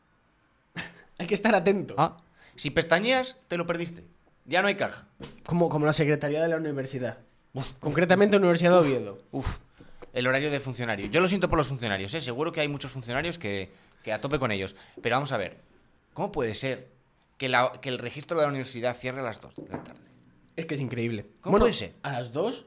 Hay 1.18 1.26
que 1.26 1.34
estar 1.34 1.54
atento. 1.54 1.94
Ah. 1.96 2.18
Si 2.54 2.70
pestañeas, 2.70 3.38
te 3.48 3.56
lo 3.56 3.66
perdiste. 3.66 4.04
Ya 4.44 4.62
no 4.62 4.68
hay 4.68 4.74
caja. 4.74 5.06
Como, 5.46 5.68
como 5.68 5.86
la 5.86 5.92
secretaría 5.92 6.42
de 6.42 6.48
la 6.48 6.56
universidad. 6.56 7.18
Concretamente 7.80 8.36
Universidad 8.36 8.72
de 8.72 8.78
Oviedo. 8.78 9.18
Uf. 9.30 9.58
El 10.12 10.26
horario 10.26 10.50
de 10.50 10.60
funcionario. 10.60 11.06
Yo 11.06 11.20
lo 11.20 11.28
siento 11.28 11.48
por 11.48 11.58
los 11.58 11.68
funcionarios, 11.68 12.12
¿eh? 12.14 12.20
Seguro 12.20 12.52
que 12.52 12.60
hay 12.60 12.68
muchos 12.68 12.90
funcionarios 12.90 13.38
que, 13.38 13.70
que 14.02 14.12
a 14.12 14.20
tope 14.20 14.38
con 14.38 14.50
ellos. 14.52 14.74
Pero 15.00 15.16
vamos 15.16 15.32
a 15.32 15.36
ver. 15.36 15.58
¿Cómo 16.12 16.32
puede 16.32 16.54
ser 16.54 16.88
que, 17.38 17.48
la- 17.48 17.72
que 17.80 17.88
el 17.88 17.98
registro 17.98 18.36
de 18.38 18.42
la 18.44 18.48
universidad 18.50 18.94
cierre 18.94 19.20
a 19.20 19.22
las 19.22 19.40
2 19.40 19.56
de 19.56 19.68
la 19.70 19.82
tarde? 19.84 20.00
Es 20.56 20.66
que 20.66 20.74
es 20.74 20.80
increíble. 20.80 21.26
¿Cómo 21.40 21.52
Bueno, 21.52 21.64
puede 21.64 21.72
ser? 21.74 21.94
A 22.02 22.12
las 22.12 22.32
2, 22.32 22.66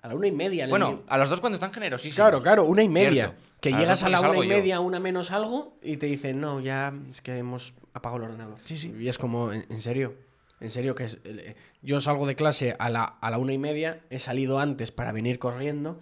a 0.00 0.08
la 0.08 0.14
una 0.14 0.26
y 0.26 0.32
media. 0.32 0.64
el 0.64 0.70
Bueno, 0.70 1.02
a 1.06 1.18
las 1.18 1.28
2 1.28 1.40
cuando 1.40 1.56
están 1.56 1.72
generosísimos. 1.72 2.16
Claro, 2.16 2.42
claro, 2.42 2.64
una 2.64 2.82
y 2.82 2.88
media. 2.88 3.10
Cierto. 3.24 3.36
Que 3.60 3.74
A 3.74 3.78
llegas 3.78 4.02
a 4.02 4.08
la 4.08 4.20
una 4.20 4.38
y 4.38 4.48
yo. 4.48 4.54
media, 4.56 4.80
una 4.80 5.00
menos 5.00 5.30
algo, 5.32 5.76
y 5.82 5.96
te 5.96 6.06
dicen, 6.06 6.40
no, 6.40 6.60
ya 6.60 6.94
es 7.10 7.20
que 7.20 7.36
hemos 7.36 7.74
apagado 7.94 8.22
el 8.24 8.30
ordenador. 8.30 8.58
Sí, 8.64 8.78
sí. 8.78 8.94
Y 8.98 9.08
es 9.08 9.18
como, 9.18 9.52
¿en, 9.52 9.66
en 9.68 9.82
serio? 9.82 10.14
En 10.60 10.70
serio, 10.70 10.94
que 10.94 11.04
es, 11.04 11.18
eh, 11.24 11.54
yo 11.82 12.00
salgo 12.00 12.26
de 12.26 12.34
clase 12.34 12.76
a 12.78 12.88
la, 12.88 13.04
a 13.04 13.30
la 13.30 13.38
una 13.38 13.52
y 13.52 13.58
media, 13.58 14.00
he 14.08 14.18
salido 14.18 14.58
antes 14.58 14.90
para 14.90 15.12
venir 15.12 15.38
corriendo, 15.38 16.00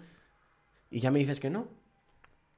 y 0.89 0.99
ya 1.01 1.11
me 1.11 1.19
dices 1.19 1.39
que 1.39 1.49
no. 1.49 1.67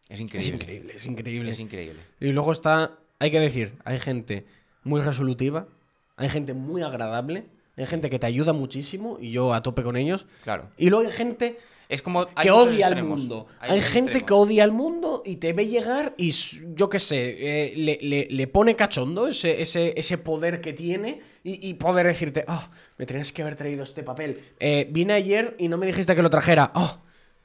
Es 0.10 0.21
increíble. 0.21 0.47
Es 0.47 0.62
increíble, 0.62 0.93
es 0.95 1.07
increíble. 1.07 1.49
Es 1.49 1.60
increíble. 1.60 1.99
Y 2.19 2.31
luego 2.31 2.51
está, 2.51 2.99
hay 3.19 3.31
que 3.31 3.39
decir, 3.39 3.73
hay 3.83 3.97
gente 3.97 4.45
muy 4.83 5.01
resolutiva, 5.01 5.67
hay 6.15 6.29
gente 6.29 6.53
muy 6.53 6.83
agradable, 6.83 7.45
hay 7.75 7.86
gente 7.86 8.10
que 8.10 8.19
te 8.19 8.27
ayuda 8.27 8.53
muchísimo, 8.53 9.17
y 9.19 9.31
yo 9.31 9.53
a 9.53 9.63
tope 9.63 9.83
con 9.83 9.97
ellos. 9.97 10.27
Claro. 10.43 10.69
Y 10.77 10.89
luego 10.89 11.05
hay 11.05 11.12
gente 11.12 11.57
Es 11.89 12.02
como. 12.02 12.28
hay 12.36 12.43
que 12.43 12.52
odia 12.52 12.88
al 12.88 13.04
mundo. 13.04 13.47
Hay, 13.60 13.80
gente 13.82 14.21
que 14.21 14.34
odia 14.34 14.63
al 14.63 14.71
mundo 14.73 15.23
y 15.26 15.38
te 15.38 15.54
ve 15.54 15.67
llegar 15.67 16.13
y 16.17 16.32
yo 16.76 16.89
qué 16.89 17.00
sé, 17.00 17.38
eh, 17.39 17.73
le, 17.78 17.97
le- 18.02 18.28
le 18.30 18.47
pone 18.47 18.76
cachondo 18.76 19.28
ese, 19.28 19.62
ese, 19.62 19.93
ese 19.97 20.17
poder 20.17 20.60
que 20.60 20.73
tiene 20.73 21.21
y, 21.43 21.69
y 21.69 21.76
poder 21.76 22.08
decirte, 22.08 22.43
oh, 22.50 22.69
me 22.97 23.06
tenías 23.06 23.32
que 23.32 23.41
haber 23.41 23.56
traído 23.56 23.84
este 23.84 24.04
papel. 24.04 24.41
Eh, 24.60 24.88
vine 24.91 25.13
ayer 25.13 25.56
y 25.60 25.69
no 25.69 25.78
me 25.78 25.86
dijiste 25.86 26.13
que 26.13 26.21
lo 26.21 26.30
trajera. 26.30 26.71
Oh, 26.76 26.97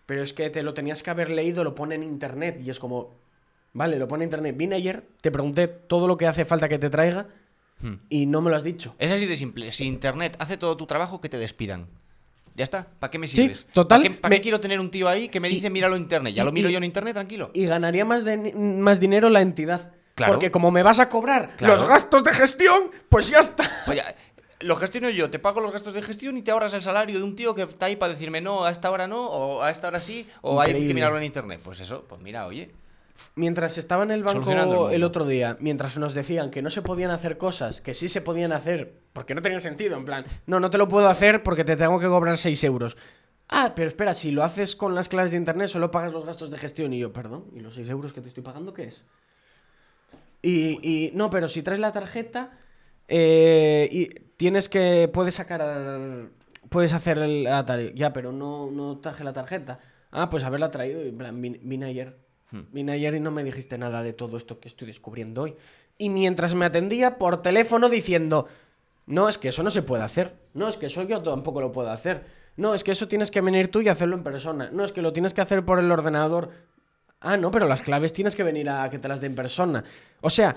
pero 0.07 0.23
es 0.23 0.33
que 0.33 0.51
te 0.51 0.63
lo 0.65 0.75
tenías 0.75 1.03
que 1.05 1.11
haber 1.11 1.31
leído, 1.31 1.63
lo 1.63 1.75
pone 1.77 1.95
en 1.95 2.03
internet 2.03 2.61
y 2.65 2.71
es 2.71 2.81
como, 2.81 3.15
vale, 3.73 3.97
lo 3.99 4.09
pone 4.09 4.25
en 4.25 4.27
internet. 4.27 4.57
Vine 4.57 4.75
ayer, 4.75 5.05
te 5.21 5.31
pregunté 5.31 5.69
todo 5.69 6.09
lo 6.09 6.17
que 6.17 6.27
hace 6.27 6.45
falta 6.45 6.69
que 6.69 6.79
te 6.79 6.91
traiga 6.91 7.29
Hmm. 7.81 7.95
y 8.11 8.27
no 8.27 8.41
me 8.43 8.51
lo 8.51 8.57
has 8.57 8.63
dicho. 8.63 8.95
Es 9.01 9.11
así 9.11 9.27
de 9.27 9.35
simple. 9.35 9.73
Si 9.73 9.85
internet 9.85 10.37
hace 10.39 10.57
todo 10.57 10.77
tu 10.77 10.87
trabajo, 10.87 11.21
que 11.21 11.29
te 11.29 11.37
despidan. 11.39 11.89
Ya 12.55 12.65
está. 12.65 12.87
¿Para 12.99 13.11
qué 13.11 13.19
me 13.19 13.27
Sí, 13.29 13.37
sirves? 13.37 13.67
total, 13.73 14.01
¿Para 14.03 14.15
qué, 14.15 14.29
me- 14.29 14.37
qué 14.37 14.41
quiero 14.43 14.61
tener 14.61 14.79
un 14.81 14.91
tío 14.91 15.09
ahí 15.09 15.29
que 15.29 15.41
me 15.41 15.49
dice 15.49 15.71
míralo 15.71 15.97
en 15.97 16.03
internet? 16.03 16.35
Ya 16.35 16.43
y- 16.43 16.47
lo 16.47 16.53
miro 16.53 16.69
y- 16.69 16.73
yo 16.73 16.79
en 16.79 16.85
internet, 16.85 17.15
tranquilo. 17.15 17.51
Y 17.55 17.67
ganaría 17.67 18.05
más, 18.05 18.25
de, 18.25 18.37
más 18.55 19.01
dinero 19.01 19.29
la 19.31 19.41
entidad. 19.41 19.93
Claro. 20.15 20.35
Porque 20.35 20.51
como 20.51 20.71
me 20.71 20.83
vas 20.83 21.01
a 21.01 21.09
cobrar 21.09 21.57
Claro. 21.57 21.75
los 21.75 21.89
gastos 21.89 22.23
de 22.25 22.33
gestión, 22.33 22.91
pues 23.09 23.31
ya 23.31 23.39
está. 23.39 23.65
Oye, 23.87 24.03
lo 24.61 24.77
gestiono 24.77 25.09
yo, 25.09 25.31
te 25.31 25.39
pago 25.39 25.61
los 25.61 25.73
gastos 25.73 25.95
de 25.95 26.03
gestión 26.03 26.37
y 26.37 26.43
te 26.43 26.51
ahorras 26.51 26.75
el 26.75 26.83
salario 26.83 27.17
de 27.19 27.25
un 27.25 27.35
tío 27.35 27.55
que 27.55 27.63
está 27.63 27.87
ahí 27.87 27.97
para 27.97 28.13
decirme 28.13 28.41
no, 28.43 28.65
a 28.67 28.71
esta 28.71 28.91
hora 28.91 29.09
no, 29.09 29.25
o 29.27 29.63
a 29.63 29.71
esta 29.71 29.89
hora 29.89 29.99
sí, 29.99 30.29
o 30.43 30.61
hay 30.61 30.75
que 30.87 30.93
mirarlo 30.95 31.17
en 31.19 31.25
internet. 31.25 31.61
Pues 31.65 31.81
eso, 31.81 32.05
pues 32.07 32.21
mira, 32.21 32.47
oye. 32.47 32.71
Mientras 33.35 33.79
estaba 33.79 34.03
en 34.05 34.11
el 34.11 34.23
banco 34.23 34.91
el, 34.91 35.03
otro 35.05 35.27
día, 35.27 35.57
mientras 35.61 35.99
nos 35.99 36.15
decían 36.15 36.51
que 36.51 36.63
no 36.63 36.71
se 36.71 36.83
podían 36.83 37.11
hacer 37.11 37.39
cosas, 37.39 37.81
que 37.81 37.95
sí 37.95 38.09
se 38.09 38.21
podían 38.21 38.53
hacer, 38.53 39.01
porque 39.13 39.35
no 39.35 39.43
tenía 39.43 39.61
sentido, 39.61 39.97
en 39.97 40.05
plan, 40.05 40.25
no, 40.47 40.61
no 40.61 40.71
te 40.71 40.79
lo 40.79 40.89
puedo 40.89 41.09
hacer 41.09 41.43
porque 41.43 41.65
te 41.65 41.77
tengo 41.77 41.99
que 42.01 42.07
cobrar 42.07 42.37
6 42.37 42.65
euros. 42.65 42.97
Ah, 43.49 43.73
pero 43.77 43.89
espera, 43.89 44.15
si 44.15 44.31
lo 44.31 44.43
haces 44.45 44.75
con 44.77 44.95
las 44.95 45.09
claves 45.09 45.33
de 45.33 45.37
internet 45.37 45.69
solo 45.69 45.91
pagas 45.91 46.13
los 46.13 46.25
gastos 46.25 46.51
de 46.51 46.57
gestión. 46.59 46.93
Y 46.95 46.99
yo, 46.99 47.13
perdón, 47.13 47.45
¿y 47.55 47.61
los 47.61 47.75
6 47.75 47.89
euros 47.91 48.13
que 48.13 48.23
te 48.23 48.29
estoy 48.29 48.43
pagando 48.43 48.73
qué 48.73 48.85
es? 48.85 49.05
Y, 50.41 50.79
y 50.83 51.11
no, 51.15 51.31
pero 51.31 51.49
si 51.49 51.63
traes 51.63 51.79
la 51.81 51.93
tarjeta, 51.93 52.51
eh, 53.09 53.89
y 53.93 54.07
tienes 54.37 54.69
que, 54.69 55.09
puedes 55.13 55.35
sacar, 55.35 56.31
puedes 56.69 56.93
hacer 56.95 57.19
el 57.19 57.45
la 57.45 57.65
tare- 57.67 57.93
Ya, 57.95 58.13
pero 58.13 58.33
no, 58.33 58.71
no 58.71 58.99
traje 58.99 59.23
la 59.23 59.33
tarjeta. 59.33 59.79
Ah, 60.11 60.31
pues 60.31 60.45
haberla 60.45 60.71
traído. 60.71 61.01
En 61.03 61.17
plan, 61.19 61.41
vine, 61.41 61.61
vine 61.63 61.87
ayer. 61.87 62.17
Hmm. 62.53 62.61
Vine 62.71 62.93
ayer 62.93 63.15
y 63.15 63.21
no 63.21 63.33
me 63.33 63.43
dijiste 63.43 63.77
nada 63.79 64.03
de 64.03 64.13
todo 64.13 64.37
esto 64.37 64.61
que 64.61 64.69
estoy 64.69 64.87
descubriendo 64.87 65.43
hoy. 65.43 65.57
Y 65.99 66.11
mientras 66.11 66.55
me 66.55 66.65
atendía 66.65 67.19
por 67.19 67.43
teléfono 67.43 67.89
diciendo, 67.89 68.47
no, 69.07 69.29
es 69.29 69.39
que 69.39 69.49
eso 69.49 69.63
no 69.63 69.71
se 69.71 69.83
puede 69.83 70.05
hacer. 70.05 70.37
No, 70.55 70.69
es 70.69 70.77
que 70.77 70.87
eso 70.87 71.03
yo 71.03 71.23
tampoco 71.23 71.61
lo 71.61 71.73
puedo 71.73 71.91
hacer. 71.91 72.25
No, 72.57 72.75
es 72.75 72.85
que 72.85 72.93
eso 72.93 73.09
tienes 73.09 73.31
que 73.31 73.41
venir 73.41 73.71
tú 73.71 73.81
y 73.81 73.89
hacerlo 73.89 74.15
en 74.15 74.23
persona. 74.23 74.71
No, 74.71 74.85
es 74.85 74.93
que 74.93 75.03
lo 75.03 75.13
tienes 75.13 75.35
que 75.35 75.41
hacer 75.41 75.65
por 75.65 75.79
el 75.79 75.91
ordenador. 75.91 76.51
Ah, 77.21 77.37
no, 77.37 77.51
pero 77.51 77.67
las 77.67 77.81
claves 77.81 78.13
tienes 78.13 78.37
que 78.37 78.43
venir 78.43 78.69
a 78.69 78.89
que 78.91 78.99
te 78.99 79.09
las 79.09 79.21
den 79.21 79.33
en 79.33 79.37
persona. 79.37 79.85
O 80.21 80.29
sea, 80.29 80.55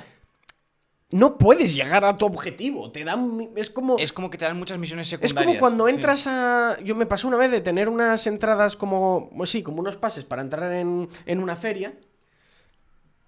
no 1.16 1.38
puedes 1.38 1.74
llegar 1.74 2.04
a 2.04 2.18
tu 2.18 2.26
objetivo. 2.26 2.92
Te 2.92 3.04
dan. 3.04 3.50
Es 3.56 3.70
como. 3.70 3.98
Es 3.98 4.12
como 4.12 4.30
que 4.30 4.38
te 4.38 4.46
dan 4.46 4.58
muchas 4.60 4.78
misiones 4.78 5.08
Es 5.08 5.12
secundarias. 5.12 5.46
como 5.48 5.60
cuando 5.60 5.88
Sí. 5.88 5.94
entras 5.94 6.28
a. 6.28 6.78
Yo 6.84 6.94
me 6.96 7.06
pasó 7.06 7.28
una 7.28 7.38
vez 7.38 7.52
de 7.52 7.62
tener 7.62 7.88
unas 7.90 8.28
entradas 8.28 8.76
como. 8.76 9.30
pues 9.38 9.50
sí, 9.50 9.64
como 9.64 9.80
unos 9.80 9.96
pases 9.96 10.26
para 10.26 10.42
entrar 10.42 10.72
en, 10.74 11.08
en 11.26 11.40
una 11.42 11.56
feria. 11.56 11.94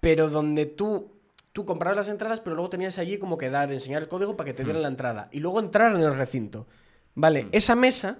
Pero 0.00 0.28
donde 0.28 0.66
tú. 0.66 1.12
Tú 1.52 1.64
comprabas 1.64 1.96
las 1.96 2.08
entradas, 2.08 2.40
pero 2.40 2.54
luego 2.54 2.68
tenías 2.70 2.98
allí 3.00 3.18
como 3.18 3.36
que 3.36 3.50
dar, 3.50 3.72
enseñar 3.72 4.02
el 4.02 4.08
código 4.08 4.36
para 4.36 4.46
que 4.48 4.54
te 4.54 4.62
dieran 4.62 4.82
la 4.82 4.88
entrada. 4.88 5.28
Y 5.32 5.40
luego 5.40 5.58
entrar 5.58 5.92
en 5.96 6.02
el 6.02 6.14
recinto. 6.14 6.68
Vale, 7.16 7.44
Mm. 7.44 7.48
esa 7.50 7.74
mesa 7.74 8.18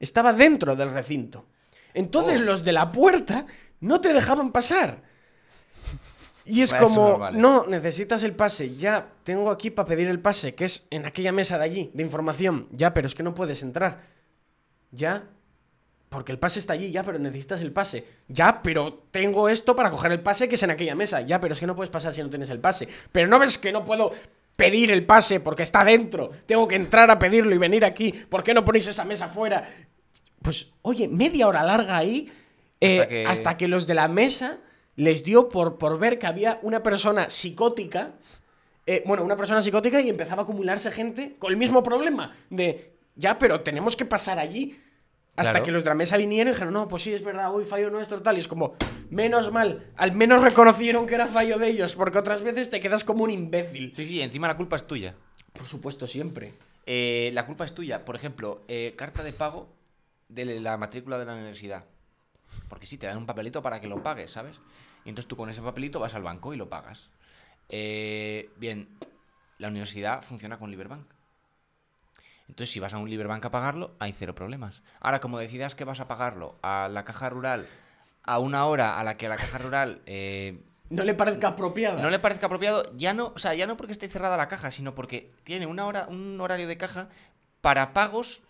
estaba 0.00 0.32
dentro 0.32 0.74
del 0.74 0.90
recinto. 0.90 1.46
Entonces 1.94 2.40
Oh. 2.40 2.44
los 2.44 2.64
de 2.64 2.72
la 2.72 2.90
puerta 2.90 3.46
no 3.80 4.00
te 4.00 4.12
dejaban 4.12 4.50
pasar. 4.52 5.02
Y 6.46 6.62
es 6.62 6.72
como, 6.72 6.88
subnormales. 6.88 7.40
no, 7.40 7.66
necesitas 7.66 8.22
el 8.22 8.32
pase. 8.32 8.76
Ya, 8.76 9.06
tengo 9.24 9.50
aquí 9.50 9.70
para 9.70 9.86
pedir 9.86 10.06
el 10.08 10.20
pase, 10.20 10.54
que 10.54 10.64
es 10.64 10.86
en 10.90 11.04
aquella 11.04 11.32
mesa 11.32 11.58
de 11.58 11.64
allí, 11.64 11.90
de 11.92 12.02
información. 12.02 12.68
Ya, 12.70 12.94
pero 12.94 13.06
es 13.08 13.14
que 13.14 13.22
no 13.22 13.34
puedes 13.34 13.62
entrar. 13.62 14.00
Ya, 14.92 15.24
porque 16.08 16.30
el 16.32 16.38
pase 16.38 16.60
está 16.60 16.72
allí, 16.74 16.90
ya, 16.92 17.02
pero 17.02 17.18
necesitas 17.18 17.60
el 17.60 17.72
pase. 17.72 18.04
Ya, 18.28 18.62
pero 18.62 18.94
tengo 19.10 19.48
esto 19.48 19.74
para 19.74 19.90
coger 19.90 20.12
el 20.12 20.20
pase 20.20 20.48
que 20.48 20.54
es 20.54 20.62
en 20.62 20.70
aquella 20.70 20.94
mesa. 20.94 21.20
Ya, 21.22 21.40
pero 21.40 21.54
es 21.54 21.60
que 21.60 21.66
no 21.66 21.74
puedes 21.74 21.90
pasar 21.90 22.12
si 22.14 22.22
no 22.22 22.30
tienes 22.30 22.48
el 22.50 22.60
pase. 22.60 22.88
Pero 23.12 23.26
no 23.26 23.38
ves 23.38 23.58
que 23.58 23.72
no 23.72 23.84
puedo 23.84 24.12
pedir 24.54 24.90
el 24.92 25.04
pase 25.04 25.40
porque 25.40 25.64
está 25.64 25.84
dentro. 25.84 26.30
Tengo 26.46 26.66
que 26.68 26.76
entrar 26.76 27.10
a 27.10 27.18
pedirlo 27.18 27.54
y 27.54 27.58
venir 27.58 27.84
aquí. 27.84 28.12
¿Por 28.12 28.42
qué 28.44 28.54
no 28.54 28.64
ponéis 28.64 28.86
esa 28.86 29.04
mesa 29.04 29.28
fuera? 29.28 29.68
Pues, 30.40 30.72
oye, 30.82 31.08
media 31.08 31.48
hora 31.48 31.62
larga 31.64 31.96
ahí. 31.96 32.30
eh, 32.80 33.00
Hasta 33.00 33.08
que- 33.08 33.26
hasta 33.26 33.56
que 33.56 33.68
los 33.68 33.86
de 33.86 33.94
la 33.94 34.06
mesa 34.06 34.58
les 34.96 35.22
dio 35.24 35.48
por, 35.48 35.78
por 35.78 35.98
ver 35.98 36.18
que 36.18 36.26
había 36.26 36.58
una 36.62 36.82
persona 36.82 37.30
psicótica. 37.30 38.14
eh, 38.86 39.02
bueno, 39.06 39.24
una 39.24 39.36
persona 39.36 39.60
psicótica 39.60 40.00
y 40.00 40.08
empezaba 40.08 40.42
a 40.42 40.44
acumularse 40.44 40.90
gente 40.90 41.36
con 41.38 41.50
el 41.50 41.56
mismo 41.56 41.82
problema. 41.82 42.34
De, 42.50 42.94
ya, 43.16 43.36
pero 43.38 43.60
tenemos 43.60 43.96
que 43.96 44.04
pasar 44.04 44.38
allí. 44.38 44.78
Hasta 45.34 45.50
Claro. 45.52 45.64
que 45.66 45.70
los 45.72 45.82
de 45.84 45.90
la 45.90 45.94
mesa 45.96 46.16
vinieron 46.16 46.48
y 46.48 46.52
dijeron, 46.54 46.72
no, 46.72 46.88
pues 46.88 47.02
sí, 47.02 47.12
es 47.12 47.22
verdad, 47.22 47.52
hoy 47.54 47.64
fallo 47.66 47.90
nuestro, 47.90 48.22
tal. 48.22 48.36
Y 48.36 48.40
es 48.40 48.48
como, 48.48 48.74
menos 49.10 49.52
mal, 49.52 49.84
al 49.96 50.12
menos 50.12 50.40
reconocieron 50.40 51.06
que 51.06 51.14
era 51.16 51.26
fallo 51.26 51.58
de 51.58 51.68
ellos, 51.68 51.94
porque 51.94 52.16
otras 52.18 52.42
veces 52.42 52.70
te 52.70 52.80
quedas 52.80 53.04
como 53.04 53.24
un 53.24 53.30
imbécil. 53.30 53.92
Sí, 53.94 54.06
sí, 54.06 54.22
encima 54.22 54.46
la 54.48 54.56
culpa 54.56 54.76
es 54.76 54.86
tuya. 54.86 55.14
Por 55.52 55.66
supuesto, 55.66 56.06
siempre. 56.06 56.54
Eh, 56.86 57.30
la 57.34 57.44
culpa 57.44 57.64
es 57.66 57.74
tuya. 57.74 58.04
Por 58.04 58.16
ejemplo, 58.16 58.62
eh, 58.68 58.94
carta 58.96 59.22
de 59.24 59.32
pago 59.32 59.68
de 60.28 60.60
la 60.60 60.76
matrícula 60.78 61.18
de 61.18 61.24
la 61.26 61.34
universidad. 61.34 61.84
Porque 62.68 62.86
sí, 62.86 62.98
te 62.98 63.06
dan 63.06 63.18
un 63.18 63.26
papelito 63.26 63.62
para 63.62 63.80
que 63.80 63.88
lo 63.88 64.02
pagues, 64.02 64.32
¿sabes? 64.32 64.56
Y 65.04 65.08
entonces 65.10 65.28
tú 65.28 65.36
con 65.36 65.48
ese 65.50 65.62
papelito 65.62 66.00
vas 66.00 66.14
al 66.14 66.22
banco 66.22 66.52
y 66.52 66.56
lo 66.56 66.68
pagas. 66.68 67.10
Eh, 67.68 68.50
bien, 68.56 68.88
la 69.58 69.68
universidad 69.68 70.22
funciona 70.22 70.58
con 70.58 70.70
Liberbank. 70.70 71.06
Entonces, 72.48 72.70
si 72.72 72.78
vas 72.80 72.94
a 72.94 72.98
un 72.98 73.10
Liberbank 73.10 73.44
a 73.44 73.50
pagarlo, 73.50 73.94
hay 73.98 74.12
cero 74.12 74.34
problemas. 74.34 74.82
Ahora, 75.00 75.20
como 75.20 75.38
decidas 75.38 75.74
que 75.74 75.84
vas 75.84 75.98
a 76.00 76.06
pagarlo 76.08 76.56
a 76.62 76.88
la 76.88 77.04
caja 77.04 77.28
rural 77.28 77.66
a 78.22 78.38
una 78.38 78.66
hora 78.66 78.98
a 78.98 79.04
la 79.04 79.16
que 79.16 79.28
la 79.28 79.36
caja 79.36 79.58
rural 79.58 80.00
eh, 80.06 80.60
No 80.90 81.04
le 81.04 81.14
parezca 81.14 81.48
apropiada. 81.48 82.00
no 82.00 82.10
le 82.10 82.18
parezca 82.18 82.46
apropiado, 82.46 82.92
ya 82.96 83.14
no, 83.14 83.32
o 83.34 83.38
sea, 83.38 83.54
ya 83.54 83.66
no 83.66 83.76
porque 83.76 83.92
esté 83.92 84.08
cerrada 84.08 84.36
la 84.36 84.48
caja, 84.48 84.70
sino 84.70 84.94
porque 84.94 85.32
tiene 85.44 85.66
una 85.66 85.86
hora, 85.86 86.06
un 86.08 86.40
horario 86.40 86.68
de 86.68 86.76
caja 86.76 87.08
para 87.60 87.92
pagos 87.92 88.42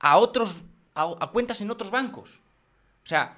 a 0.00 0.16
otros, 0.18 0.62
a, 0.94 1.14
a 1.20 1.26
cuentas 1.28 1.60
en 1.60 1.70
otros 1.70 1.90
bancos. 1.92 2.40
O 3.04 3.08
sea, 3.08 3.36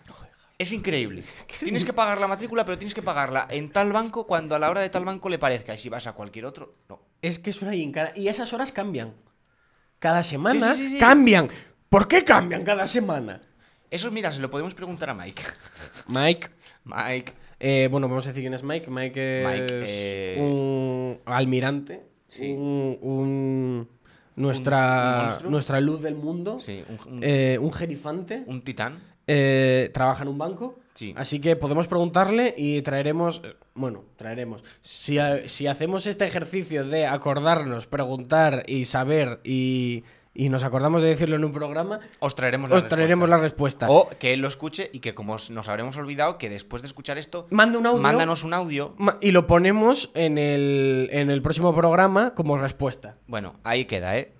es 0.58 0.72
increíble. 0.72 1.22
Tienes 1.58 1.84
que 1.84 1.92
pagar 1.92 2.18
la 2.20 2.26
matrícula, 2.26 2.64
pero 2.64 2.78
tienes 2.78 2.94
que 2.94 3.02
pagarla 3.02 3.46
en 3.50 3.70
tal 3.70 3.92
banco 3.92 4.26
cuando 4.26 4.54
a 4.54 4.58
la 4.58 4.70
hora 4.70 4.80
de 4.80 4.88
tal 4.90 5.04
banco 5.04 5.28
le 5.28 5.38
parezca. 5.38 5.74
Y 5.74 5.78
si 5.78 5.88
vas 5.88 6.06
a 6.06 6.12
cualquier 6.12 6.46
otro, 6.46 6.74
no. 6.88 7.00
Es 7.22 7.38
que 7.38 7.50
es 7.50 7.60
una 7.62 7.72
gincana. 7.72 8.12
Y 8.14 8.28
esas 8.28 8.52
horas 8.52 8.72
cambian. 8.72 9.14
Cada 9.98 10.22
semana 10.22 10.74
Sí, 10.74 10.82
sí, 10.82 10.88
sí, 10.94 10.98
cambian. 10.98 11.48
¿Por 11.88 12.06
qué 12.08 12.22
cambian 12.22 12.62
cada 12.64 12.86
semana? 12.86 13.40
Eso, 13.90 14.10
mira, 14.10 14.32
se 14.32 14.40
lo 14.40 14.50
podemos 14.50 14.74
preguntar 14.74 15.10
a 15.10 15.14
Mike. 15.14 15.42
Mike. 16.08 16.48
Mike. 16.84 17.32
eh, 17.58 17.88
bueno, 17.90 18.08
vamos 18.08 18.24
a 18.26 18.28
decir 18.28 18.42
quién 18.42 18.54
es 18.54 18.62
Mike. 18.62 18.90
Mike 18.90 19.40
es 19.42 19.46
Mike, 19.46 19.84
eh, 19.86 20.36
un, 20.40 21.20
almirante, 21.26 22.06
Sí. 22.28 22.50
un, 22.52 22.98
un- 23.00 23.88
¿Un 24.36 24.42
nuestra, 24.42 25.38
nuestra 25.48 25.80
luz 25.80 26.02
del 26.02 26.14
mundo, 26.14 26.60
Sí, 26.60 26.84
un, 26.88 27.14
un- 27.14 27.20
eh, 27.24 27.56
un 27.60 27.72
jerifante, 27.72 28.42
un 28.46 28.60
titán. 28.62 29.00
Eh, 29.26 29.90
trabaja 29.92 30.22
en 30.22 30.28
un 30.28 30.38
banco. 30.38 30.78
Sí. 30.94 31.12
Así 31.16 31.40
que 31.40 31.56
podemos 31.56 31.88
preguntarle 31.88 32.54
y 32.56 32.80
traeremos, 32.82 33.42
eh, 33.44 33.54
bueno, 33.74 34.04
traeremos. 34.16 34.64
Si, 34.80 35.18
ha- 35.18 35.46
si 35.46 35.66
hacemos 35.66 36.06
este 36.06 36.24
ejercicio 36.26 36.84
de 36.84 37.06
acordarnos, 37.06 37.86
preguntar 37.86 38.62
y 38.66 38.86
saber 38.86 39.40
y, 39.44 40.04
y 40.32 40.48
nos 40.48 40.64
acordamos 40.64 41.02
de 41.02 41.08
decirlo 41.08 41.36
en 41.36 41.44
un 41.44 41.52
programa, 41.52 42.00
Os 42.20 42.34
traeremos 42.34 42.70
la 42.70 42.76
os 42.76 42.88
traeremos 42.88 43.28
la 43.28 43.36
respuesta. 43.36 43.88
O 43.90 44.08
que 44.18 44.32
él 44.32 44.40
lo 44.40 44.48
escuche 44.48 44.88
y 44.90 45.00
que 45.00 45.14
como 45.14 45.34
os- 45.34 45.50
nos 45.50 45.68
habremos 45.68 45.98
olvidado, 45.98 46.38
que 46.38 46.48
después 46.48 46.80
de 46.80 46.86
escuchar 46.88 47.18
esto, 47.18 47.46
Manda 47.50 47.78
un 47.78 47.84
audio. 47.86 48.00
mándanos 48.00 48.42
un 48.42 48.54
audio. 48.54 48.94
Y 49.20 49.32
lo 49.32 49.46
ponemos 49.46 50.10
en 50.14 50.38
el, 50.38 51.10
en 51.12 51.30
el 51.30 51.42
próximo 51.42 51.74
programa 51.74 52.34
como 52.34 52.56
respuesta. 52.56 53.16
Bueno, 53.26 53.56
ahí 53.64 53.84
queda, 53.84 54.16
¿eh? 54.16 54.32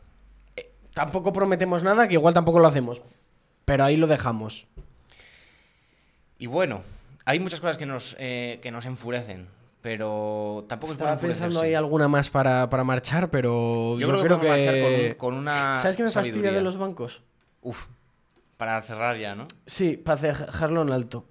Tampoco 0.95 1.35
prometemos 1.35 1.83
nada, 1.83 2.09
que 2.09 2.15
igual 2.15 2.33
tampoco 2.33 2.59
lo 2.61 2.67
hacemos. 2.69 3.03
Pero 3.67 3.85
ahí 3.85 3.97
lo 3.97 4.07
dejamos. 4.07 4.67
Y 6.39 6.47
bueno, 6.47 6.83
hay 7.27 7.39
muchas 7.41 7.61
cosas 7.61 7.77
que 7.77 7.85
nos, 7.85 8.17
eh, 8.19 8.59
que 8.63 8.71
nos 8.71 8.87
enfurecen, 8.87 9.49
pero 9.83 10.65
tampoco 10.69 10.93
es 10.93 10.97
Estaba 10.97 11.13
pensando 11.19 11.47
enfurecerse. 11.47 11.67
ahí 11.67 11.75
alguna 11.75 12.09
más 12.09 12.31
para, 12.31 12.71
para 12.71 12.85
marchar, 12.85 13.29
pero 13.31 13.99
Yo, 13.99 14.09
creo 14.09 14.23
que 14.23 14.29
podemos 14.29 14.47
marchar 14.49 14.75
con, 14.83 14.93
un- 14.95 15.15
con 15.15 15.35
una 15.35 15.79
¿Sabes 15.79 15.97
qué 15.97 16.03
me 16.05 16.11
fastidia 16.11 16.53
de 16.53 16.61
los 16.63 16.77
bancos? 16.79 17.23
Uf, 17.63 17.87
para 18.57 18.81
cerrar 18.83 19.19
ya, 19.19 19.35
¿no? 19.35 19.47
Sí, 19.67 19.97
para 19.97 20.21
dejarlo 20.21 20.83
en 20.83 20.93
alto. 20.93 21.27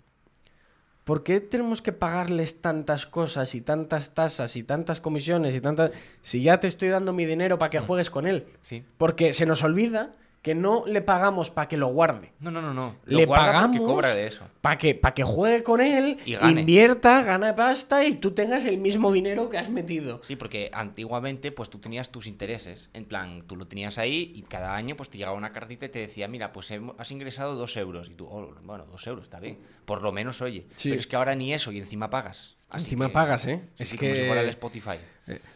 ¿Por 1.06 1.22
qué 1.24 1.40
tenemos 1.40 1.84
que 1.84 1.92
pagarles 1.94 2.62
tantas 2.62 3.06
cosas 3.06 3.54
y 3.54 3.62
tantas 3.62 4.16
tasas 4.16 4.56
y 4.56 4.64
tantas 4.64 5.00
comisiones 5.02 5.54
y 5.54 5.62
tantas... 5.62 5.92
Si 6.24 6.42
ya 6.42 6.60
te 6.60 6.68
estoy 6.68 6.90
dando 6.90 7.14
mi 7.14 7.26
dinero 7.26 7.60
para 7.60 7.70
que 7.70 7.80
juegues 7.80 8.10
con 8.10 8.26
él. 8.26 8.48
Sí. 8.64 8.84
Porque 8.98 9.32
se 9.32 9.46
nos 9.46 9.64
olvida 9.64 10.14
que 10.46 10.54
no 10.54 10.84
le 10.86 11.02
pagamos 11.02 11.50
para 11.50 11.68
que 11.68 11.76
lo 11.76 11.88
guarde. 11.88 12.32
No, 12.40 12.52
no, 12.52 12.62
no, 12.62 12.72
no. 12.72 12.98
Le 13.08 13.24
Lo 13.26 13.28
pagamos 13.34 13.78
porque 13.80 13.92
cobra 13.94 14.14
de 14.14 14.28
eso. 14.28 14.44
Para 14.62 14.78
que, 14.78 14.94
pa' 14.94 15.16
que 15.16 15.24
juegue 15.24 15.64
con 15.64 15.82
él, 15.82 16.20
Y 16.24 16.36
gane. 16.36 16.62
invierta, 16.62 17.24
gana 17.24 17.56
pasta 17.56 18.06
y 18.06 18.14
tú 18.18 18.30
tengas 18.30 18.64
el 18.66 18.78
mismo 18.78 19.12
dinero 19.12 19.50
que 19.50 19.58
has 19.58 19.72
metido. 19.72 20.22
Sí, 20.24 20.36
porque 20.36 20.70
antiguamente 20.72 21.52
pues 21.52 21.72
tú 21.72 21.80
tenías 21.80 22.12
tus 22.12 22.28
intereses. 22.28 22.90
En 22.94 23.06
plan, 23.06 23.42
tú 23.48 23.56
lo 23.56 23.66
tenías 23.68 23.98
ahí 23.98 24.32
y 24.36 24.44
cada 24.44 24.76
año 24.76 24.96
pues 24.96 25.10
te 25.10 25.18
llegaba 25.18 25.36
una 25.36 25.52
cartita 25.52 25.88
y 25.88 25.90
te 25.90 25.98
decía, 25.98 26.28
mira, 26.28 26.54
pues 26.54 26.72
has 27.00 27.12
ingresado 27.12 27.56
dos 27.56 27.76
euros. 27.76 28.10
Y 28.10 28.14
tú, 28.14 28.28
"Oh, 28.28 28.54
bueno, 28.62 28.86
dos 28.86 29.08
euros, 29.08 29.24
está 29.24 29.40
bien. 29.40 29.58
Por 29.86 30.04
lo 30.04 30.12
menos, 30.12 30.44
oye. 30.44 30.68
Sí. 30.76 30.90
Pero 30.90 31.00
es 31.00 31.08
que 31.08 31.16
ahora 31.16 31.34
ni 31.34 31.54
eso 31.56 31.72
y 31.72 31.80
encima 31.80 32.12
pagas. 32.12 32.56
Así 32.70 32.86
Encima 32.86 33.08
que- 33.08 33.14
pagas, 33.14 33.48
¿eh? 33.48 33.64
Es 33.80 33.90
que- 33.94 33.98
como 33.98 34.14
si 34.16 34.26
fuera 34.28 34.42
el 34.42 34.50
Spotify. 34.50 34.98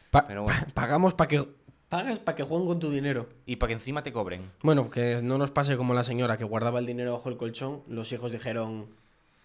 Pa- 0.10 0.26
Pero 0.26 0.42
bueno. 0.44 0.60
pa- 0.74 0.74
pagamos 0.74 1.14
para 1.14 1.28
que... 1.28 1.46
Pagas 1.90 2.20
para 2.20 2.36
que 2.36 2.44
jueguen 2.44 2.68
con 2.68 2.80
tu 2.80 2.92
dinero. 2.92 3.28
Y 3.48 3.56
para 3.56 3.70
que 3.70 3.74
encima 3.74 4.04
te 4.04 4.12
cobren. 4.14 4.52
Bueno, 4.62 4.90
que 4.92 5.20
no 5.24 5.38
nos 5.40 5.50
pase 5.52 5.76
como 5.76 5.94
la 5.96 6.04
señora 6.04 6.38
que 6.38 6.44
guardaba 6.44 6.80
el 6.80 6.86
dinero 6.86 7.14
bajo 7.14 7.30
el 7.30 7.38
colchón. 7.38 7.82
Los 7.88 8.12
hijos 8.12 8.32
dijeron, 8.32 8.88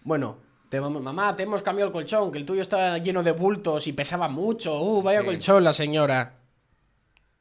bueno, 0.03 0.37
te 0.69 0.79
vamos, 0.79 1.01
mamá, 1.01 1.35
te 1.35 1.43
hemos 1.43 1.63
cambiado 1.63 1.87
el 1.87 1.93
colchón, 1.93 2.31
que 2.31 2.37
el 2.37 2.45
tuyo 2.45 2.61
está 2.61 2.97
lleno 2.99 3.23
de 3.23 3.31
bultos 3.31 3.87
y 3.87 3.93
pesaba 3.93 4.27
mucho. 4.29 4.79
Uh, 4.79 5.01
vaya 5.01 5.21
Sí. 5.21 5.25
colchón 5.25 5.63
la 5.63 5.73
señora. 5.73 6.37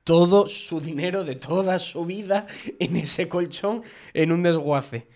Todo 0.05 0.47
su 0.49 0.81
dinero 0.81 1.25
de 1.25 1.37
toda 1.37 1.79
su 1.79 2.05
vida 2.07 2.47
en 2.79 2.97
ese 2.97 3.29
colchón 3.29 3.83
en 4.15 4.33
un 4.33 4.43
desguace. 4.43 5.07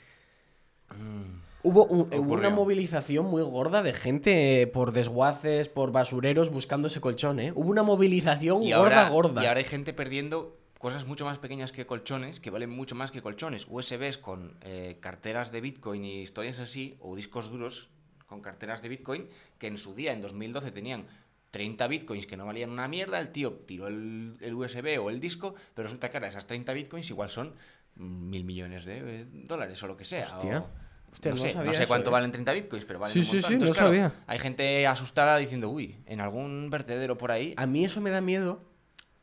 Hubo, 1.62 1.84
un- 1.86 2.12
hubo 2.14 2.34
una 2.34 2.50
movilización 2.50 3.26
muy 3.26 3.42
gorda 3.42 3.82
de 3.82 3.92
gente 3.92 4.66
por 4.68 4.92
desguaces, 4.92 5.68
por 5.68 5.90
basureros 5.92 6.50
buscando 6.50 6.86
ese 6.88 7.00
colchón, 7.00 7.40
¿eh? 7.40 7.52
Hubo 7.54 7.68
una 7.70 7.82
movilización 7.82 8.62
Y 8.62 8.72
gorda, 8.72 9.06
ahora, 9.06 9.08
gorda. 9.10 9.42
y 9.42 9.46
ahora 9.46 9.58
hay 9.58 9.64
gente 9.66 9.92
perdiendo 9.92 10.56
cosas 10.78 11.06
mucho 11.06 11.24
más 11.24 11.38
pequeñas 11.38 11.72
que 11.72 11.84
colchones, 11.86 12.38
que 12.38 12.50
valen 12.50 12.70
mucho 12.70 12.94
más 12.94 13.10
que 13.10 13.20
colchones. 13.22 13.66
USBs 13.68 14.18
con 14.18 14.56
eh, 14.62 14.98
carteras 15.00 15.50
de 15.50 15.60
Bitcoin 15.60 16.04
y 16.04 16.20
historias 16.22 16.60
así, 16.60 16.96
o 17.00 17.16
discos 17.16 17.50
duros 17.50 17.88
con 18.26 18.40
carteras 18.40 18.80
de 18.80 18.88
Bitcoin, 18.90 19.26
que 19.58 19.66
en 19.66 19.78
su 19.78 19.94
día, 19.94 20.12
en 20.12 20.20
2012, 20.20 20.70
tenían 20.70 21.06
30 21.50 21.88
Bitcoins 21.88 22.26
que 22.26 22.36
no 22.36 22.46
valían 22.46 22.70
una 22.70 22.86
mierda, 22.86 23.18
el 23.18 23.30
tío 23.30 23.52
tiró 23.66 23.88
el, 23.88 24.36
el 24.40 24.54
USB 24.54 25.00
o 25.02 25.10
el 25.10 25.18
disco, 25.18 25.54
pero 25.74 25.86
resulta 25.86 26.10
que 26.10 26.18
ahora 26.18 26.28
esas 26.28 26.46
30 26.46 26.72
Bitcoins 26.74 27.10
igual 27.10 27.30
son 27.30 27.54
mil 27.96 28.44
millones 28.44 28.84
de 28.84 28.98
eh, 29.22 29.26
dólares 29.32 29.82
o 29.82 29.86
lo 29.88 29.96
que 29.96 30.04
sea. 30.04 30.22
Hostia. 30.24 30.60
o- 30.60 30.87
Hostia, 31.12 31.30
no, 31.32 31.36
no 31.36 31.42
sé, 31.42 31.54
no 31.54 31.72
sé 31.72 31.78
eso, 31.82 31.88
cuánto 31.88 32.10
eh. 32.10 32.12
valen 32.12 32.30
30 32.32 32.52
bitcoins, 32.52 32.84
pero 32.84 32.98
valen 32.98 33.12
Sí, 33.14 33.18
un 33.20 33.24
sí, 33.24 33.32
montón. 33.36 33.48
sí, 33.50 33.54
no 33.56 33.60
Entonces, 33.64 33.76
claro, 33.76 33.88
sabía. 33.88 34.12
Hay 34.26 34.38
gente 34.38 34.86
asustada 34.86 35.36
diciendo, 35.38 35.68
uy, 35.70 35.96
en 36.06 36.20
algún 36.20 36.68
vertedero 36.70 37.16
por 37.18 37.30
ahí. 37.32 37.54
A 37.56 37.66
mí 37.66 37.84
eso 37.84 38.00
me 38.00 38.10
da 38.10 38.20
miedo 38.20 38.60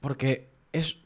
porque 0.02 0.50
es 0.74 0.98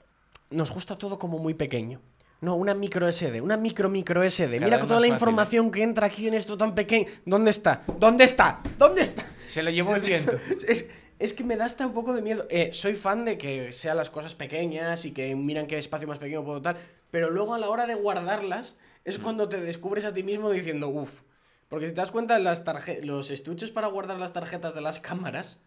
nos 0.50 0.72
gusta 0.72 0.98
todo 0.98 1.20
como 1.20 1.38
muy 1.38 1.54
pequeño. 1.54 2.02
No, 2.42 2.56
una 2.56 2.74
micro 2.74 3.12
SD, 3.12 3.42
una 3.42 3.58
micro 3.58 3.90
micro 3.90 4.28
SD. 4.28 4.54
Cada 4.60 4.66
Mira 4.66 4.80
toda 4.80 4.96
la 4.96 5.00
fácil, 5.02 5.14
información 5.14 5.72
que 5.72 5.84
entra 5.84 6.08
aquí 6.08 6.28
en 6.28 6.34
esto 6.34 6.58
tan 6.58 6.74
pequeño. 6.74 7.06
¿Dónde 7.26 7.52
está? 7.52 7.84
¿Dónde 8.00 8.24
está? 8.24 8.62
¿Dónde 8.78 9.02
está? 9.02 9.26
Se 9.48 9.62
lo 9.62 9.70
llevó 9.70 9.96
el 9.96 10.02
viento. 10.02 10.38
Es, 10.68 10.88
es 11.20 11.34
que 11.34 11.44
me 11.44 11.58
da 11.58 11.66
hasta 11.66 11.86
un 11.86 11.94
poco 11.94 12.14
de 12.14 12.22
miedo. 12.22 12.48
Eh, 12.50 12.70
soy 12.72 12.96
fan 12.96 13.26
de 13.26 13.38
que 13.38 13.74
sean 13.74 13.98
las 13.98 14.10
cosas 14.10 14.36
pequeñas 14.36 15.04
y 15.04 15.12
que 15.12 15.36
miran 15.36 15.68
qué 15.68 15.78
espacio 15.78 16.08
más 16.08 16.18
pequeño 16.18 16.46
puedo 16.46 16.62
tal. 16.62 16.78
Pero 17.12 17.30
luego 17.30 17.54
a 17.56 17.60
la 17.60 17.68
hora 17.70 17.86
de 17.86 17.96
guardarlas 17.96 18.78
es 19.06 19.20
Mm. 19.20 19.22
cuando 19.24 19.50
te 19.50 19.60
descubres 19.62 20.06
a 20.06 20.14
ti 20.14 20.24
mismo 20.24 20.50
diciendo, 20.50 20.90
uff. 20.90 21.22
Porque 21.68 21.88
si 21.88 21.94
te 21.94 22.02
das 22.02 22.12
cuenta, 22.12 22.40
las 22.40 22.64
los 23.04 23.30
estuches 23.32 23.70
para 23.72 23.88
guardar 23.88 24.18
las 24.20 24.34
tarjetas 24.34 24.74
de 24.74 24.82
las 24.82 25.00
cámaras 25.00 25.62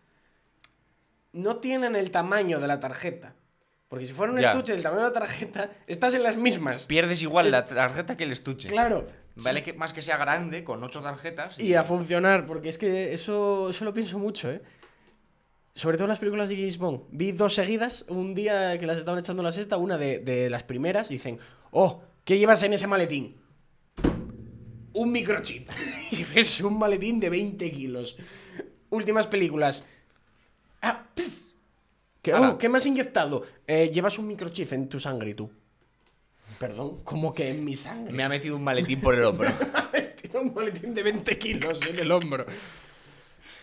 no 1.33 1.57
tienen 1.57 1.97
el 1.97 2.11
tamaño 2.11 2.61
de 2.61 2.67
la 2.69 2.81
tarjeta. 2.81 3.35
Porque 3.89 4.07
si 4.07 4.13
fuera 4.13 4.33
un 4.33 4.41
Ya. 4.41 4.51
estuche 4.51 4.73
del 4.73 4.83
tamaño 4.83 5.03
de 5.03 5.09
la 5.09 5.13
tarjeta, 5.13 5.71
estás 5.87 6.15
en 6.15 6.23
las 6.23 6.37
mismas. 6.37 6.87
Pierdes 6.87 7.23
igual 7.23 7.47
Es- 7.47 7.53
la 7.53 7.67
tarjeta 7.67 8.17
que 8.17 8.25
el 8.25 8.33
estuche. 8.33 8.69
Claro. 8.69 9.07
Vale 9.37 9.63
que 9.63 9.73
más 9.73 9.93
que 9.95 10.03
sea 10.03 10.17
grande, 10.19 10.63
con 10.65 10.83
ocho 10.85 11.01
tarjetas. 11.01 11.59
Y 11.59 11.75
a 11.75 11.85
funcionar, 11.85 12.47
porque 12.47 12.69
es 12.69 12.77
que 12.79 13.15
eso, 13.15 13.71
eso 13.71 13.85
lo 13.85 13.95
pienso 13.95 14.19
mucho, 14.19 14.51
¿eh? 14.51 14.63
Sobre 15.75 15.97
todo 15.97 16.05
en 16.05 16.11
las 16.11 16.19
películas 16.19 16.51
de 16.51 16.57
James 16.57 16.77
Bond. 16.77 17.05
Vi 17.11 17.33
dos 17.33 17.55
seguidas, 17.55 18.05
un 18.09 18.35
día 18.35 18.77
que 18.79 18.87
las 18.87 18.99
estaban 18.99 19.21
echando 19.21 19.43
la 19.43 19.53
sexta, 19.53 19.79
una 19.79 19.97
de, 19.97 20.19
de 20.19 20.51
las 20.51 20.65
primeras, 20.65 21.11
y 21.11 21.15
dicen, 21.15 21.39
oh, 21.71 22.03
¿qué 22.25 22.39
llevas 22.39 22.63
en 22.63 22.73
ese 22.73 22.87
maletín? 22.87 23.37
Un 24.95 25.13
microchip. 25.13 25.69
y 26.11 26.25
ves 26.25 26.61
un 26.61 26.79
maletín 26.79 27.19
de 27.21 27.31
20 27.31 27.71
kilos. 27.73 28.17
Últimas 28.91 29.27
películas. 29.27 29.87
Ah. 30.83 31.07
¿Qué, 32.21 32.35
oh, 32.35 32.57
¿Qué 32.57 32.69
me 32.69 32.79
has 32.79 32.87
inyectado? 32.87 33.43
"Eh, 33.67 33.91
llevas 33.93 34.19
un 34.19 34.29
microchip 34.29 34.73
en 34.73 34.89
tu 34.89 35.01
sangre 35.01 35.35
tú. 35.35 35.51
Perdón, 36.61 37.01
¿cómo 37.03 37.33
que 37.33 37.51
en 37.51 37.65
mi 37.65 37.75
sangre? 37.75 38.13
Me 38.13 38.23
ha 38.23 38.29
metido 38.29 38.57
un 38.57 38.63
maletín 38.63 39.01
por 39.01 39.15
el 39.15 39.25
hombro. 39.25 39.51
Tiene 40.23 40.39
un 40.39 40.55
maletín 40.55 40.95
de 40.95 41.03
20 41.03 41.37
kilos 41.39 41.81
en 41.89 41.99
el 41.99 42.13
hombro. 42.13 42.47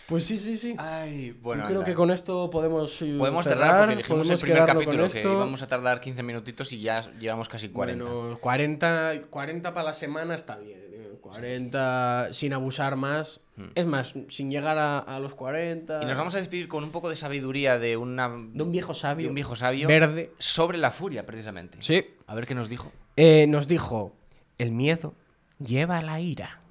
Pues 0.10 0.26
sí, 0.26 0.38
sí, 0.38 0.57
sí. 0.57 0.76
Ay, 0.78 1.32
bueno. 1.41 1.64
Yo 1.64 1.68
creo 1.68 1.80
anda. 1.82 1.86
que 1.91 1.95
con 1.95 2.12
esto 2.12 2.49
podemos 2.49 3.01
eh, 3.01 3.16
Podemos 3.18 3.45
cerrar 3.45 3.82
porque 3.86 3.95
dijimos 3.97 4.30
el 4.30 4.39
primer 4.39 4.66
capítulo 4.66 5.10
que 5.10 5.22
íbamos 5.22 5.62
a 5.62 5.68
tardar 5.68 6.01
15 6.01 6.24
minutitos 6.24 6.72
y 6.74 6.82
ya 6.82 6.95
llevamos 7.20 7.47
casi 7.47 7.70
40. 7.70 8.03
Bueno, 8.03 8.38
40, 8.41 9.22
40 9.30 9.74
para 9.74 9.84
la 9.86 9.93
semana 9.93 10.36
está 10.36 10.57
bien. 10.57 10.80
eh, 10.91 11.18
40 11.22 12.30
sin 12.32 12.53
abusar 12.53 12.95
más. 12.95 13.41
Es 13.76 13.86
más, 13.86 14.14
sin 14.30 14.49
llegar 14.49 14.78
a, 14.78 14.99
a 14.99 15.20
los 15.20 15.36
40. 15.36 15.99
Hmm. 15.99 16.03
Y 16.03 16.05
nos 16.05 16.18
vamos 16.18 16.34
a 16.34 16.38
despedir 16.38 16.68
con 16.70 16.84
un 16.84 16.91
poco 16.91 17.10
de 17.10 17.16
sabiduría 17.18 17.78
de, 17.78 17.97
una, 17.97 18.30
De 18.30 18.64
un 18.64 18.72
viejo 18.72 18.93
sabio. 18.93 19.26
de 19.26 19.30
un 19.30 19.36
viejo 19.36 19.55
sabio 19.57 19.88
Verde. 19.88 20.32
sobre 20.39 20.78
la 20.78 20.91
furia, 20.91 21.26
precisamente. 21.26 21.78
Sí. 21.82 22.05
A 22.26 22.36
ver 22.36 22.47
qué 22.47 22.55
nos 22.55 22.70
dijo. 22.70 22.91
Eh, 23.18 23.47
nos 23.47 23.68
dijo, 23.68 24.16
el 24.57 24.72
miedo 24.72 25.14
lleva 25.62 25.97
a 25.97 26.01
la 26.01 26.22
ira. 26.22 26.62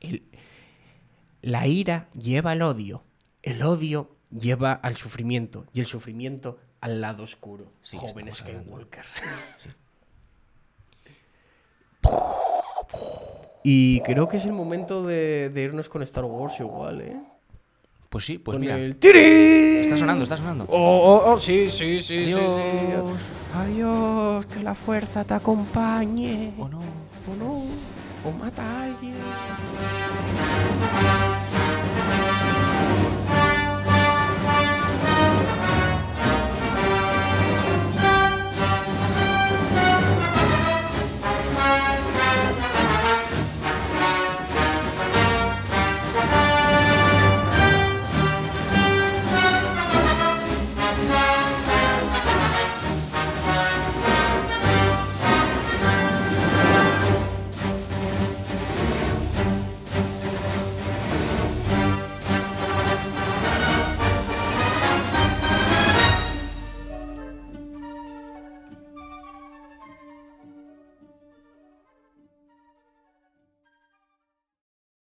El- 0.00 0.22
la 1.46 1.68
ira 1.68 2.08
lleva 2.12 2.50
al 2.50 2.62
odio. 2.62 3.04
El 3.40 3.62
odio 3.62 4.16
lleva 4.36 4.72
al 4.72 4.96
sufrimiento. 4.96 5.64
Y 5.72 5.78
el 5.78 5.86
sufrimiento 5.86 6.58
al 6.80 7.00
lado 7.00 7.22
oscuro. 7.22 7.70
Sí, 7.82 7.96
Jóvenes. 7.96 8.38
Skywalkers. 8.38 9.22
Y 13.62 14.00
creo 14.00 14.28
que 14.28 14.38
es 14.38 14.44
el 14.44 14.52
momento 14.52 15.06
de, 15.06 15.50
de 15.50 15.62
irnos 15.62 15.88
con 15.88 16.02
Star 16.02 16.24
Wars 16.24 16.58
igual, 16.58 17.00
¿eh? 17.00 17.16
Pues 18.08 18.24
sí, 18.24 18.38
pues 18.38 18.56
con 18.56 18.62
mira. 18.62 18.76
el. 18.76 18.96
Está 19.00 19.96
sonando, 19.96 20.24
está 20.24 20.36
sonando. 20.36 20.64
Oh, 20.68 20.76
oh, 20.76 21.32
oh, 21.32 21.38
sí, 21.38 21.68
sí, 21.70 22.02
sí, 22.02 22.26
sí, 22.26 22.32
sí. 22.32 22.40
Adiós, 23.54 24.46
que 24.46 24.62
la 24.64 24.74
fuerza 24.74 25.24
te 25.24 25.34
acompañe. 25.34 26.54
¿O 26.58 26.68
no? 26.68 26.78
O 26.80 27.36
no, 27.38 27.62
o 28.24 28.32
mata 28.32 28.62
a 28.62 28.84
alguien. 28.84 29.14